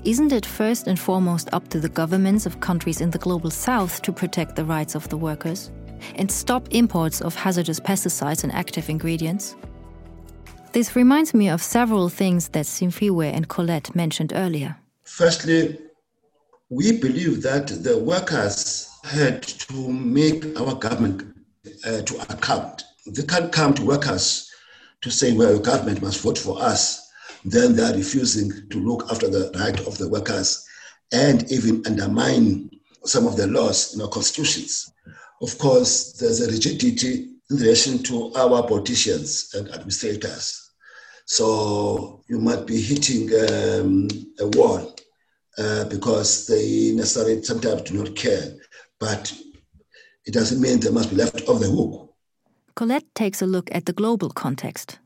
Isn't 0.05 0.31
it 0.31 0.47
first 0.47 0.87
and 0.87 0.97
foremost 0.97 1.49
up 1.53 1.67
to 1.71 1.81
the 1.81 1.89
governments 1.89 2.47
of 2.47 2.61
countries 2.61 3.01
in 3.01 3.11
the 3.11 3.19
global 3.19 3.51
south 3.51 4.03
to 4.03 4.13
protect 4.13 4.55
the 4.55 4.65
rights 4.65 4.95
of 4.95 5.09
the 5.09 5.17
workers 5.17 5.73
and 6.15 6.31
stop 6.31 6.69
imports 6.71 7.21
of 7.23 7.35
hazardous 7.35 7.81
pesticides 7.81 8.45
and 8.45 8.53
active 8.53 8.89
ingredients? 8.89 9.57
This 10.71 10.95
reminds 10.95 11.35
me 11.35 11.49
of 11.49 11.61
several 11.61 12.09
things 12.09 12.51
that 12.51 12.67
Simphiwe 12.67 13.33
and 13.33 13.49
Colette 13.49 13.97
mentioned 13.97 14.33
earlier. 14.33 14.77
Firstly, 15.03 15.77
we 16.73 16.91
believe 16.99 17.43
that 17.43 17.67
the 17.69 17.99
workers 17.99 18.89
had 19.05 19.43
to 19.43 19.93
make 19.93 20.59
our 20.59 20.75
government 20.75 21.23
uh, 21.85 22.01
to 22.01 22.19
account. 22.33 22.85
They 23.07 23.25
can't 23.25 23.53
come 23.53 23.75
to 23.75 23.85
workers 23.85 24.51
to 25.03 25.11
say, 25.11 25.33
well, 25.35 25.59
government 25.59 26.01
must 26.01 26.23
vote 26.23 26.39
for 26.39 26.59
us. 26.63 27.11
Then 27.45 27.77
they 27.77 27.83
are 27.83 27.95
refusing 27.95 28.51
to 28.71 28.79
look 28.79 29.05
after 29.11 29.29
the 29.29 29.53
right 29.61 29.79
of 29.87 29.99
the 29.99 30.09
workers 30.09 30.67
and 31.13 31.45
even 31.53 31.83
undermine 31.87 32.71
some 33.05 33.27
of 33.27 33.37
the 33.37 33.49
laws 33.49 33.95
in 33.95 34.01
our 34.01 34.09
constitutions. 34.09 34.91
Of 35.43 35.59
course, 35.59 36.13
there's 36.13 36.41
a 36.41 36.51
rigidity 36.51 37.33
in 37.51 37.57
relation 37.59 38.03
to 38.05 38.33
our 38.33 38.67
politicians 38.67 39.51
and 39.53 39.69
administrators. 39.69 40.71
So 41.27 42.25
you 42.31 42.39
might 42.39 42.67
be 42.67 42.81
hitting 42.81 43.29
um, 43.45 44.09
a 44.41 44.47
wall 44.57 44.97
uh, 45.59 45.85
because 45.85 46.47
they 46.47 46.93
necessarily 46.95 47.43
sometimes 47.43 47.83
do 47.83 47.99
not 47.99 48.17
care. 48.17 48.55
But 48.99 49.33
it 50.25 50.33
doesn't 50.33 50.61
mean 50.61 50.81
they 50.81 50.91
must 50.91 51.11
be 51.11 51.17
left 51.17 51.49
off 51.49 51.61
the 51.61 51.67
hook. 51.67 52.15
Colette 52.75 53.15
takes 53.15 53.43
a 53.43 53.47
look 53.47 53.69
at 53.75 53.87
the 53.87 53.93
global 53.93 54.31
context. 54.31 54.99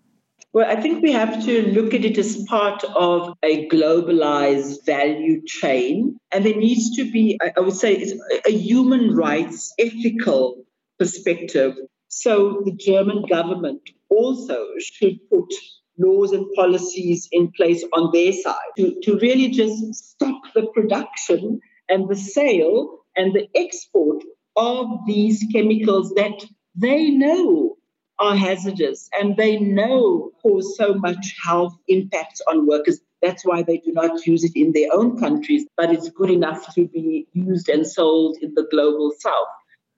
Well, 0.52 0.70
I 0.70 0.80
think 0.80 1.02
we 1.02 1.12
have 1.12 1.44
to 1.44 1.68
look 1.72 1.92
at 1.92 2.04
it 2.04 2.16
as 2.16 2.42
part 2.44 2.82
of 2.84 3.36
a 3.42 3.68
globalized 3.68 4.86
value 4.86 5.42
chain. 5.44 6.16
And 6.32 6.46
there 6.46 6.56
needs 6.56 6.96
to 6.96 7.10
be, 7.10 7.38
I 7.42 7.60
would 7.60 7.76
say, 7.76 8.18
a 8.46 8.50
human 8.50 9.14
rights 9.14 9.74
ethical 9.78 10.64
perspective. 10.98 11.76
So 12.08 12.62
the 12.64 12.72
German 12.72 13.24
government 13.28 13.82
also 14.08 14.66
should 14.78 15.18
put 15.28 15.52
laws 15.98 16.32
and 16.32 16.46
policies 16.54 17.28
in 17.32 17.50
place 17.52 17.84
on 17.92 18.10
their 18.12 18.32
side 18.32 18.72
to, 18.76 18.94
to 19.02 19.18
really 19.18 19.48
just 19.48 19.94
stop 19.94 20.42
the 20.54 20.66
production 20.74 21.60
and 21.88 22.08
the 22.08 22.16
sale 22.16 22.98
and 23.16 23.34
the 23.34 23.48
export 23.54 24.22
of 24.56 24.88
these 25.06 25.44
chemicals 25.52 26.12
that 26.14 26.44
they 26.74 27.10
know 27.10 27.76
are 28.18 28.36
hazardous 28.36 29.08
and 29.18 29.36
they 29.36 29.58
know 29.58 30.30
cause 30.42 30.76
so 30.76 30.94
much 30.94 31.36
health 31.42 31.76
impacts 31.88 32.40
on 32.48 32.66
workers. 32.66 33.00
That's 33.22 33.44
why 33.44 33.62
they 33.62 33.78
do 33.78 33.92
not 33.92 34.26
use 34.26 34.44
it 34.44 34.52
in 34.54 34.72
their 34.72 34.88
own 34.92 35.18
countries, 35.18 35.66
but 35.76 35.90
it's 35.90 36.08
good 36.10 36.30
enough 36.30 36.74
to 36.74 36.86
be 36.88 37.26
used 37.32 37.68
and 37.68 37.86
sold 37.86 38.36
in 38.40 38.54
the 38.54 38.66
global 38.70 39.12
south. 39.18 39.48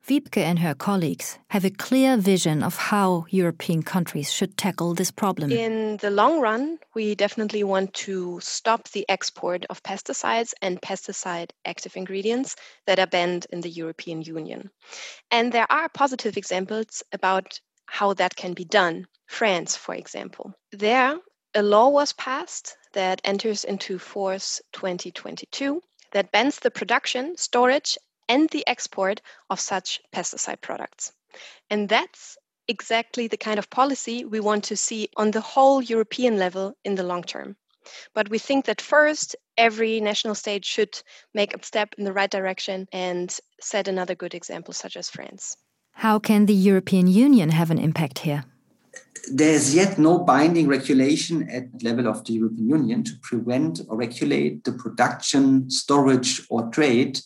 Wiebke 0.08 0.38
and 0.38 0.60
her 0.60 0.74
colleagues 0.74 1.38
have 1.50 1.66
a 1.66 1.70
clear 1.70 2.16
vision 2.16 2.62
of 2.62 2.76
how 2.76 3.26
European 3.28 3.82
countries 3.82 4.32
should 4.32 4.56
tackle 4.56 4.94
this 4.94 5.10
problem. 5.10 5.52
In 5.52 5.98
the 5.98 6.08
long 6.08 6.40
run, 6.40 6.78
we 6.94 7.14
definitely 7.14 7.62
want 7.62 7.92
to 8.08 8.40
stop 8.40 8.88
the 8.88 9.04
export 9.10 9.66
of 9.68 9.82
pesticides 9.82 10.54
and 10.62 10.80
pesticide 10.80 11.50
active 11.66 11.94
ingredients 11.94 12.56
that 12.86 12.98
are 12.98 13.06
banned 13.06 13.46
in 13.52 13.60
the 13.60 13.68
European 13.68 14.22
Union. 14.22 14.70
And 15.30 15.52
there 15.52 15.70
are 15.70 15.90
positive 15.90 16.38
examples 16.38 17.02
about 17.12 17.60
how 17.84 18.14
that 18.14 18.34
can 18.34 18.54
be 18.54 18.64
done. 18.64 19.06
France, 19.26 19.76
for 19.76 19.94
example. 19.94 20.54
There, 20.72 21.18
a 21.54 21.62
law 21.62 21.90
was 21.90 22.14
passed 22.14 22.78
that 22.94 23.20
enters 23.24 23.62
into 23.62 23.98
force 23.98 24.62
2022 24.72 25.82
that 26.12 26.32
bans 26.32 26.60
the 26.60 26.70
production, 26.70 27.36
storage, 27.36 27.98
and 28.28 28.48
the 28.50 28.66
export 28.66 29.20
of 29.50 29.60
such 29.60 30.00
pesticide 30.12 30.60
products. 30.60 31.12
And 31.70 31.88
that's 31.88 32.36
exactly 32.68 33.26
the 33.26 33.36
kind 33.36 33.58
of 33.58 33.70
policy 33.70 34.24
we 34.24 34.40
want 34.40 34.64
to 34.64 34.76
see 34.76 35.08
on 35.16 35.30
the 35.30 35.40
whole 35.40 35.82
European 35.82 36.38
level 36.38 36.76
in 36.84 36.94
the 36.94 37.02
long 37.02 37.22
term. 37.22 37.56
But 38.14 38.28
we 38.28 38.38
think 38.38 38.66
that 38.66 38.82
first, 38.82 39.34
every 39.56 40.00
national 40.00 40.34
state 40.34 40.64
should 40.64 41.00
make 41.32 41.54
a 41.54 41.64
step 41.64 41.94
in 41.96 42.04
the 42.04 42.12
right 42.12 42.30
direction 42.30 42.86
and 42.92 43.34
set 43.60 43.88
another 43.88 44.14
good 44.14 44.34
example, 44.34 44.74
such 44.74 44.96
as 44.96 45.08
France. 45.08 45.56
How 45.92 46.18
can 46.18 46.46
the 46.46 46.54
European 46.54 47.06
Union 47.06 47.50
have 47.50 47.70
an 47.70 47.78
impact 47.78 48.20
here? 48.20 48.44
There's 49.32 49.74
yet 49.74 49.98
no 49.98 50.18
binding 50.18 50.68
regulation 50.68 51.48
at 51.50 51.78
the 51.78 51.88
level 51.88 52.06
of 52.06 52.24
the 52.24 52.34
European 52.34 52.68
Union 52.68 53.04
to 53.04 53.12
prevent 53.22 53.80
or 53.88 53.96
regulate 53.96 54.64
the 54.64 54.72
production, 54.72 55.70
storage, 55.70 56.42
or 56.50 56.68
trade 56.68 57.20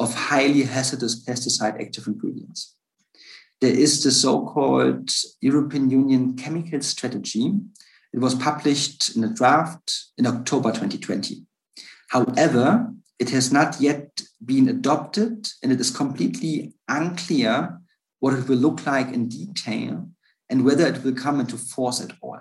of 0.00 0.14
highly 0.14 0.62
hazardous 0.62 1.24
pesticide 1.24 1.80
active 1.80 2.06
ingredients. 2.06 2.74
There 3.60 3.72
is 3.72 4.02
the 4.02 4.12
so 4.12 4.46
called 4.46 5.10
European 5.40 5.90
Union 5.90 6.36
Chemical 6.36 6.80
Strategy. 6.80 7.52
It 8.12 8.20
was 8.20 8.34
published 8.34 9.16
in 9.16 9.24
a 9.24 9.34
draft 9.34 10.04
in 10.16 10.26
October 10.26 10.70
2020. 10.70 11.44
However, 12.10 12.92
it 13.18 13.30
has 13.30 13.52
not 13.52 13.80
yet 13.80 14.20
been 14.44 14.68
adopted, 14.68 15.48
and 15.62 15.72
it 15.72 15.80
is 15.80 15.90
completely 15.90 16.74
unclear 16.88 17.80
what 18.20 18.34
it 18.34 18.48
will 18.48 18.56
look 18.56 18.86
like 18.86 19.12
in 19.12 19.28
detail 19.28 20.08
and 20.48 20.64
whether 20.64 20.86
it 20.86 21.04
will 21.04 21.14
come 21.14 21.40
into 21.40 21.56
force 21.56 22.00
at 22.00 22.12
all. 22.20 22.40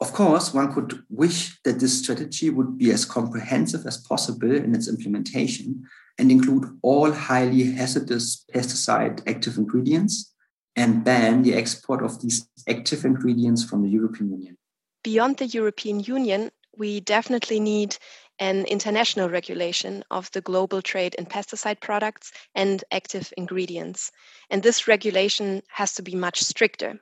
Of 0.00 0.12
course, 0.12 0.52
one 0.52 0.72
could 0.74 1.02
wish 1.08 1.60
that 1.62 1.78
this 1.80 1.98
strategy 2.00 2.50
would 2.50 2.76
be 2.76 2.90
as 2.90 3.04
comprehensive 3.04 3.86
as 3.86 3.96
possible 3.96 4.54
in 4.54 4.74
its 4.74 4.88
implementation 4.88 5.84
and 6.18 6.30
include 6.30 6.78
all 6.82 7.12
highly 7.12 7.72
hazardous 7.72 8.44
pesticide 8.52 9.26
active 9.28 9.56
ingredients 9.56 10.32
and 10.76 11.04
ban 11.04 11.42
the 11.42 11.54
export 11.54 12.02
of 12.02 12.20
these 12.20 12.48
active 12.68 13.04
ingredients 13.04 13.64
from 13.64 13.82
the 13.82 13.88
European 13.88 14.30
Union. 14.30 14.56
Beyond 15.02 15.36
the 15.36 15.46
European 15.46 16.00
Union, 16.00 16.50
we 16.76 17.00
definitely 17.00 17.60
need 17.60 17.96
an 18.40 18.64
international 18.64 19.28
regulation 19.28 20.02
of 20.10 20.30
the 20.32 20.40
global 20.40 20.82
trade 20.82 21.14
in 21.14 21.26
pesticide 21.26 21.80
products 21.80 22.32
and 22.54 22.82
active 22.90 23.32
ingredients. 23.36 24.10
And 24.50 24.62
this 24.62 24.88
regulation 24.88 25.62
has 25.68 25.94
to 25.94 26.02
be 26.02 26.16
much 26.16 26.42
stricter. 26.42 26.98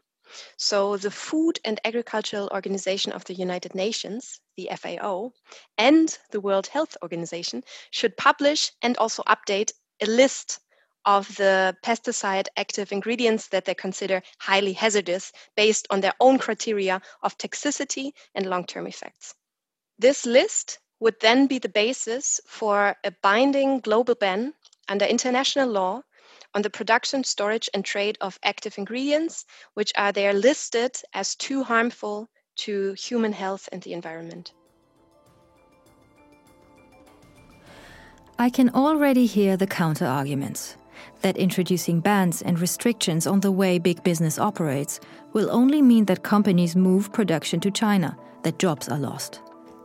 So, 0.57 0.97
the 0.97 1.11
Food 1.11 1.59
and 1.65 1.81
Agricultural 1.85 2.49
Organization 2.53 3.13
of 3.13 3.25
the 3.25 3.35
United 3.35 3.75
Nations, 3.75 4.41
the 4.57 4.71
FAO, 4.77 5.33
and 5.77 6.19
the 6.31 6.41
World 6.41 6.67
Health 6.67 6.97
Organization 7.03 7.65
should 7.91 8.17
publish 8.17 8.73
and 8.83 8.97
also 8.97 9.23
update 9.25 9.73
a 10.01 10.07
list 10.07 10.61
of 11.05 11.35
the 11.37 11.77
pesticide 11.85 12.47
active 12.57 12.93
ingredients 12.93 13.49
that 13.49 13.65
they 13.65 13.75
consider 13.75 14.23
highly 14.39 14.73
hazardous 14.73 15.33
based 15.57 15.87
on 15.91 16.01
their 16.01 16.15
own 16.21 16.39
criteria 16.39 17.01
of 17.23 17.37
toxicity 17.39 18.13
and 18.35 18.47
long 18.47 18.65
term 18.65 18.87
effects. 18.87 19.35
This 19.99 20.25
list 20.25 20.79
would 21.01 21.19
then 21.21 21.47
be 21.47 21.59
the 21.59 21.69
basis 21.69 22.41
for 22.47 22.97
a 23.05 23.13
binding 23.23 23.81
global 23.81 24.15
ban 24.15 24.55
under 24.89 25.05
international 25.05 25.69
law 25.69 26.03
on 26.55 26.63
the 26.63 26.71
production, 26.71 27.25
storage, 27.25 27.69
and 27.75 27.85
trade 27.85 28.19
of 28.21 28.39
active 28.43 28.79
ingredients, 28.79 29.45
which 29.75 29.93
are 29.97 30.13
there 30.13 30.33
listed 30.33 30.97
as 31.15 31.35
too 31.35 31.63
harmful 31.65 32.29
to 32.57 32.93
human 32.93 33.33
health 33.33 33.69
and 33.73 33.83
the 33.83 33.93
environment. 33.93 34.53
I 38.39 38.51
can 38.51 38.71
already 38.71 39.27
hear 39.27 39.57
the 39.57 39.67
counter 39.67 40.07
arguments 40.07 40.77
that 41.23 41.37
introducing 41.37 42.01
bans 42.01 42.43
and 42.43 42.59
restrictions 42.59 43.27
on 43.27 43.41
the 43.41 43.53
way 43.53 43.79
big 43.79 44.03
business 44.03 44.39
operates 44.39 45.01
will 45.33 45.51
only 45.51 45.81
mean 45.81 46.05
that 46.07 46.23
companies 46.23 46.77
move 46.77 47.13
production 47.13 47.61
to 47.61 47.71
China, 47.71 48.17
that 48.43 48.59
jobs 48.59 48.89
are 48.89 48.99
lost. 48.99 49.41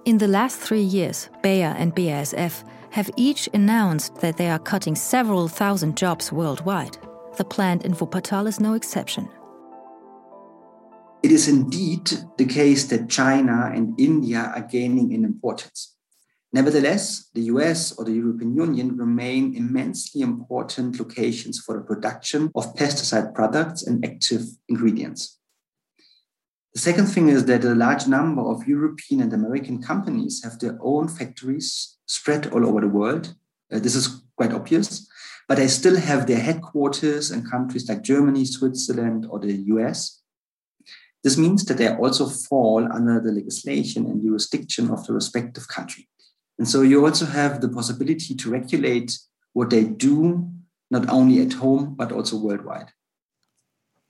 In 0.05 0.17
the 0.17 0.27
last 0.27 0.59
three 0.59 0.81
years, 0.81 1.29
Bayer 1.43 1.75
and 1.77 1.95
BASF 1.95 2.63
have 2.97 3.11
each 3.15 3.47
announced 3.53 4.15
that 4.15 4.37
they 4.37 4.49
are 4.49 4.57
cutting 4.57 4.95
several 4.95 5.47
thousand 5.47 5.95
jobs 5.95 6.31
worldwide. 6.31 6.97
The 7.37 7.45
plant 7.45 7.85
in 7.85 7.93
Wuppertal 7.93 8.47
is 8.47 8.59
no 8.59 8.73
exception. 8.73 9.29
It 11.21 11.31
is 11.31 11.47
indeed 11.47 12.09
the 12.39 12.45
case 12.45 12.85
that 12.85 13.07
China 13.07 13.71
and 13.71 13.93
India 13.99 14.51
are 14.55 14.67
gaining 14.67 15.11
in 15.11 15.23
importance. 15.23 15.95
Nevertheless, 16.51 17.29
the 17.35 17.43
US 17.53 17.91
or 17.91 18.03
the 18.03 18.13
European 18.13 18.55
Union 18.55 18.97
remain 18.97 19.55
immensely 19.55 20.21
important 20.21 20.99
locations 20.99 21.59
for 21.59 21.75
the 21.77 21.83
production 21.83 22.49
of 22.55 22.73
pesticide 22.73 23.35
products 23.35 23.85
and 23.85 24.03
active 24.03 24.41
ingredients. 24.69 25.37
The 26.73 26.79
second 26.79 27.05
thing 27.05 27.29
is 27.29 27.45
that 27.45 27.63
a 27.63 27.75
large 27.75 28.07
number 28.07 28.41
of 28.41 28.67
European 28.67 29.21
and 29.21 29.33
American 29.33 29.83
companies 29.83 30.43
have 30.43 30.57
their 30.57 30.79
own 30.81 31.07
factories 31.07 31.96
spread 32.07 32.47
all 32.47 32.65
over 32.65 32.81
the 32.81 32.87
world. 32.87 33.35
Uh, 33.71 33.79
this 33.79 33.95
is 33.95 34.23
quite 34.35 34.53
obvious, 34.53 35.07
but 35.47 35.57
they 35.57 35.67
still 35.67 35.97
have 35.97 36.25
their 36.25 36.39
headquarters 36.39 37.31
in 37.31 37.45
countries 37.45 37.87
like 37.87 38.01
Germany, 38.01 38.45
Switzerland, 38.45 39.27
or 39.29 39.39
the 39.39 39.53
US. 39.53 40.21
This 41.23 41.37
means 41.37 41.65
that 41.65 41.77
they 41.77 41.89
also 41.89 42.27
fall 42.27 42.87
under 42.91 43.19
the 43.19 43.31
legislation 43.31 44.05
and 44.05 44.21
jurisdiction 44.21 44.89
of 44.89 45.05
the 45.05 45.13
respective 45.13 45.67
country. 45.67 46.07
And 46.57 46.67
so 46.67 46.81
you 46.81 47.05
also 47.05 47.25
have 47.25 47.61
the 47.61 47.69
possibility 47.69 48.33
to 48.35 48.49
regulate 48.49 49.19
what 49.53 49.69
they 49.69 49.83
do, 49.83 50.49
not 50.89 51.09
only 51.09 51.41
at 51.41 51.53
home, 51.53 51.95
but 51.95 52.11
also 52.11 52.37
worldwide. 52.37 52.91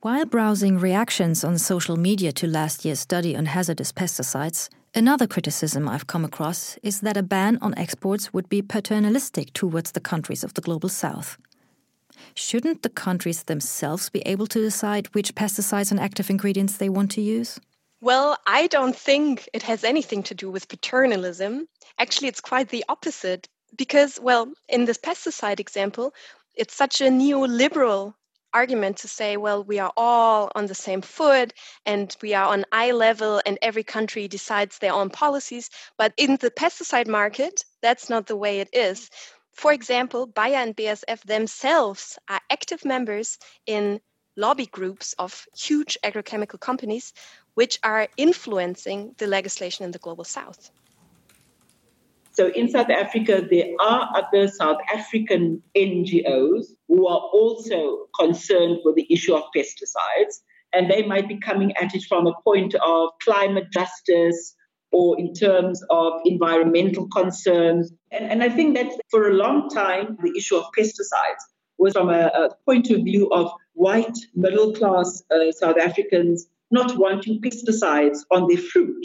While 0.00 0.26
browsing 0.26 0.78
reactions 0.78 1.42
on 1.42 1.58
social 1.58 1.96
media 1.96 2.30
to 2.32 2.46
last 2.46 2.84
year's 2.84 3.00
study 3.00 3.34
on 3.34 3.46
hazardous 3.46 3.90
pesticides, 3.90 4.68
Another 4.98 5.28
criticism 5.28 5.88
I've 5.88 6.08
come 6.08 6.24
across 6.24 6.76
is 6.82 7.02
that 7.02 7.16
a 7.16 7.22
ban 7.22 7.56
on 7.62 7.72
exports 7.78 8.32
would 8.32 8.48
be 8.48 8.62
paternalistic 8.62 9.52
towards 9.52 9.92
the 9.92 10.00
countries 10.00 10.42
of 10.42 10.54
the 10.54 10.60
global 10.60 10.88
south. 10.88 11.38
Shouldn't 12.34 12.82
the 12.82 12.88
countries 12.88 13.44
themselves 13.44 14.10
be 14.10 14.22
able 14.26 14.48
to 14.48 14.60
decide 14.60 15.06
which 15.14 15.36
pesticides 15.36 15.92
and 15.92 16.00
active 16.00 16.30
ingredients 16.30 16.78
they 16.78 16.88
want 16.88 17.12
to 17.12 17.20
use? 17.20 17.60
Well, 18.00 18.38
I 18.44 18.66
don't 18.66 18.96
think 18.96 19.48
it 19.52 19.62
has 19.62 19.84
anything 19.84 20.24
to 20.24 20.34
do 20.34 20.50
with 20.50 20.66
paternalism. 20.66 21.68
Actually, 22.00 22.26
it's 22.26 22.40
quite 22.40 22.70
the 22.70 22.84
opposite. 22.88 23.48
Because, 23.76 24.18
well, 24.20 24.52
in 24.68 24.86
this 24.86 24.98
pesticide 24.98 25.60
example, 25.60 26.12
it's 26.56 26.74
such 26.74 27.00
a 27.00 27.04
neoliberal 27.04 28.14
argument 28.52 28.98
to 28.98 29.08
say, 29.08 29.36
well, 29.36 29.62
we 29.64 29.78
are 29.78 29.92
all 29.96 30.50
on 30.54 30.66
the 30.66 30.74
same 30.74 31.02
foot 31.02 31.52
and 31.86 32.16
we 32.22 32.34
are 32.34 32.46
on 32.46 32.64
eye 32.72 32.92
level 32.92 33.40
and 33.46 33.58
every 33.62 33.84
country 33.84 34.28
decides 34.28 34.78
their 34.78 34.92
own 34.92 35.10
policies. 35.10 35.70
But 35.96 36.12
in 36.16 36.36
the 36.36 36.50
pesticide 36.50 37.08
market, 37.08 37.64
that's 37.82 38.08
not 38.08 38.26
the 38.26 38.36
way 38.36 38.60
it 38.60 38.70
is. 38.72 39.10
For 39.52 39.72
example, 39.72 40.26
Bayer 40.26 40.58
and 40.58 40.76
BASF 40.76 41.22
themselves 41.24 42.18
are 42.28 42.40
active 42.50 42.84
members 42.84 43.38
in 43.66 44.00
lobby 44.36 44.66
groups 44.66 45.14
of 45.18 45.46
huge 45.56 45.98
agrochemical 46.04 46.60
companies 46.60 47.12
which 47.54 47.78
are 47.82 48.08
influencing 48.16 49.14
the 49.18 49.26
legislation 49.26 49.84
in 49.84 49.90
the 49.90 49.98
global 49.98 50.24
south. 50.24 50.70
So 52.38 52.52
in 52.54 52.68
South 52.68 52.88
Africa, 52.88 53.44
there 53.50 53.66
are 53.80 54.12
other 54.14 54.46
South 54.46 54.78
African 54.94 55.60
NGOs 55.76 56.66
who 56.86 57.08
are 57.08 57.18
also 57.18 58.06
concerned 58.16 58.78
with 58.84 58.94
the 58.94 59.12
issue 59.12 59.34
of 59.34 59.42
pesticides, 59.56 60.36
and 60.72 60.88
they 60.88 61.02
might 61.02 61.26
be 61.26 61.40
coming 61.40 61.76
at 61.76 61.96
it 61.96 62.04
from 62.08 62.28
a 62.28 62.34
point 62.44 62.76
of 62.76 63.08
climate 63.24 63.72
justice 63.72 64.54
or 64.92 65.18
in 65.18 65.34
terms 65.34 65.82
of 65.90 66.12
environmental 66.26 67.08
concerns. 67.08 67.92
And, 68.12 68.30
and 68.30 68.44
I 68.44 68.50
think 68.50 68.76
that 68.76 68.92
for 69.10 69.30
a 69.30 69.34
long 69.34 69.68
time, 69.68 70.16
the 70.22 70.32
issue 70.38 70.58
of 70.58 70.66
pesticides 70.78 71.42
was 71.76 71.94
from 71.94 72.08
a, 72.08 72.26
a 72.26 72.50
point 72.66 72.88
of 72.90 73.02
view 73.02 73.28
of 73.32 73.50
white 73.72 74.16
middle 74.36 74.72
class 74.74 75.24
uh, 75.32 75.50
South 75.50 75.76
Africans 75.76 76.46
not 76.70 76.96
wanting 76.98 77.40
pesticides 77.40 78.18
on 78.30 78.46
their 78.46 78.62
fruit. 78.62 79.04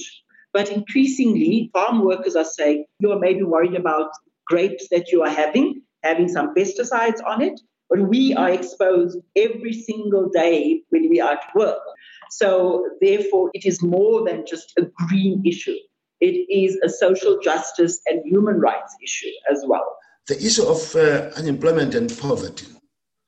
But 0.54 0.70
increasingly, 0.70 1.72
farm 1.74 2.06
workers 2.06 2.36
are 2.36 2.46
saying 2.46 2.86
you 3.00 3.12
are 3.12 3.20
maybe 3.20 3.44
worried 3.44 3.76
about 3.76 4.12
grapes 4.46 4.88
that 4.92 5.12
you 5.12 5.24
are 5.24 5.30
having, 5.30 5.82
having 6.04 6.28
some 6.28 6.54
pesticides 6.54 7.20
on 7.26 7.42
it, 7.42 7.60
but 7.90 8.08
we 8.08 8.34
are 8.36 8.52
exposed 8.52 9.18
every 9.36 9.74
single 9.74 10.30
day 10.30 10.82
when 10.90 11.10
we 11.10 11.20
are 11.20 11.34
at 11.34 11.44
work. 11.56 11.82
So, 12.30 12.88
therefore, 13.02 13.50
it 13.54 13.66
is 13.66 13.82
more 13.82 14.26
than 14.26 14.46
just 14.48 14.74
a 14.78 14.84
green 15.08 15.44
issue. 15.46 15.78
It 16.20 16.48
is 16.50 16.78
a 16.84 16.90
social 16.90 17.40
justice 17.40 18.00
and 18.06 18.22
human 18.26 18.60
rights 18.60 18.96
issue 19.04 19.32
as 19.52 19.64
well. 19.68 19.86
The 20.28 20.38
issue 20.38 20.64
of 20.64 20.96
uh, 20.96 21.32
unemployment 21.36 21.96
and 21.96 22.16
poverty 22.18 22.68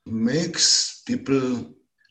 makes 0.05 1.01
people 1.05 1.65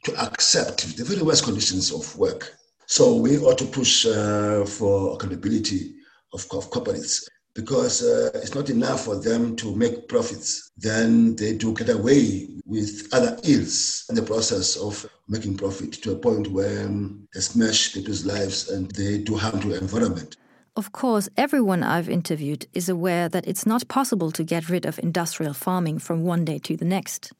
to 0.04 0.16
accept 0.20 0.96
the 0.96 1.04
very 1.04 1.22
worst 1.22 1.44
conditions 1.44 1.90
of 1.92 2.16
work 2.18 2.54
so 2.86 3.16
we 3.16 3.38
ought 3.38 3.58
to 3.58 3.66
push 3.66 4.06
uh, 4.06 4.64
for 4.64 5.14
accountability 5.14 5.94
of, 6.32 6.46
of 6.52 6.70
corporates 6.70 7.24
because 7.54 8.02
uh, 8.02 8.30
it's 8.34 8.54
not 8.54 8.68
enough 8.68 9.04
for 9.04 9.16
them 9.16 9.54
to 9.56 9.74
make 9.76 10.08
profits. 10.08 10.72
Then 10.76 11.36
they 11.36 11.54
do 11.54 11.72
get 11.72 11.88
away 11.88 12.48
with 12.66 13.08
other 13.12 13.38
ills 13.44 14.04
in 14.08 14.16
the 14.16 14.22
process 14.22 14.76
of 14.76 15.06
making 15.28 15.56
profit 15.56 15.92
to 15.92 16.12
a 16.12 16.16
point 16.16 16.48
where 16.48 16.86
um, 16.86 17.28
they 17.32 17.40
smash 17.40 17.94
people's 17.94 18.26
lives 18.26 18.70
and 18.70 18.90
they 18.92 19.18
do 19.18 19.36
harm 19.36 19.60
to 19.60 19.68
the 19.68 19.78
environment. 19.78 20.36
Of 20.76 20.90
course, 20.90 21.28
everyone 21.36 21.84
I've 21.84 22.08
interviewed 22.08 22.66
is 22.72 22.88
aware 22.88 23.28
that 23.28 23.46
it's 23.46 23.64
not 23.64 23.86
possible 23.86 24.32
to 24.32 24.42
get 24.42 24.68
rid 24.68 24.84
of 24.84 24.98
industrial 24.98 25.54
farming 25.54 26.00
from 26.00 26.24
one 26.24 26.44
day 26.44 26.58
to 26.58 26.76
the 26.76 26.84
next. 26.84 27.32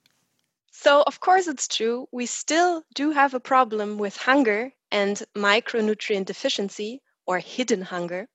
So, 0.71 1.03
of 1.07 1.19
course, 1.19 1.49
it's 1.49 1.67
true. 1.67 2.07
We 2.13 2.27
still 2.27 2.85
do 2.95 3.11
have 3.11 3.35
a 3.35 3.41
problem 3.41 3.99
with 3.99 4.17
hunger 4.17 4.73
and 4.95 5.25
micronutrient 5.37 6.25
deficiency 6.25 7.03
or 7.27 7.41
hidden 7.41 7.83
hunger. 7.83 8.29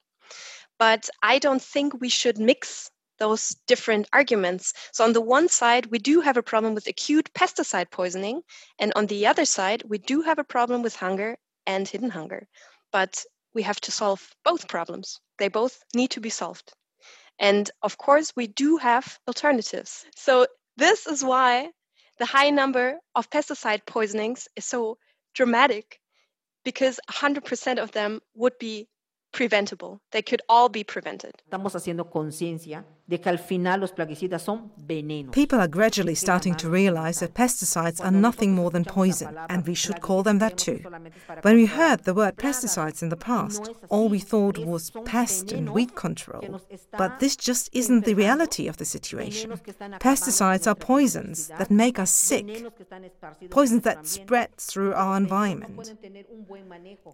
But 0.78 1.10
I 1.24 1.40
don't 1.40 1.62
think 1.62 1.94
we 1.94 2.10
should 2.10 2.38
mix 2.38 2.92
those 3.18 3.56
different 3.66 4.10
arguments. 4.12 4.74
So, 4.92 5.06
on 5.06 5.14
the 5.14 5.22
one 5.22 5.48
side, 5.48 5.86
we 5.86 6.00
do 6.00 6.20
have 6.20 6.36
a 6.36 6.44
problem 6.44 6.74
with 6.76 6.88
acute 6.88 7.32
pesticide 7.34 7.92
poisoning, 7.92 8.42
and 8.78 8.92
on 8.98 9.06
the 9.08 9.28
other 9.28 9.46
side, 9.46 9.84
we 9.88 10.00
do 10.00 10.22
have 10.24 10.38
a 10.38 10.52
problem 10.56 10.82
with 10.82 10.98
hunger 10.98 11.38
and 11.66 11.88
hidden 11.88 12.10
hunger. 12.10 12.46
But 12.92 13.24
we 13.54 13.62
have 13.64 13.80
to 13.82 13.92
solve 13.92 14.22
both 14.44 14.68
problems. 14.68 15.22
They 15.38 15.48
both 15.48 15.80
need 15.96 16.12
to 16.12 16.20
be 16.20 16.30
solved. 16.30 16.74
And 17.40 17.72
of 17.82 17.98
course, 17.98 18.34
we 18.36 18.48
do 18.48 18.76
have 18.78 19.18
alternatives. 19.30 20.06
So, 20.18 20.46
this 20.76 21.08
is 21.08 21.24
why 21.24 21.72
the 22.18 22.26
high 22.26 22.50
number 22.50 23.00
of 23.16 23.30
pesticide 23.30 23.86
poisonings 23.86 24.50
is 24.58 24.66
so 24.66 24.98
dramatic 25.34 26.02
because 26.64 27.00
100% 27.10 27.82
of 27.82 27.92
them 27.92 28.20
would 28.36 28.58
be 28.60 28.88
preventable. 29.32 30.02
They 30.12 30.22
could 30.22 30.42
all 30.50 30.70
be 30.70 30.84
prevented. 30.84 31.34
Estamos 31.46 31.76
haciendo 31.76 32.10
conciencia 32.10 32.86
de 33.10 33.20
que 33.20 33.30
al 33.30 33.40
final 33.40 33.80
los 33.80 33.92
plaguicidas 33.92 34.44
son 34.44 34.72
venenos. 34.78 35.34
People 35.34 35.60
are 35.60 35.68
gradually 35.68 36.16
starting 36.16 36.56
to 36.56 36.70
realize 36.70 37.20
that 37.20 37.34
pesticides 37.34 38.00
are 38.00 38.12
nothing 38.12 38.54
more 38.54 38.70
than 38.70 38.86
poison, 38.86 39.36
and 39.50 39.66
we 39.68 39.74
should 39.74 40.00
call 40.00 40.22
them 40.22 40.38
that 40.38 40.58
too. 40.58 40.80
When 41.42 41.56
we 41.56 41.66
heard 41.66 42.04
the 42.04 42.14
word 42.14 42.38
pesticides 42.38 43.02
in 43.02 43.10
the 43.10 43.18
past, 43.18 43.72
all 43.90 44.10
we 44.10 44.20
thought 44.20 44.60
was 44.60 44.92
pest 45.06 45.52
and 45.52 45.72
weed 45.72 45.96
control. 45.96 46.62
But 46.98 47.20
this 47.20 47.36
just 47.36 47.70
isn't 47.74 48.06
the 48.06 48.14
reality 48.14 48.68
of 48.68 48.78
the 48.78 48.86
situation. 48.86 49.54
Pesticides 50.00 50.68
are 50.68 50.76
poisons 50.76 51.48
that 51.58 51.72
make 51.72 51.98
us 51.98 52.12
sick, 52.12 52.68
poisons 53.50 53.82
that 53.84 54.06
spread 54.06 54.56
through 54.58 54.94
our 54.94 55.18
environment. 55.18 55.96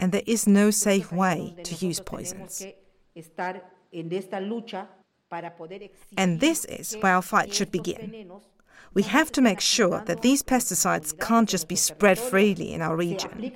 And 0.02 0.12
there 0.12 0.24
is 0.28 0.46
no 0.46 0.72
safe 0.72 1.14
way 1.14 1.56
to 1.64 1.86
use 1.86 2.02
poisons. 2.02 2.66
And 6.18 6.40
this 6.40 6.66
is 6.66 6.96
where 7.02 7.16
our 7.16 7.22
fight 7.22 7.54
should 7.54 7.72
begin. 7.72 8.32
We 8.96 9.04
have 9.04 9.30
to 9.34 9.42
make 9.42 9.60
sure 9.60 10.02
that 10.06 10.22
these 10.22 10.42
pesticides 10.42 11.20
can't 11.20 11.50
just 11.50 11.68
be 11.68 11.76
spread 11.76 12.18
freely 12.18 12.72
in 12.74 12.82
our 12.82 12.96
region. 12.96 13.52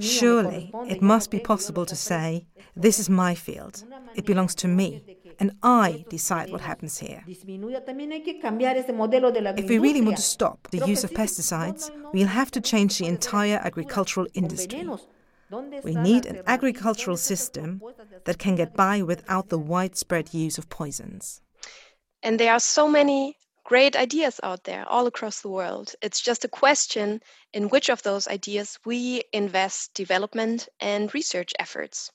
Surely, 0.00 0.70
it 0.86 1.00
must 1.00 1.30
be 1.30 1.38
possible 1.38 1.86
to 1.86 1.96
say, 1.96 2.44
This 2.76 2.98
is 2.98 3.08
my 3.08 3.34
field, 3.34 3.82
it 4.14 4.26
belongs 4.26 4.54
to 4.56 4.68
me, 4.68 5.02
and 5.38 5.52
I 5.62 6.04
decide 6.10 6.52
what 6.52 6.60
happens 6.60 6.98
here. 6.98 7.24
If 7.26 7.46
we 9.68 9.78
really 9.78 10.02
want 10.02 10.16
to 10.16 10.22
stop 10.22 10.68
the 10.70 10.86
use 10.86 11.02
of 11.02 11.12
pesticides, 11.12 11.90
we'll 12.12 12.26
have 12.26 12.50
to 12.50 12.60
change 12.60 12.98
the 12.98 13.06
entire 13.06 13.60
agricultural 13.64 14.26
industry. 14.34 14.86
We 15.84 15.94
need 15.94 16.26
an 16.26 16.42
agricultural 16.46 17.16
system 17.16 17.80
that 18.24 18.38
can 18.38 18.54
get 18.54 18.74
by 18.74 19.02
without 19.02 19.48
the 19.48 19.58
widespread 19.58 20.32
use 20.32 20.58
of 20.58 20.68
poisons. 20.68 21.40
And 22.22 22.38
there 22.38 22.52
are 22.52 22.60
so 22.60 22.88
many 22.88 23.36
great 23.64 23.96
ideas 23.96 24.40
out 24.42 24.64
there 24.64 24.84
all 24.88 25.06
across 25.06 25.40
the 25.40 25.48
world. 25.48 25.94
It's 26.02 26.20
just 26.20 26.44
a 26.44 26.48
question 26.48 27.20
in 27.52 27.68
which 27.68 27.88
of 27.88 28.02
those 28.02 28.28
ideas 28.28 28.78
we 28.84 29.22
invest 29.32 29.94
development 29.94 30.68
and 30.80 31.14
research 31.14 31.52
efforts. 31.58 32.10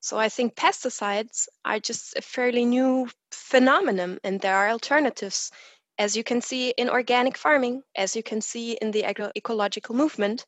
So 0.00 0.18
I 0.18 0.28
think 0.28 0.54
pesticides 0.54 1.48
are 1.64 1.78
just 1.78 2.16
a 2.16 2.22
fairly 2.22 2.64
new 2.64 3.08
phenomenon, 3.30 4.18
and 4.24 4.40
there 4.40 4.56
are 4.56 4.70
alternatives, 4.70 5.50
as 5.98 6.16
you 6.16 6.24
can 6.24 6.40
see 6.40 6.70
in 6.70 6.90
organic 6.90 7.36
farming, 7.36 7.82
as 7.96 8.16
you 8.16 8.22
can 8.22 8.40
see 8.40 8.72
in 8.82 8.90
the 8.90 9.04
agroecological 9.04 9.94
movement. 9.94 10.44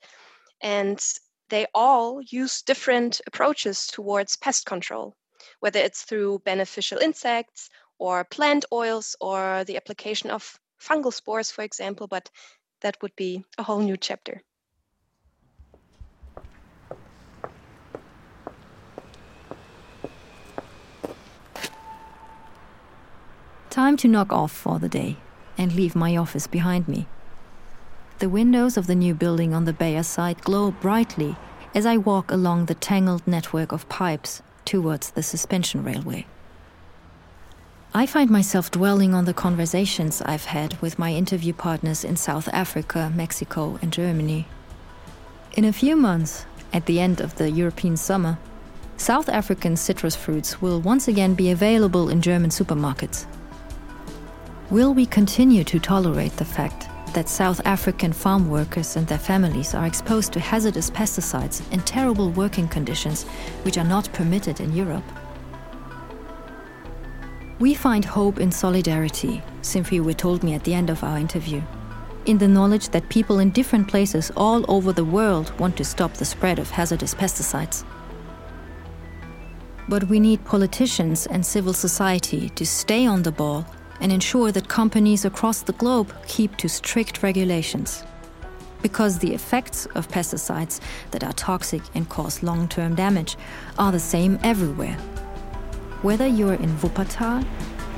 And 0.60 1.00
they 1.48 1.66
all 1.74 2.20
use 2.22 2.62
different 2.62 3.20
approaches 3.26 3.86
towards 3.86 4.36
pest 4.36 4.66
control, 4.66 5.16
whether 5.60 5.80
it's 5.80 6.02
through 6.02 6.40
beneficial 6.44 6.98
insects 6.98 7.70
or 7.98 8.24
plant 8.24 8.64
oils 8.72 9.16
or 9.20 9.64
the 9.64 9.76
application 9.76 10.30
of 10.30 10.58
fungal 10.80 11.12
spores, 11.12 11.50
for 11.50 11.62
example, 11.62 12.06
but 12.06 12.30
that 12.80 13.00
would 13.02 13.14
be 13.16 13.44
a 13.58 13.62
whole 13.62 13.80
new 13.80 13.96
chapter. 13.96 14.42
Time 23.70 23.96
to 23.96 24.06
knock 24.06 24.32
off 24.32 24.52
for 24.52 24.78
the 24.78 24.88
day 24.88 25.16
and 25.58 25.72
leave 25.72 25.96
my 25.96 26.16
office 26.16 26.46
behind 26.46 26.86
me. 26.86 27.08
The 28.24 28.30
windows 28.30 28.78
of 28.78 28.86
the 28.86 28.94
new 28.94 29.12
building 29.12 29.52
on 29.52 29.66
the 29.66 29.74
Bayer 29.74 30.02
site 30.02 30.40
glow 30.40 30.70
brightly 30.70 31.36
as 31.74 31.84
I 31.84 31.98
walk 31.98 32.30
along 32.30 32.64
the 32.64 32.74
tangled 32.74 33.26
network 33.26 33.70
of 33.70 33.86
pipes 33.90 34.40
towards 34.64 35.10
the 35.10 35.22
suspension 35.22 35.84
railway. 35.84 36.24
I 37.92 38.06
find 38.06 38.30
myself 38.30 38.70
dwelling 38.70 39.12
on 39.12 39.26
the 39.26 39.34
conversations 39.34 40.22
I've 40.22 40.46
had 40.46 40.80
with 40.80 40.98
my 40.98 41.12
interview 41.12 41.52
partners 41.52 42.02
in 42.02 42.16
South 42.16 42.48
Africa, 42.48 43.12
Mexico, 43.14 43.78
and 43.82 43.92
Germany. 43.92 44.48
In 45.52 45.66
a 45.66 45.72
few 45.74 45.94
months, 45.94 46.46
at 46.72 46.86
the 46.86 47.00
end 47.00 47.20
of 47.20 47.36
the 47.36 47.50
European 47.50 47.98
summer, 47.98 48.38
South 48.96 49.28
African 49.28 49.76
citrus 49.76 50.16
fruits 50.16 50.62
will 50.62 50.80
once 50.80 51.08
again 51.08 51.34
be 51.34 51.50
available 51.50 52.08
in 52.08 52.22
German 52.22 52.48
supermarkets. 52.48 53.26
Will 54.70 54.94
we 54.94 55.04
continue 55.04 55.62
to 55.64 55.78
tolerate 55.78 56.38
the 56.38 56.46
fact 56.46 56.88
that 57.14 57.28
South 57.28 57.60
African 57.64 58.12
farm 58.12 58.50
workers 58.50 58.96
and 58.96 59.06
their 59.06 59.18
families 59.18 59.74
are 59.74 59.86
exposed 59.86 60.32
to 60.32 60.40
hazardous 60.40 60.90
pesticides 60.90 61.62
in 61.72 61.80
terrible 61.80 62.30
working 62.30 62.68
conditions 62.68 63.24
which 63.62 63.78
are 63.78 63.84
not 63.84 64.12
permitted 64.12 64.60
in 64.60 64.74
Europe. 64.74 65.04
We 67.60 67.72
find 67.72 68.04
hope 68.04 68.40
in 68.40 68.50
solidarity, 68.50 69.40
Simphiwe 69.62 70.16
told 70.16 70.42
me 70.42 70.54
at 70.54 70.64
the 70.64 70.74
end 70.74 70.90
of 70.90 71.04
our 71.04 71.16
interview, 71.16 71.62
in 72.26 72.38
the 72.38 72.48
knowledge 72.48 72.88
that 72.88 73.08
people 73.08 73.38
in 73.38 73.50
different 73.50 73.86
places 73.86 74.32
all 74.36 74.64
over 74.68 74.92
the 74.92 75.04
world 75.04 75.56
want 75.58 75.76
to 75.76 75.84
stop 75.84 76.14
the 76.14 76.24
spread 76.24 76.58
of 76.58 76.70
hazardous 76.70 77.14
pesticides. 77.14 77.84
But 79.88 80.04
we 80.04 80.18
need 80.18 80.44
politicians 80.44 81.26
and 81.26 81.46
civil 81.46 81.74
society 81.74 82.48
to 82.50 82.66
stay 82.66 83.06
on 83.06 83.22
the 83.22 83.32
ball 83.32 83.66
and 84.00 84.12
ensure 84.12 84.52
that 84.52 84.68
companies 84.68 85.24
across 85.24 85.62
the 85.62 85.72
globe 85.74 86.14
keep 86.26 86.56
to 86.56 86.68
strict 86.68 87.22
regulations. 87.22 88.04
Because 88.82 89.18
the 89.18 89.32
effects 89.34 89.86
of 89.94 90.08
pesticides 90.08 90.80
that 91.10 91.24
are 91.24 91.32
toxic 91.32 91.82
and 91.94 92.08
cause 92.08 92.42
long 92.42 92.68
term 92.68 92.94
damage 92.94 93.36
are 93.78 93.92
the 93.92 94.00
same 94.00 94.38
everywhere, 94.42 94.96
whether 96.02 96.26
you're 96.26 96.54
in 96.54 96.76
Wuppertal 96.78 97.46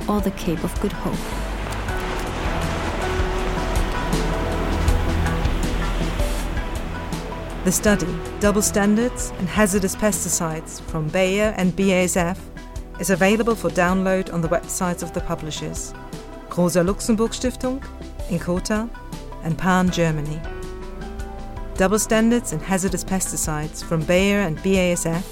or 0.07 0.21
the 0.21 0.31
Cape 0.31 0.63
of 0.63 0.79
Good 0.79 0.93
Hope. 0.93 1.47
The 7.67 7.71
study, 7.73 8.07
Double 8.39 8.61
Standards 8.61 9.33
and 9.39 9.49
Hazardous 9.49 9.93
Pesticides 9.93 10.79
from 10.83 11.09
Bayer 11.09 11.53
and 11.57 11.73
BASF, 11.75 12.37
is 12.99 13.09
available 13.09 13.55
for 13.55 13.69
download 13.69 14.33
on 14.33 14.41
the 14.41 14.47
websites 14.47 15.03
of 15.03 15.13
the 15.13 15.21
publishers 15.21 15.93
Rosa 16.57 16.83
Luxemburg 16.83 17.31
Stiftung, 17.31 17.79
Inkota, 18.29 18.89
and 19.43 19.55
Pan 19.57 19.91
Germany. 19.91 20.41
Double 21.75 21.99
Standards 21.99 22.51
and 22.51 22.61
Hazardous 22.61 23.03
Pesticides 23.03 23.83
from 23.83 24.01
Bayer 24.01 24.39
and 24.39 24.57
BASF 24.59 25.23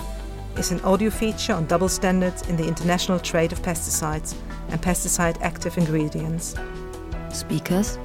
is 0.60 0.72
an 0.72 0.80
audio 0.82 1.10
feature 1.10 1.54
on 1.54 1.66
double 1.66 1.90
standards 1.90 2.48
in 2.48 2.56
the 2.56 2.68
international 2.68 3.20
trade 3.20 3.52
of 3.52 3.62
pesticides 3.64 4.36
and 4.70 4.80
pesticide 4.82 5.42
active 5.42 5.80
ingredients. 5.80 6.54
Speakers 7.34 7.98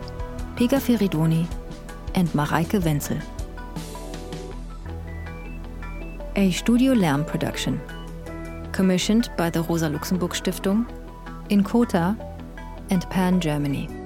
Pega 0.56 0.80
Feridoni 0.80 1.46
and 2.14 2.28
Mareike 2.30 2.82
Wenzel. 2.82 3.18
A 6.36 6.50
Studio 6.52 6.94
Lärm 6.94 7.26
production. 7.26 7.78
Commissioned 8.80 9.28
by 9.36 9.50
the 9.50 9.62
Rosa 9.64 9.90
Luxemburg 9.90 10.30
Stiftung, 10.30 10.86
Inkota, 11.50 12.16
and 12.88 13.02
Pan 13.10 13.38
Germany. 13.38 13.99